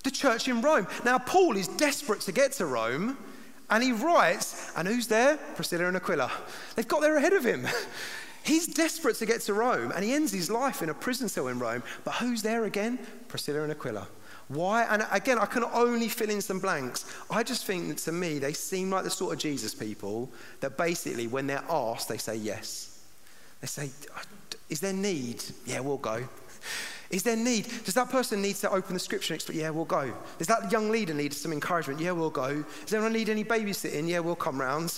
the 0.02 0.10
church 0.10 0.48
in 0.48 0.60
Rome. 0.60 0.86
Now, 1.04 1.18
Paul 1.18 1.56
is 1.56 1.68
desperate 1.68 2.20
to 2.22 2.32
get 2.32 2.52
to 2.52 2.66
Rome, 2.66 3.16
and 3.70 3.82
he 3.82 3.92
writes, 3.92 4.72
and 4.76 4.86
who's 4.86 5.06
there? 5.06 5.36
Priscilla 5.54 5.86
and 5.86 5.96
Aquila. 5.96 6.30
They've 6.74 6.88
got 6.88 7.00
there 7.00 7.16
ahead 7.16 7.32
of 7.32 7.44
him. 7.44 7.66
He's 8.44 8.66
desperate 8.66 9.14
to 9.16 9.26
get 9.26 9.40
to 9.42 9.54
Rome, 9.54 9.92
and 9.94 10.04
he 10.04 10.12
ends 10.12 10.32
his 10.32 10.50
life 10.50 10.82
in 10.82 10.88
a 10.88 10.94
prison 10.94 11.28
cell 11.28 11.46
in 11.46 11.60
Rome. 11.60 11.84
But 12.02 12.14
who's 12.14 12.42
there 12.42 12.64
again? 12.64 12.98
Priscilla 13.32 13.62
and 13.62 13.72
Aquila. 13.72 14.06
Why? 14.48 14.82
And 14.84 15.06
again, 15.10 15.38
I 15.38 15.46
can 15.46 15.64
only 15.64 16.10
fill 16.10 16.28
in 16.28 16.42
some 16.42 16.58
blanks. 16.58 17.06
I 17.30 17.42
just 17.42 17.64
think 17.64 17.88
that 17.88 17.96
to 17.98 18.12
me, 18.12 18.38
they 18.38 18.52
seem 18.52 18.90
like 18.90 19.04
the 19.04 19.10
sort 19.10 19.32
of 19.32 19.38
Jesus 19.38 19.74
people 19.74 20.30
that 20.60 20.76
basically, 20.76 21.28
when 21.28 21.46
they're 21.46 21.64
asked, 21.70 22.10
they 22.10 22.18
say 22.18 22.36
yes. 22.36 23.00
They 23.62 23.68
say, 23.68 23.90
Is 24.68 24.80
there 24.80 24.92
need? 24.92 25.42
Yeah, 25.64 25.80
we'll 25.80 25.96
go. 25.96 26.28
Is 27.08 27.22
there 27.22 27.36
need? 27.36 27.68
Does 27.86 27.94
that 27.94 28.10
person 28.10 28.42
need 28.42 28.56
to 28.56 28.70
open 28.70 28.92
the 28.92 29.00
scripture 29.00 29.32
and? 29.32 29.48
Yeah, 29.48 29.70
we'll 29.70 29.86
go. 29.86 30.12
Does 30.36 30.48
that 30.48 30.70
young 30.70 30.90
leader 30.90 31.14
need 31.14 31.32
some 31.32 31.52
encouragement? 31.52 32.00
Yeah, 32.00 32.12
we'll 32.12 32.28
go. 32.28 32.62
Does 32.84 32.92
anyone 32.92 33.14
need 33.14 33.30
any 33.30 33.44
babysitting? 33.44 34.08
Yeah, 34.08 34.18
we'll 34.18 34.34
come 34.34 34.60
round. 34.60 34.88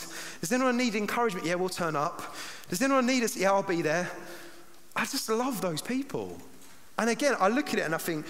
Does 0.40 0.50
anyone 0.50 0.76
need 0.76 0.96
encouragement? 0.96 1.46
Yeah, 1.46 1.54
we'll 1.54 1.68
turn 1.68 1.94
up. 1.94 2.34
Does 2.68 2.82
anyone 2.82 3.06
need 3.06 3.22
us? 3.22 3.36
Yeah, 3.36 3.52
I'll 3.52 3.62
be 3.62 3.80
there. 3.80 4.10
I 4.96 5.04
just 5.04 5.28
love 5.28 5.60
those 5.60 5.80
people. 5.80 6.36
And 6.98 7.10
again, 7.10 7.34
I 7.38 7.48
look 7.48 7.68
at 7.68 7.80
it 7.80 7.82
and 7.82 7.94
I 7.94 7.98
think, 7.98 8.26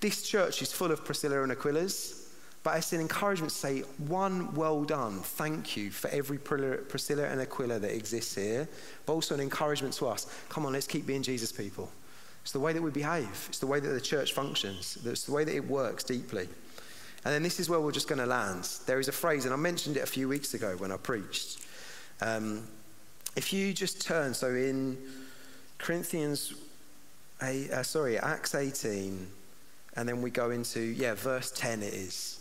this 0.00 0.22
church 0.22 0.60
is 0.60 0.72
full 0.72 0.92
of 0.92 1.04
Priscilla 1.04 1.42
and 1.42 1.52
Aquilas. 1.52 2.22
But 2.62 2.78
it's 2.78 2.92
an 2.92 3.00
encouragement 3.00 3.52
to 3.52 3.58
say, 3.58 3.80
one, 4.08 4.52
well 4.54 4.82
done. 4.82 5.20
Thank 5.20 5.76
you 5.76 5.92
for 5.92 6.08
every 6.08 6.36
Priscilla 6.36 7.24
and 7.24 7.40
Aquila 7.40 7.78
that 7.78 7.94
exists 7.94 8.34
here. 8.34 8.68
But 9.06 9.12
also 9.12 9.34
an 9.34 9.40
encouragement 9.40 9.94
to 9.94 10.08
us. 10.08 10.26
Come 10.48 10.66
on, 10.66 10.72
let's 10.72 10.88
keep 10.88 11.06
being 11.06 11.22
Jesus 11.22 11.52
people. 11.52 11.90
It's 12.42 12.52
the 12.52 12.60
way 12.60 12.72
that 12.72 12.82
we 12.82 12.90
behave, 12.90 13.46
it's 13.48 13.58
the 13.58 13.66
way 13.66 13.80
that 13.80 13.88
the 13.88 14.00
church 14.00 14.32
functions, 14.32 14.98
it's 15.04 15.24
the 15.24 15.32
way 15.32 15.44
that 15.44 15.54
it 15.54 15.66
works 15.66 16.04
deeply. 16.04 16.48
And 17.24 17.34
then 17.34 17.42
this 17.42 17.58
is 17.58 17.68
where 17.68 17.80
we're 17.80 17.92
just 17.92 18.06
going 18.06 18.20
to 18.20 18.26
land. 18.26 18.68
There 18.86 19.00
is 19.00 19.08
a 19.08 19.12
phrase, 19.12 19.44
and 19.44 19.54
I 19.54 19.56
mentioned 19.56 19.96
it 19.96 20.04
a 20.04 20.06
few 20.06 20.28
weeks 20.28 20.54
ago 20.54 20.76
when 20.78 20.92
I 20.92 20.96
preached. 20.96 21.64
Um, 22.20 22.68
if 23.34 23.52
you 23.52 23.72
just 23.72 24.00
turn, 24.00 24.32
so 24.32 24.54
in 24.54 24.96
Corinthians, 25.78 26.54
uh, 27.40 27.82
sorry, 27.82 28.18
Acts 28.18 28.54
18, 28.54 29.26
and 29.96 30.08
then 30.08 30.22
we 30.22 30.30
go 30.30 30.50
into, 30.50 30.80
yeah, 30.80 31.14
verse 31.14 31.50
10 31.50 31.82
it 31.82 31.92
is. 31.92 32.40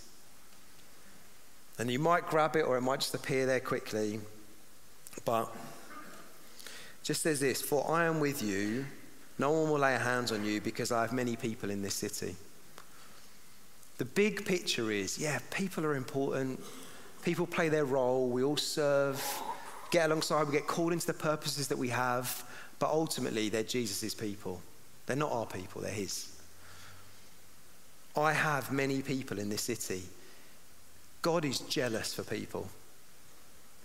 And 1.77 1.91
you 1.91 1.99
might 1.99 2.27
grab 2.27 2.55
it 2.55 2.61
or 2.61 2.77
it 2.77 2.81
might 2.81 3.01
just 3.01 3.13
appear 3.13 3.45
there 3.45 3.59
quickly. 3.59 4.19
But 5.25 5.53
just 7.03 7.21
says 7.21 7.41
this 7.41 7.61
For 7.61 7.89
I 7.89 8.05
am 8.05 8.19
with 8.19 8.41
you 8.41 8.85
no 9.37 9.51
one 9.51 9.69
will 9.69 9.79
lay 9.79 9.97
hands 9.97 10.31
on 10.31 10.45
you 10.45 10.61
because 10.61 10.91
I 10.91 11.01
have 11.01 11.11
many 11.11 11.35
people 11.35 11.69
in 11.69 11.81
this 11.81 11.95
city. 11.95 12.35
The 13.97 14.05
big 14.05 14.45
picture 14.45 14.91
is 14.91 15.17
yeah, 15.17 15.39
people 15.51 15.85
are 15.85 15.95
important. 15.95 16.61
People 17.23 17.47
play 17.47 17.69
their 17.69 17.85
role. 17.85 18.29
We 18.29 18.43
all 18.43 18.57
serve, 18.57 19.21
get 19.89 20.05
alongside, 20.05 20.45
we 20.47 20.53
get 20.53 20.67
called 20.67 20.93
into 20.93 21.07
the 21.07 21.13
purposes 21.13 21.67
that 21.69 21.77
we 21.77 21.89
have. 21.89 22.43
But 22.77 22.89
ultimately, 22.89 23.49
they're 23.49 23.63
Jesus' 23.63 24.13
people. 24.13 24.61
They're 25.05 25.15
not 25.15 25.31
our 25.31 25.45
people, 25.45 25.81
they're 25.81 25.91
His. 25.91 26.31
I 28.17 28.33
have 28.33 28.71
many 28.71 29.01
people 29.01 29.39
in 29.39 29.49
this 29.49 29.63
city. 29.63 30.03
God 31.21 31.43
is 31.43 31.59
jealous 31.59 32.13
for 32.13 32.23
people. 32.23 32.67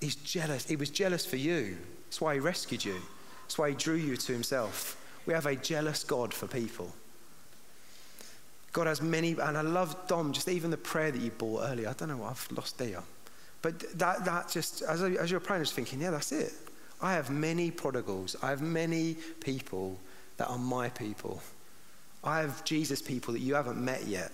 He's 0.00 0.16
jealous. 0.16 0.66
He 0.66 0.76
was 0.76 0.90
jealous 0.90 1.26
for 1.26 1.36
you. 1.36 1.76
That's 2.06 2.20
why 2.20 2.34
He 2.34 2.40
rescued 2.40 2.84
you, 2.84 3.00
that's 3.42 3.58
why 3.58 3.70
He 3.70 3.76
drew 3.76 3.96
you 3.96 4.16
to 4.16 4.32
Himself. 4.32 4.96
We 5.26 5.34
have 5.34 5.46
a 5.46 5.56
jealous 5.56 6.04
God 6.04 6.32
for 6.32 6.46
people. 6.46 6.92
God 8.72 8.86
has 8.86 9.02
many, 9.02 9.32
and 9.32 9.58
I 9.58 9.62
love 9.62 9.96
Dom, 10.06 10.32
just 10.32 10.48
even 10.48 10.70
the 10.70 10.76
prayer 10.76 11.10
that 11.10 11.20
you 11.20 11.30
brought 11.30 11.68
earlier. 11.68 11.88
I 11.88 11.92
don't 11.92 12.08
know 12.08 12.18
what 12.18 12.30
I've 12.30 12.48
lost 12.52 12.78
there. 12.78 13.02
But 13.62 13.98
that, 13.98 14.24
that 14.24 14.48
just, 14.48 14.82
as, 14.82 15.02
as 15.02 15.30
you're 15.30 15.40
praying, 15.40 15.58
I 15.58 15.62
was 15.62 15.72
thinking, 15.72 16.00
yeah, 16.00 16.10
that's 16.10 16.32
it. 16.32 16.52
I 17.02 17.14
have 17.14 17.30
many 17.30 17.70
prodigals. 17.70 18.36
I 18.42 18.50
have 18.50 18.62
many 18.62 19.16
people 19.40 19.98
that 20.40 20.48
are 20.48 20.56
my 20.56 20.88
people. 20.88 21.42
I 22.24 22.40
have 22.40 22.64
Jesus 22.64 23.02
people 23.02 23.34
that 23.34 23.40
you 23.40 23.54
haven't 23.54 23.76
met 23.76 24.06
yet. 24.06 24.32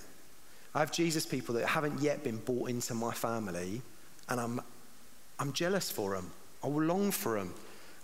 I 0.72 0.78
have 0.78 0.92
Jesus 0.92 1.26
people 1.26 1.56
that 1.56 1.66
haven't 1.66 2.00
yet 2.00 2.22
been 2.22 2.36
brought 2.36 2.70
into 2.70 2.94
my 2.94 3.12
family, 3.12 3.82
and 4.28 4.38
I'm, 4.40 4.60
I'm 5.40 5.52
jealous 5.52 5.90
for 5.90 6.14
them. 6.14 6.30
I 6.62 6.68
long 6.68 7.10
for 7.10 7.36
them 7.36 7.52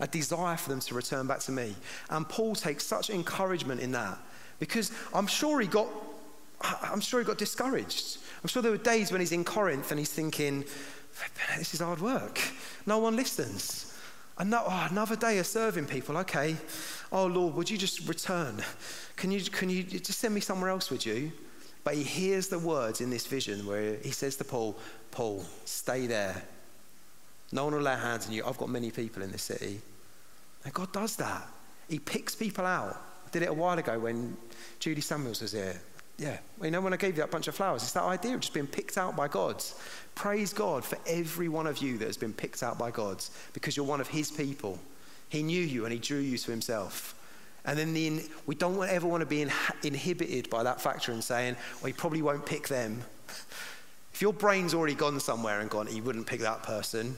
a 0.01 0.09
desire 0.09 0.57
for 0.57 0.71
them 0.71 0.81
to 0.81 0.95
return 0.97 1.29
back 1.29 1.39
to 1.41 1.53
me. 1.53 1.77
And 2.11 2.29
Paul 2.29 2.57
takes 2.57 2.85
such 2.85 3.09
encouragement 3.09 3.81
in 3.81 3.93
that 3.93 4.19
because 4.59 4.91
I'm 5.15 5.29
sure 5.29 5.61
he 5.61 5.69
got, 5.69 5.87
I'm 6.83 7.01
sure 7.01 7.21
he 7.21 7.25
got 7.25 7.39
discouraged. 7.39 8.19
I'm 8.43 8.49
sure 8.49 8.63
there 8.63 8.73
were 8.73 8.79
days 8.79 9.13
when 9.13 9.21
he's 9.21 9.31
in 9.31 9.45
Corinth 9.45 9.93
and 9.93 9.99
he's 10.01 10.13
thinking, 10.13 10.65
this 11.57 11.73
is 11.73 11.79
hard 11.79 12.01
work. 12.01 12.41
No 12.85 12.99
one 12.99 13.15
listens. 13.15 13.97
Another, 14.39 14.67
oh, 14.69 14.89
another 14.91 15.15
day 15.15 15.39
of 15.39 15.47
serving 15.47 15.87
people. 15.87 16.17
Okay. 16.19 16.57
Oh, 17.13 17.27
Lord, 17.27 17.55
would 17.55 17.71
you 17.71 17.77
just 17.77 18.09
return? 18.09 18.65
Can 19.17 19.31
you, 19.31 19.43
can 19.43 19.69
you 19.69 19.83
just 19.83 20.19
send 20.19 20.35
me 20.35 20.41
somewhere 20.41 20.71
else, 20.71 20.91
would 20.91 21.05
you? 21.05 21.31
But 21.85 21.95
he 21.95 22.03
hears 22.03 22.49
the 22.49 22.59
words 22.59 23.03
in 23.03 23.11
this 23.11 23.27
vision 23.27 23.67
where 23.67 23.97
he 23.97 24.11
says 24.11 24.37
to 24.37 24.45
Paul, 24.45 24.77
Paul, 25.11 25.45
stay 25.67 26.07
there. 26.07 26.43
No 27.53 27.65
one 27.65 27.75
will 27.75 27.83
lay 27.83 27.97
hands 27.97 28.27
on 28.27 28.33
you. 28.33 28.45
I've 28.47 28.57
got 28.57 28.71
many 28.71 28.91
people 28.91 29.23
in 29.23 29.31
this 29.31 29.43
city. 29.43 29.81
And 30.65 30.73
God 30.73 30.91
does 30.93 31.17
that. 31.17 31.47
He 31.89 31.99
picks 31.99 32.35
people 32.35 32.65
out. 32.65 32.97
I 33.27 33.31
did 33.31 33.43
it 33.43 33.51
a 33.51 33.53
while 33.53 33.79
ago 33.79 33.99
when 33.99 34.37
Judy 34.79 35.03
Samuels 35.03 35.43
was 35.43 35.53
here. 35.53 35.81
Yeah, 36.19 36.39
you 36.63 36.71
know, 36.71 36.81
when 36.81 36.93
I 36.93 36.97
gave 36.97 37.17
you 37.17 37.23
that 37.23 37.31
bunch 37.31 37.49
of 37.49 37.55
flowers, 37.55 37.83
it's 37.83 37.93
that 37.93 38.05
idea 38.05 38.35
of 38.35 38.41
just 38.41 38.55
being 38.55 38.67
picked 38.67 38.97
out 38.97 39.17
by 39.17 39.29
God. 39.29 39.63
Praise 40.15 40.53
God 40.53 40.85
for 40.85 40.97
every 41.07 41.49
one 41.49 41.67
of 41.67 41.79
you 41.79 41.99
that 41.99 42.07
has 42.07 42.17
been 42.17 42.33
picked 42.33 42.63
out 42.63 42.79
by 42.79 42.91
God 42.91 43.23
because 43.53 43.77
you're 43.77 43.87
one 43.87 44.01
of 44.01 44.09
His 44.09 44.31
people. 44.31 44.79
He 45.33 45.43
knew 45.43 45.63
you 45.63 45.85
and 45.87 45.93
He 45.95 45.99
drew 45.99 46.19
you 46.19 46.37
to 46.37 46.51
Himself. 46.51 47.15
And 47.65 47.79
then 47.79 47.95
the, 47.95 48.23
we 48.45 48.55
don't 48.55 48.87
ever 48.87 49.07
want 49.07 49.23
to 49.23 49.27
be 49.27 49.49
inhibited 49.83 50.51
by 50.51 50.63
that 50.63 50.79
factor 50.79 51.11
and 51.11 51.25
saying, 51.25 51.57
well, 51.81 51.87
he 51.87 51.95
probably 51.95 52.21
won't 52.21 52.45
pick 52.45 52.69
them. 52.69 53.01
If 54.13 54.21
your 54.21 54.35
brain's 54.35 54.75
already 54.75 54.95
gone 54.95 55.19
somewhere 55.21 55.61
and 55.61 55.71
gone, 55.71 55.87
he 55.87 56.03
wouldn't 56.03 56.27
pick 56.27 56.41
that 56.41 56.65
person, 56.65 57.17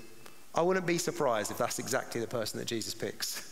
I 0.55 0.63
wouldn't 0.63 0.87
be 0.87 0.99
surprised 0.99 1.51
if 1.51 1.59
that's 1.59 1.81
exactly 1.81 2.21
the 2.21 2.29
person 2.29 2.61
that 2.61 2.67
Jesus 2.67 2.95
picks. 2.95 3.51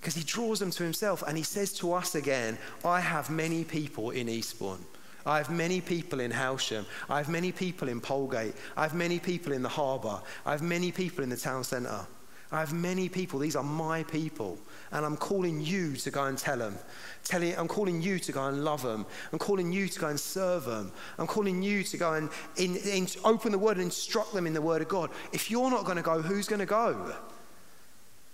Because 0.00 0.14
he 0.14 0.24
draws 0.24 0.58
them 0.58 0.72
to 0.72 0.82
himself 0.82 1.22
and 1.26 1.36
he 1.36 1.44
says 1.44 1.72
to 1.74 1.92
us 1.92 2.16
again, 2.16 2.58
I 2.84 2.98
have 3.00 3.30
many 3.30 3.62
people 3.62 4.10
in 4.10 4.28
Eastbourne. 4.28 4.84
I 5.26 5.38
have 5.38 5.50
many 5.50 5.80
people 5.80 6.20
in 6.20 6.32
Hailsham. 6.32 6.84
I 7.08 7.18
have 7.18 7.28
many 7.28 7.52
people 7.52 7.88
in 7.88 8.00
Polegate. 8.00 8.54
I 8.76 8.82
have 8.82 8.94
many 8.94 9.18
people 9.18 9.52
in 9.52 9.62
the 9.62 9.68
harbour. 9.68 10.20
I 10.44 10.50
have 10.50 10.62
many 10.62 10.90
people 10.90 11.22
in 11.22 11.30
the 11.30 11.36
town 11.36 11.64
centre. 11.64 12.06
I 12.54 12.60
have 12.60 12.72
many 12.72 13.08
people. 13.08 13.40
These 13.40 13.56
are 13.56 13.64
my 13.64 14.04
people. 14.04 14.58
And 14.92 15.04
I'm 15.04 15.16
calling 15.16 15.60
you 15.60 15.96
to 15.96 16.10
go 16.10 16.24
and 16.26 16.38
tell 16.38 16.56
them. 16.56 16.78
Telling, 17.24 17.56
I'm 17.56 17.66
calling 17.66 18.00
you 18.00 18.20
to 18.20 18.30
go 18.30 18.46
and 18.46 18.64
love 18.64 18.82
them. 18.82 19.06
I'm 19.32 19.40
calling 19.40 19.72
you 19.72 19.88
to 19.88 19.98
go 19.98 20.06
and 20.06 20.20
serve 20.20 20.64
them. 20.64 20.92
I'm 21.18 21.26
calling 21.26 21.62
you 21.62 21.82
to 21.82 21.96
go 21.96 22.12
and 22.12 22.30
in, 22.56 22.76
in, 22.76 23.08
open 23.24 23.50
the 23.50 23.58
word 23.58 23.78
and 23.78 23.86
instruct 23.86 24.32
them 24.34 24.46
in 24.46 24.54
the 24.54 24.62
word 24.62 24.82
of 24.82 24.88
God. 24.88 25.10
If 25.32 25.50
you're 25.50 25.68
not 25.68 25.84
going 25.84 25.96
to 25.96 26.02
go, 26.02 26.22
who's 26.22 26.46
going 26.46 26.60
to 26.60 26.66
go? 26.66 27.16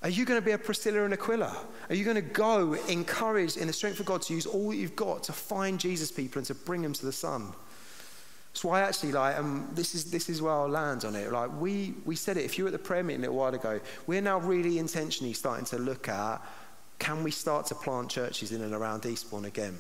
Are 0.02 0.10
you 0.10 0.26
going 0.26 0.38
to 0.38 0.44
be 0.44 0.52
a 0.52 0.58
Priscilla 0.58 1.04
and 1.04 1.14
Aquila? 1.14 1.56
Are 1.88 1.94
you 1.94 2.04
going 2.04 2.16
to 2.16 2.20
go 2.20 2.74
encouraged 2.88 3.56
in 3.56 3.68
the 3.68 3.72
strength 3.72 4.00
of 4.00 4.06
God 4.06 4.20
to 4.22 4.34
use 4.34 4.44
all 4.44 4.68
that 4.68 4.76
you've 4.76 4.96
got 4.96 5.22
to 5.24 5.32
find 5.32 5.80
Jesus 5.80 6.12
people 6.12 6.40
and 6.40 6.46
to 6.46 6.54
bring 6.54 6.82
them 6.82 6.92
to 6.92 7.06
the 7.06 7.12
Son? 7.12 7.54
That's 8.53 8.64
I 8.64 8.80
actually, 8.80 9.12
like, 9.12 9.38
um, 9.38 9.68
this 9.74 9.94
is 9.94 10.11
this 10.11 10.28
is 10.28 10.42
where 10.42 10.53
I'll 10.53 10.68
land 10.68 11.05
on 11.05 11.14
it. 11.14 11.30
Like, 11.32 11.51
we 11.61 11.94
we 12.05 12.16
said 12.16 12.36
it. 12.36 12.44
If 12.44 12.59
you 12.59 12.64
were 12.64 12.68
at 12.68 12.72
the 12.72 12.78
prayer 12.78 13.03
meeting 13.03 13.20
a 13.20 13.28
little 13.28 13.36
while 13.36 13.55
ago, 13.55 13.80
we're 14.07 14.20
now 14.20 14.38
really 14.40 14.78
intentionally 14.78 15.32
starting 15.32 15.64
to 15.66 15.78
look 15.78 16.09
at 16.09 16.42
can 16.98 17.24
we 17.24 17.30
start 17.30 17.66
to 17.66 17.74
plant 17.74 18.11
churches 18.11 18.53
in 18.53 18.61
and 18.61 18.74
around 18.74 19.07
Eastbourne 19.07 19.46
again? 19.46 19.76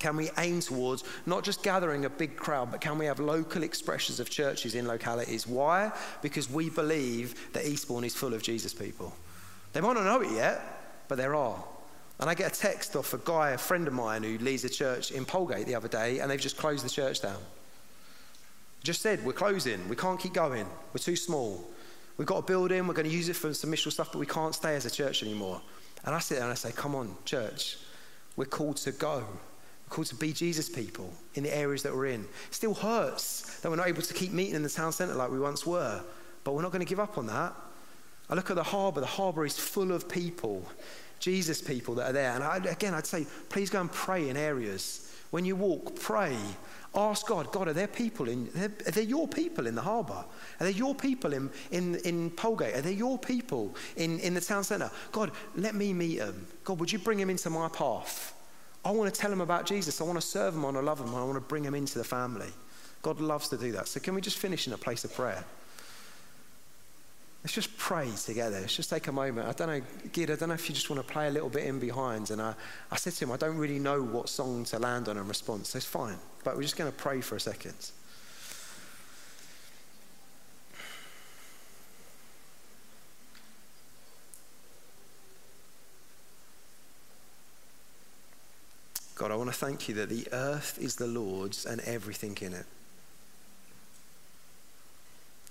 Can 0.00 0.16
we 0.16 0.30
aim 0.38 0.60
towards 0.60 1.04
not 1.26 1.44
just 1.44 1.62
gathering 1.62 2.04
a 2.06 2.10
big 2.10 2.36
crowd, 2.36 2.72
but 2.72 2.80
can 2.80 2.98
we 2.98 3.06
have 3.06 3.20
local 3.20 3.62
expressions 3.62 4.18
of 4.18 4.30
churches 4.30 4.74
in 4.74 4.88
localities? 4.88 5.46
Why? 5.46 5.92
Because 6.22 6.50
we 6.50 6.68
believe 6.68 7.52
that 7.52 7.66
Eastbourne 7.66 8.04
is 8.04 8.14
full 8.14 8.34
of 8.34 8.42
Jesus 8.42 8.74
people. 8.74 9.14
They 9.72 9.80
might 9.80 9.92
not 9.92 10.04
know 10.04 10.22
it 10.22 10.32
yet, 10.32 11.04
but 11.06 11.18
there 11.18 11.34
are. 11.34 11.62
And 12.18 12.28
I 12.28 12.34
get 12.34 12.52
a 12.52 12.58
text 12.58 12.96
off 12.96 13.14
a 13.14 13.18
guy, 13.18 13.50
a 13.50 13.58
friend 13.58 13.86
of 13.86 13.94
mine, 13.94 14.22
who 14.22 14.38
leads 14.38 14.64
a 14.64 14.68
church 14.68 15.12
in 15.12 15.24
Polegate 15.24 15.66
the 15.66 15.74
other 15.74 15.88
day, 15.88 16.18
and 16.18 16.30
they've 16.30 16.40
just 16.40 16.56
closed 16.56 16.84
the 16.84 16.90
church 16.90 17.22
down. 17.22 17.38
Just 18.82 19.02
said, 19.02 19.24
we're 19.24 19.32
closing. 19.32 19.88
We 19.88 19.96
can't 19.96 20.18
keep 20.18 20.32
going. 20.32 20.66
We're 20.92 20.98
too 20.98 21.16
small. 21.16 21.68
We've 22.16 22.26
got 22.26 22.38
a 22.38 22.42
building. 22.42 22.86
We're 22.86 22.94
going 22.94 23.08
to 23.08 23.14
use 23.14 23.28
it 23.28 23.36
for 23.36 23.52
some 23.52 23.70
mission 23.70 23.90
stuff, 23.90 24.12
but 24.12 24.18
we 24.18 24.26
can't 24.26 24.54
stay 24.54 24.74
as 24.74 24.86
a 24.86 24.90
church 24.90 25.22
anymore. 25.22 25.60
And 26.04 26.14
I 26.14 26.18
sit 26.18 26.36
there 26.36 26.44
and 26.44 26.52
I 26.52 26.54
say, 26.54 26.72
come 26.72 26.94
on, 26.94 27.14
church. 27.24 27.78
We're 28.36 28.46
called 28.46 28.78
to 28.78 28.92
go. 28.92 29.18
We're 29.18 29.94
called 29.94 30.06
to 30.08 30.14
be 30.14 30.32
Jesus 30.32 30.68
people 30.68 31.12
in 31.34 31.42
the 31.42 31.54
areas 31.54 31.82
that 31.82 31.94
we're 31.94 32.06
in. 32.06 32.22
It 32.22 32.54
still 32.54 32.74
hurts 32.74 33.60
that 33.60 33.68
we're 33.68 33.76
not 33.76 33.88
able 33.88 34.02
to 34.02 34.14
keep 34.14 34.32
meeting 34.32 34.54
in 34.54 34.62
the 34.62 34.70
town 34.70 34.92
centre 34.92 35.14
like 35.14 35.30
we 35.30 35.38
once 35.38 35.66
were, 35.66 36.02
but 36.44 36.54
we're 36.54 36.62
not 36.62 36.72
going 36.72 36.84
to 36.84 36.88
give 36.88 37.00
up 37.00 37.18
on 37.18 37.26
that. 37.26 37.54
I 38.30 38.34
look 38.34 38.48
at 38.48 38.56
the 38.56 38.62
harbour, 38.62 39.00
the 39.00 39.06
harbour 39.06 39.44
is 39.44 39.58
full 39.58 39.92
of 39.92 40.08
people, 40.08 40.64
Jesus 41.18 41.60
people 41.60 41.96
that 41.96 42.10
are 42.10 42.12
there. 42.12 42.32
And 42.32 42.44
I, 42.44 42.58
again, 42.58 42.94
I'd 42.94 43.06
say, 43.06 43.26
please 43.48 43.68
go 43.68 43.80
and 43.80 43.90
pray 43.90 44.28
in 44.28 44.36
areas. 44.36 45.09
When 45.30 45.44
you 45.44 45.56
walk, 45.56 45.94
pray. 45.96 46.36
Ask 46.94 47.26
God, 47.28 47.52
God, 47.52 47.68
are 47.68 47.72
there 47.72 47.86
people 47.86 48.28
in, 48.28 48.50
are 48.56 48.90
there 48.90 49.04
your 49.04 49.28
people 49.28 49.68
in 49.68 49.76
the 49.76 49.82
harbour? 49.82 50.24
Are 50.24 50.26
there 50.58 50.70
your 50.70 50.94
people 50.94 51.32
in, 51.32 51.48
in, 51.70 51.94
in 51.96 52.32
Polegate? 52.32 52.76
Are 52.76 52.80
there 52.80 52.92
your 52.92 53.16
people 53.16 53.76
in, 53.96 54.18
in 54.18 54.34
the 54.34 54.40
town 54.40 54.64
centre? 54.64 54.90
God, 55.12 55.30
let 55.54 55.76
me 55.76 55.92
meet 55.92 56.18
them. 56.18 56.46
God, 56.64 56.80
would 56.80 56.90
you 56.90 56.98
bring 56.98 57.18
them 57.18 57.30
into 57.30 57.48
my 57.48 57.68
path? 57.68 58.34
I 58.84 58.90
want 58.90 59.12
to 59.12 59.20
tell 59.20 59.30
them 59.30 59.40
about 59.40 59.66
Jesus. 59.66 60.00
I 60.00 60.04
want 60.04 60.20
to 60.20 60.26
serve 60.26 60.54
them. 60.54 60.64
I 60.64 60.66
want 60.66 60.78
to 60.78 60.82
love 60.82 60.98
them. 60.98 61.14
I 61.14 61.22
want 61.22 61.34
to 61.34 61.40
bring 61.40 61.62
them 61.62 61.74
into 61.76 61.96
the 61.98 62.04
family. 62.04 62.50
God 63.02 63.20
loves 63.20 63.48
to 63.50 63.56
do 63.56 63.70
that. 63.72 63.86
So 63.86 64.00
can 64.00 64.14
we 64.14 64.20
just 64.20 64.38
finish 64.38 64.66
in 64.66 64.72
a 64.72 64.78
place 64.78 65.04
of 65.04 65.14
prayer? 65.14 65.44
Let's 67.42 67.54
just 67.54 67.76
pray 67.78 68.10
together. 68.22 68.60
Let's 68.60 68.76
just 68.76 68.90
take 68.90 69.06
a 69.06 69.12
moment. 69.12 69.48
I 69.48 69.52
don't 69.52 69.68
know, 69.68 69.80
Gid, 70.12 70.30
I 70.30 70.36
don't 70.36 70.50
know 70.50 70.54
if 70.54 70.68
you 70.68 70.74
just 70.74 70.90
want 70.90 71.06
to 71.06 71.10
play 71.10 71.26
a 71.28 71.30
little 71.30 71.48
bit 71.48 71.64
in 71.64 71.78
behind. 71.78 72.30
And 72.30 72.40
I, 72.42 72.54
I 72.90 72.96
said 72.96 73.14
to 73.14 73.24
him, 73.24 73.32
I 73.32 73.38
don't 73.38 73.56
really 73.56 73.78
know 73.78 74.02
what 74.02 74.28
song 74.28 74.64
to 74.64 74.78
land 74.78 75.08
on 75.08 75.16
in 75.16 75.26
response. 75.26 75.70
So 75.70 75.78
it's 75.78 75.86
fine. 75.86 76.18
But 76.44 76.56
we're 76.56 76.62
just 76.62 76.76
going 76.76 76.90
to 76.90 76.96
pray 76.96 77.22
for 77.22 77.36
a 77.36 77.40
second. 77.40 77.74
God, 89.14 89.30
I 89.30 89.36
want 89.36 89.50
to 89.50 89.56
thank 89.56 89.88
you 89.88 89.94
that 89.96 90.10
the 90.10 90.26
earth 90.32 90.78
is 90.80 90.96
the 90.96 91.06
Lord's 91.06 91.64
and 91.64 91.80
everything 91.82 92.36
in 92.40 92.52
it. 92.52 92.66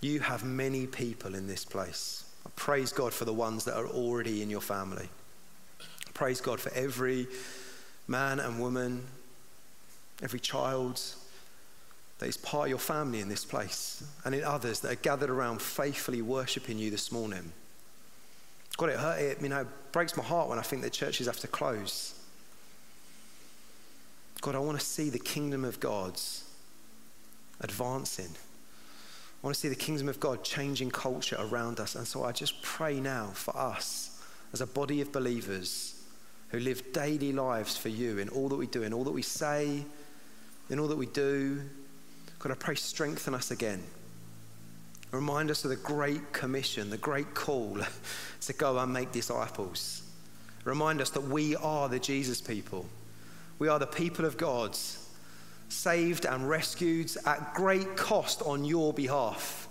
You 0.01 0.19
have 0.21 0.43
many 0.43 0.87
people 0.87 1.35
in 1.35 1.47
this 1.47 1.65
place. 1.65 2.23
I 2.45 2.49
praise 2.55 2.91
God 2.91 3.13
for 3.13 3.25
the 3.25 3.33
ones 3.33 3.65
that 3.65 3.75
are 3.75 3.87
already 3.87 4.41
in 4.41 4.49
your 4.49 4.61
family. 4.61 5.09
Praise 6.13 6.41
God 6.41 6.59
for 6.59 6.73
every 6.73 7.27
man 8.07 8.39
and 8.39 8.59
woman, 8.59 9.05
every 10.23 10.39
child 10.39 11.01
that 12.19 12.27
is 12.27 12.37
part 12.37 12.65
of 12.65 12.69
your 12.69 12.79
family 12.79 13.21
in 13.21 13.29
this 13.29 13.45
place, 13.45 14.03
and 14.25 14.35
in 14.35 14.43
others 14.43 14.81
that 14.81 14.91
are 14.91 14.95
gathered 14.95 15.29
around 15.29 15.61
faithfully 15.61 16.21
worshiping 16.21 16.77
you 16.77 16.91
this 16.91 17.11
morning. 17.11 17.51
God, 18.77 18.89
it 18.89 18.99
hurt. 18.99 19.19
It, 19.19 19.41
you 19.41 19.49
know, 19.49 19.65
breaks 19.91 20.15
my 20.15 20.23
heart 20.23 20.49
when 20.49 20.59
I 20.59 20.61
think 20.61 20.81
that 20.83 20.93
churches 20.93 21.27
have 21.27 21.39
to 21.39 21.47
close. 21.47 22.13
God, 24.41 24.55
I 24.55 24.59
want 24.59 24.79
to 24.79 24.85
see 24.85 25.09
the 25.09 25.19
kingdom 25.19 25.65
of 25.65 25.79
God's 25.79 26.45
advancing. 27.59 28.35
I 29.41 29.47
want 29.47 29.55
to 29.55 29.59
see 29.59 29.69
the 29.69 29.75
kingdom 29.75 30.09
of 30.09 30.19
God 30.19 30.43
changing 30.43 30.91
culture 30.91 31.37
around 31.39 31.79
us. 31.79 31.95
And 31.95 32.05
so 32.05 32.25
I 32.25 32.33
just 32.33 32.61
pray 32.61 32.99
now 32.99 33.27
for 33.33 33.55
us 33.55 34.21
as 34.51 34.59
a 34.59 34.67
body 34.67 34.99
of 34.99 35.13
believers 35.13 35.95
who 36.49 36.59
live 36.59 36.91
daily 36.91 37.31
lives 37.31 37.77
for 37.77 37.89
you 37.89 38.17
in 38.17 38.27
all 38.29 38.49
that 38.49 38.57
we 38.57 38.67
do, 38.67 38.83
in 38.83 38.93
all 38.93 39.05
that 39.05 39.11
we 39.11 39.21
say, 39.21 39.85
in 40.69 40.79
all 40.79 40.87
that 40.87 40.97
we 40.97 41.05
do. 41.05 41.61
God, 42.39 42.51
I 42.51 42.55
pray 42.55 42.75
strengthen 42.75 43.33
us 43.33 43.51
again. 43.51 43.81
Remind 45.11 45.49
us 45.49 45.63
of 45.63 45.69
the 45.69 45.75
great 45.77 46.33
commission, 46.33 46.89
the 46.89 46.97
great 46.97 47.33
call 47.33 47.79
to 48.41 48.53
go 48.53 48.77
and 48.77 48.91
make 48.91 49.11
disciples. 49.11 50.03
Remind 50.65 50.99
us 51.01 51.09
that 51.11 51.23
we 51.23 51.55
are 51.55 51.87
the 51.87 51.99
Jesus 51.99 52.41
people. 52.41 52.85
We 53.57 53.69
are 53.69 53.79
the 53.79 53.87
people 53.87 54.25
of 54.25 54.37
God 54.37 54.77
saved 55.69 56.25
and 56.25 56.49
rescued 56.49 57.11
at 57.25 57.53
great 57.53 57.95
cost 57.95 58.41
on 58.41 58.65
your 58.65 58.91
behalf. 58.93 59.67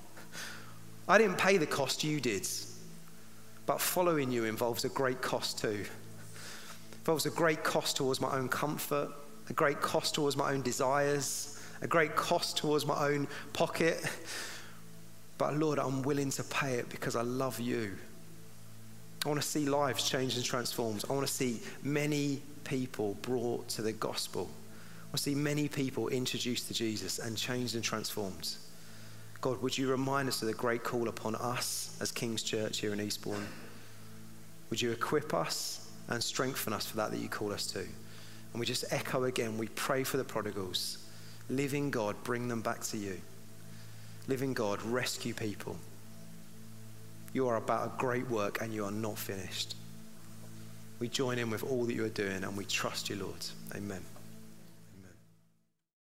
I 1.09 1.19
didn't 1.19 1.39
pay 1.39 1.57
the 1.57 1.67
cost, 1.67 2.05
you 2.05 2.21
did. 2.21 2.47
But 3.67 3.81
following 3.81 4.31
you 4.31 4.45
involves 4.45 4.85
a 4.85 4.89
great 4.89 5.21
cost 5.21 5.59
too. 5.59 5.85
It 5.85 6.99
involves 7.01 7.27
a 7.27 7.31
great 7.31 7.63
cost 7.65 7.97
towards 7.97 8.21
my 8.21 8.35
own 8.35 8.49
comfort, 8.49 9.11
a 9.51 9.53
great 9.53 9.81
cost 9.81 10.15
towards 10.15 10.37
my 10.37 10.53
own 10.53 10.63
desires, 10.63 11.63
a 11.83 11.87
great 11.87 12.17
cost 12.17 12.57
towards 12.57 12.87
my 12.87 13.09
own 13.09 13.29
pocket. 13.53 14.03
But 15.37 15.57
Lord, 15.57 15.79
I'm 15.79 16.03
willing 16.03 16.31
to 16.33 16.45
pay 16.45 16.75
it 16.75 16.89
because 16.89 17.17
I 17.17 17.23
love 17.23 17.61
you. 17.61 17.97
I 19.25 19.29
want 19.29 19.41
to 19.41 19.47
see 19.47 19.67
lives 19.67 20.09
changed 20.09 20.37
and 20.37 20.45
transformed. 20.45 21.05
I 21.09 21.13
want 21.13 21.27
to 21.27 21.33
see 21.33 21.61
many 21.83 22.41
people 22.65 23.17
brought 23.23 23.69
to 23.71 23.83
the 23.83 23.93
gospel. 23.93 24.49
I 25.13 25.17
see 25.17 25.35
many 25.35 25.69
people 25.69 26.09
introduced 26.09 26.69
to 26.69 26.75
Jesus 26.75 27.19
and 27.19 27.37
changed 27.37 27.75
and 27.75 27.83
transformed. 27.83 28.57
God, 29.41 29.63
would 29.63 29.77
you 29.79 29.89
remind 29.89 30.29
us 30.29 30.43
of 30.43 30.49
the 30.49 30.55
great 30.55 30.85
call 30.85 31.09
upon 31.09 31.35
us 31.37 31.97
as 32.01 32.11
King's 32.11 32.43
Church 32.43 32.81
here 32.81 32.93
in 32.93 33.01
Eastbourne? 33.01 33.47
Would 34.71 34.83
you 34.83 34.91
equip 34.91 35.33
us 35.33 35.89
and 36.09 36.23
strengthen 36.23 36.73
us 36.73 36.87
for 36.87 36.97
that 36.97 37.11
that 37.13 37.21
you 37.21 37.29
call 37.29 37.53
us 37.53 37.67
to? 37.69 37.79
And 37.79 38.61
we 38.61 38.67
just 38.67 38.85
echo 38.91 39.25
again, 39.25 39.57
we 39.57 39.69
pray 39.69 40.05
for 40.05 40.17
the 40.17 40.25
prodigals. 40.25 40.99
Living 41.49 41.91
God, 41.91 42.17
bring 42.25 42.49
them 42.49 42.61
back 42.61 42.81
to 42.85 42.97
you. 42.97 43.21
Living 44.27 44.53
God, 44.53 44.83
rescue 44.83 45.33
people. 45.33 45.77
You 47.33 47.49
are 47.49 47.57
about 47.57 47.87
a 47.87 47.99
great 47.99 48.29
work 48.29 48.61
and 48.61 48.75
you 48.75 48.85
are 48.85 48.91
not 48.91 49.19
finished. 49.19 49.75
We 50.99 51.09
join 51.09 51.39
in 51.39 51.49
with 51.49 51.63
all 51.63 51.85
that 51.85 51.95
you 51.95 52.05
are 52.05 52.11
doing 52.11 52.43
and 52.45 52.57
we 52.57 52.65
trust 52.65 53.09
you, 53.09 53.17
Lord. 53.17 53.47
Amen. 53.75 54.03